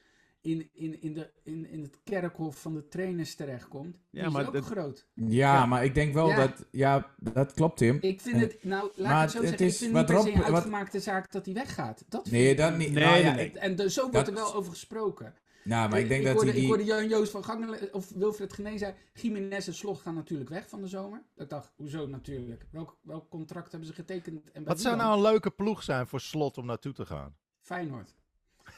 [0.45, 4.53] in, in, in, de, in, in het kerkhof van de trainers terechtkomt, ja, is ook
[4.53, 5.07] dat, groot.
[5.15, 6.37] Ja, ja, maar ik denk wel ja.
[6.37, 7.99] dat, ja, dat klopt Tim.
[8.01, 10.17] Ik vind het, nou, laat maar ik het zo zeggen, is, ik vind het niet
[10.17, 12.05] per se een uitgemaakte wat, zaak dat hij weggaat.
[12.09, 12.93] Dat nee, dat niet.
[12.93, 15.35] Nee, nou, ja, nee, En de, zo wordt dat, er wel over gesproken.
[15.65, 16.63] Nou, maar ik denk ik dat hoorde, die...
[16.63, 20.51] Ik hoorde Jan Joost van Gangelen, of Wilfred Genee zei, Jiménez en Slot gaan natuurlijk
[20.51, 21.23] weg van de zomer.
[21.37, 22.67] Ik dacht, hoezo natuurlijk?
[22.71, 24.51] Welk, welk contract hebben ze getekend?
[24.53, 27.37] En Wat zou nou een leuke ploeg zijn voor Slot om naartoe te gaan?
[27.61, 28.15] Feyenoord.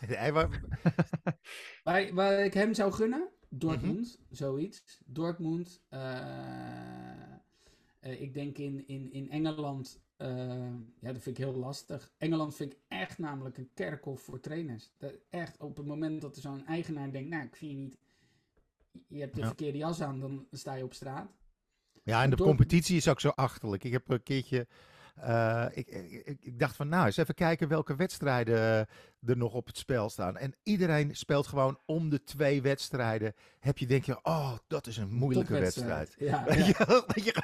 [1.84, 3.28] Waar, waar ik hem zou gunnen?
[3.48, 4.36] Dortmund, mm -hmm.
[4.36, 5.00] zoiets.
[5.04, 5.82] Dortmund.
[5.90, 6.00] Uh,
[8.00, 10.28] uh, ik denk in, in, in Engeland uh,
[11.00, 12.12] ja, dat vind ik heel lastig.
[12.18, 14.90] Engeland vind ik echt namelijk een kerkhof voor trainers.
[14.98, 17.98] Dat echt op het moment dat er zo'n eigenaar denkt, nou, ik vind je niet,
[19.08, 19.46] je hebt de ja.
[19.46, 21.30] verkeerde jas aan, dan sta je op straat.
[22.02, 22.46] Ja, en de Door...
[22.46, 23.84] competitie is ook zo achterlijk.
[23.84, 24.66] Ik heb een keertje,
[25.18, 28.86] uh, ik, ik, ik, dacht van, nou, eens even kijken welke wedstrijden
[29.26, 30.36] er nog op het spel staan.
[30.36, 33.34] En iedereen speelt gewoon om de twee wedstrijden.
[33.60, 36.14] Heb je denk je, oh, dat is een moeilijke wedstrijd.
[36.18, 36.86] Ja, ja.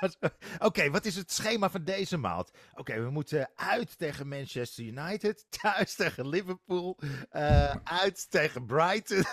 [0.04, 2.50] Oké, okay, wat is het schema van deze maand?
[2.70, 6.98] Oké, okay, we moeten uit tegen Manchester United, thuis tegen Liverpool,
[7.32, 9.26] uh, uit tegen Brighton, uh,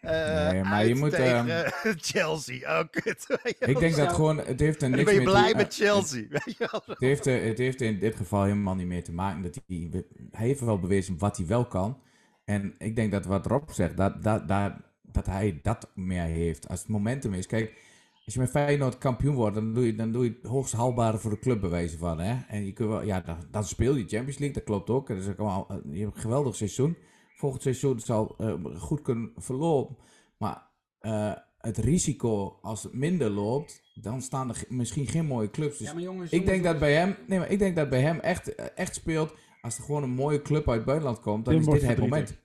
[0.50, 2.80] nee, maar uit je moet, tegen uh, Chelsea.
[2.80, 3.26] Oh, kut.
[3.58, 6.24] Ik denk dat gewoon, het heeft er niks ben je blij met Chelsea.
[6.28, 10.04] Het, het, heeft, het heeft in dit geval helemaal niet mee te maken dat hij,
[10.30, 11.95] hij heeft wel bewezen wat hij wel kan.
[12.46, 14.72] En ik denk dat wat Rob zegt, dat, dat, dat,
[15.02, 16.68] dat hij dat meer heeft.
[16.68, 17.46] Als het momentum is.
[17.46, 17.74] Kijk,
[18.24, 21.18] als je met Feyenoord kampioen wordt, dan doe je, dan doe je het hoogst haalbare
[21.18, 22.20] voor de club bewijzen van.
[22.20, 22.36] Hè?
[22.48, 25.08] En je kunt wel, ja, dan, dan speel je Champions League, dat klopt ook.
[25.08, 26.96] Dat is ook allemaal, je hebt een geweldig seizoen.
[27.36, 29.96] Volgend seizoen zal uh, goed kunnen verlopen.
[30.38, 30.62] Maar
[31.00, 35.78] uh, het risico als het minder loopt, dan staan er misschien geen mooie clubs.
[35.78, 38.00] Dus ja, maar jongens, ik denk dat bij hem, nee, maar ik denk dat bij
[38.00, 39.34] hem echt, echt speelt
[39.66, 42.38] als er gewoon een mooie club uit het buitenland komt, dan is dit het moment.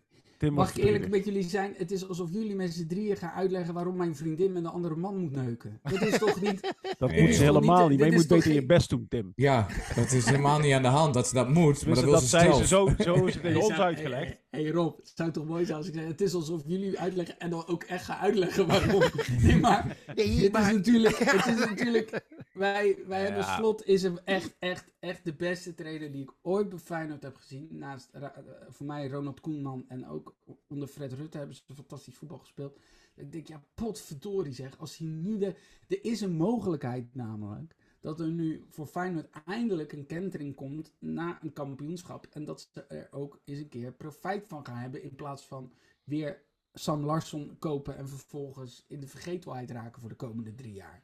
[0.51, 1.73] Mag ik eerlijk met jullie zijn?
[1.77, 4.95] Het is alsof jullie met z'n drieën gaan uitleggen waarom mijn vriendin met een andere
[4.95, 5.79] man moet neuken.
[5.83, 6.59] Dat is toch niet...
[6.97, 7.99] Dat moet ze helemaal niet.
[7.99, 9.31] Maar je moet beter je best doen, Tim.
[9.35, 11.85] Ja, dat is helemaal niet aan de hand dat ze dat moet.
[11.85, 14.37] Maar dat, dat ze Ze zo, zo is het tegen ons uitgelegd.
[14.51, 16.99] Hé hey Rob, het zou toch mooi zijn als ik zeg, het is alsof jullie
[16.99, 19.03] uitleggen en dan ook echt gaan uitleggen waarom.
[19.43, 24.17] nee, maar, nee, het, Is natuurlijk, het is natuurlijk, wij, wij hebben Slot is hem
[24.23, 27.67] echt, echt, echt de beste trainer die ik ooit bij Feyenoord heb gezien.
[27.71, 28.25] Naast, uh,
[28.69, 30.35] voor mij Ronald Koeman en ook
[30.67, 32.79] onder Fred Rutte hebben ze fantastisch voetbal gespeeld.
[33.15, 35.55] Ik denk, ja, potverdorie zeg, als hij nu de,
[35.87, 41.39] er is een mogelijkheid namelijk dat er nu voor Feyenoord eindelijk een kentering komt na
[41.41, 42.27] een kampioenschap.
[42.31, 45.03] En dat ze er ook eens een keer profijt van gaan hebben.
[45.03, 45.73] In plaats van
[46.03, 46.41] weer
[46.73, 51.03] Sam Larsson kopen en vervolgens in de vergetelheid raken voor de komende drie jaar.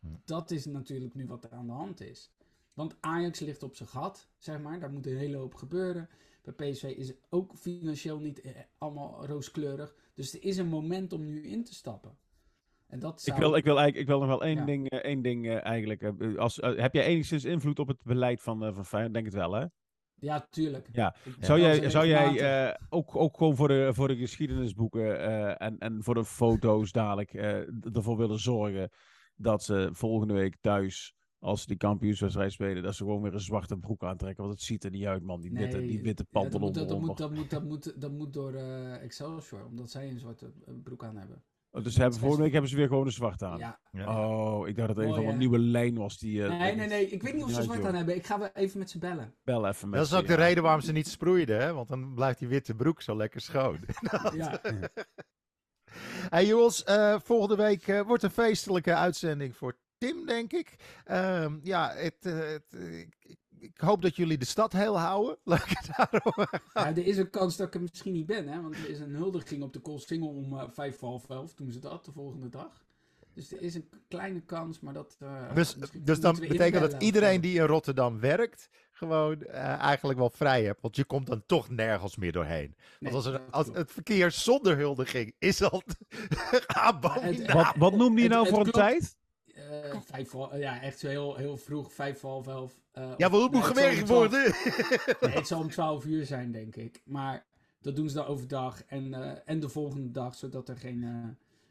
[0.00, 0.06] Hm.
[0.24, 2.32] Dat is natuurlijk nu wat er aan de hand is.
[2.74, 4.80] Want Ajax ligt op zijn gat, zeg maar.
[4.80, 6.08] Daar moet een hele hoop gebeuren.
[6.42, 9.94] Bij PSV is het ook financieel niet eh, allemaal rooskleurig.
[10.14, 12.18] Dus er is een moment om nu in te stappen.
[12.88, 15.22] En dat ik, wil, ik, wil eigenlijk, ik wil nog wel één ding, uh, één
[15.22, 16.02] ding uh, eigenlijk.
[16.02, 19.14] Uh, als, heb jij enigszins invloed op het beleid van, van Feyenoord?
[19.14, 19.66] Denk het wel, hè?
[20.14, 20.88] Ja, tuurlijk.
[20.92, 21.14] Ja.
[21.40, 25.18] Zou jij, zou jij ook, ook gewoon voor de, voor de geschiedenisboeken
[25.58, 27.32] en, en voor de foto's dadelijk
[27.92, 28.90] ervoor willen zorgen
[29.34, 33.40] dat ze volgende week thuis, als ze die kampioenswedstrijd spelen, dat ze gewoon weer een
[33.40, 34.44] zwarte broek aantrekken?
[34.44, 35.40] Want het ziet er niet uit, man.
[35.40, 36.72] Die, witte, die witte pantalon.
[36.72, 38.54] Ja, dat, moet, dat, moet, dat, moet, dat, moet, dat moet door
[39.00, 41.44] Excelsior, omdat zij een zwarte broek aan hebben.
[41.70, 43.58] Oh, dus hebben, vorige week hebben ze weer gewoon een zwart aan.
[43.58, 43.78] Ja.
[43.92, 46.18] Oh, ik dacht dat het een van een nieuwe lijn was.
[46.18, 47.08] Die, uh, nee, nee, nee.
[47.08, 48.14] Ik weet niet of ze zwart aan hebben.
[48.16, 49.34] Ik ga wel even met ze bellen.
[49.44, 51.72] Bel even met Dat is ook de reden waarom ze niet sproeiden, hè?
[51.72, 53.78] Want dan blijft die witte broek zo lekker schoon.
[54.34, 54.60] ja.
[56.34, 60.74] hey jongens, uh, volgende week uh, wordt een feestelijke uitzending voor Tim, denk ik.
[61.10, 62.72] Uh, ja, het, het,
[63.20, 65.36] ik, ik hoop dat jullie de stad heel houden.
[66.74, 68.62] ja, er is een kans dat ik er misschien niet ben, hè?
[68.62, 71.54] want er is een huldiging op de Koolsingel om uh, vijf voor half elf.
[71.54, 72.86] Doen ze dat de volgende dag.
[73.34, 75.16] Dus er is een kleine kans, maar dat.
[75.22, 80.30] Uh, dus dus dan betekent dat iedereen die in Rotterdam werkt, gewoon uh, eigenlijk wel
[80.30, 80.80] vrij hebt.
[80.80, 82.76] Want je komt dan toch nergens meer doorheen.
[83.00, 85.82] want als, er, als het verkeer zonder huldiging is al.
[87.00, 89.16] wat, wat noem je nou voor een tijd?
[89.68, 92.72] Uh, vijf, ja, echt zo heel, heel vroeg, vijf voor half elf.
[92.98, 94.42] Uh, ja, maar hoe moet gewerkt worden?
[95.20, 97.00] nee, het zal om 12 uur zijn, denk ik.
[97.04, 97.44] Maar
[97.80, 101.10] dat doen ze dan overdag en, uh, en de volgende dag, zodat er geen, uh,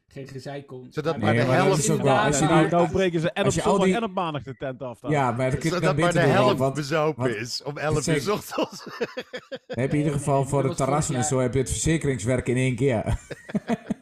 [0.07, 0.93] geen gezeik komt.
[0.93, 1.89] Zodat maar, de helft...
[1.89, 3.95] Ook wel, als je nou, nou breken ze en op zondag die...
[3.95, 4.99] en op maandag de tent af.
[4.99, 5.11] Dan.
[5.11, 8.87] Ja, maar, Zodat maar de helft bezopen is om 11 uur ochtends.
[9.67, 12.57] Heb je in ieder geval voor de terrassen en zo heb je het verzekeringswerk in
[12.57, 13.03] één keer.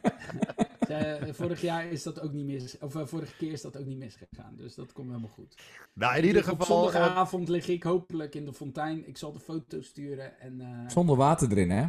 [1.02, 2.78] Uh, vorig jaar is dat ook niet mis.
[2.78, 4.56] Of uh, vorige keer is dat ook niet misgegaan.
[4.56, 5.54] Dus dat komt helemaal goed.
[5.92, 6.82] Nou, in ieder geval.
[6.82, 9.08] Op zondagavond lig ik hopelijk in de fontein.
[9.08, 10.40] Ik zal de foto sturen.
[10.40, 10.90] En, uh...
[10.90, 11.86] Zonder water erin, hè?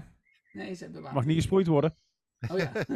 [0.53, 1.17] Nee, ze hebben water.
[1.17, 1.95] Mag niet gesproeid worden.
[2.51, 2.71] Oh ja.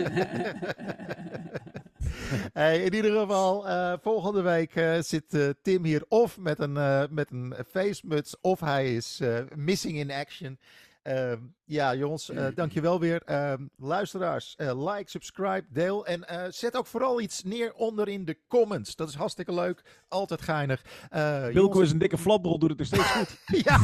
[2.53, 6.74] hey, in ieder geval, uh, volgende week uh, zit uh, Tim hier of met een,
[7.14, 9.22] met een facemuts of hij is
[9.55, 10.59] missing in action.
[11.02, 13.22] Ehm, ja, jongens, uh, dankjewel weer.
[13.26, 16.06] Uh, luisteraars, uh, like, subscribe, deel.
[16.06, 18.95] En uh, zet ook vooral iets neer onder in de comments.
[18.95, 19.82] Dat is hartstikke leuk.
[20.08, 20.82] Altijd geinig.
[21.10, 21.80] Wilco jongens...
[21.80, 23.38] is een dikke flapbrol, doet het nog steeds goed.
[23.66, 23.80] ja.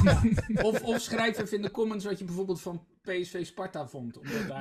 [0.61, 4.19] of, of schrijf even in de comments wat je bijvoorbeeld van PSV Sparta vond.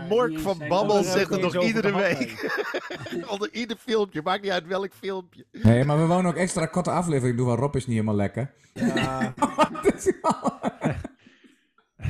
[0.09, 2.61] Mork van Babbel zegt het nog iedere week.
[3.33, 4.21] onder ieder filmpje.
[4.23, 5.47] Maakt niet uit welk filmpje.
[5.53, 8.53] Nee, maar we wonen ook extra korte aflevering doen, waar Rob is niet helemaal lekker.
[8.75, 9.35] Ja.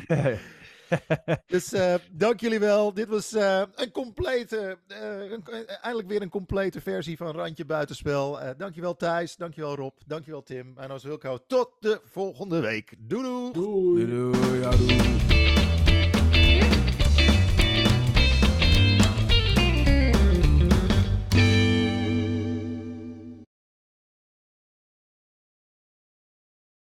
[1.46, 2.94] dus uh, dank jullie wel.
[2.94, 8.38] Dit was uh, een complete, uh, een, eindelijk weer een complete versie van Randje Buitenspel.
[8.56, 10.72] dankjewel Thijs, dankjewel Rob, dankjewel Tim.
[10.76, 12.94] En als Wilco, tot de volgende week.
[12.98, 13.52] Doei doei.
[13.52, 14.60] Doei doei.
[14.60, 15.35] doei, doei.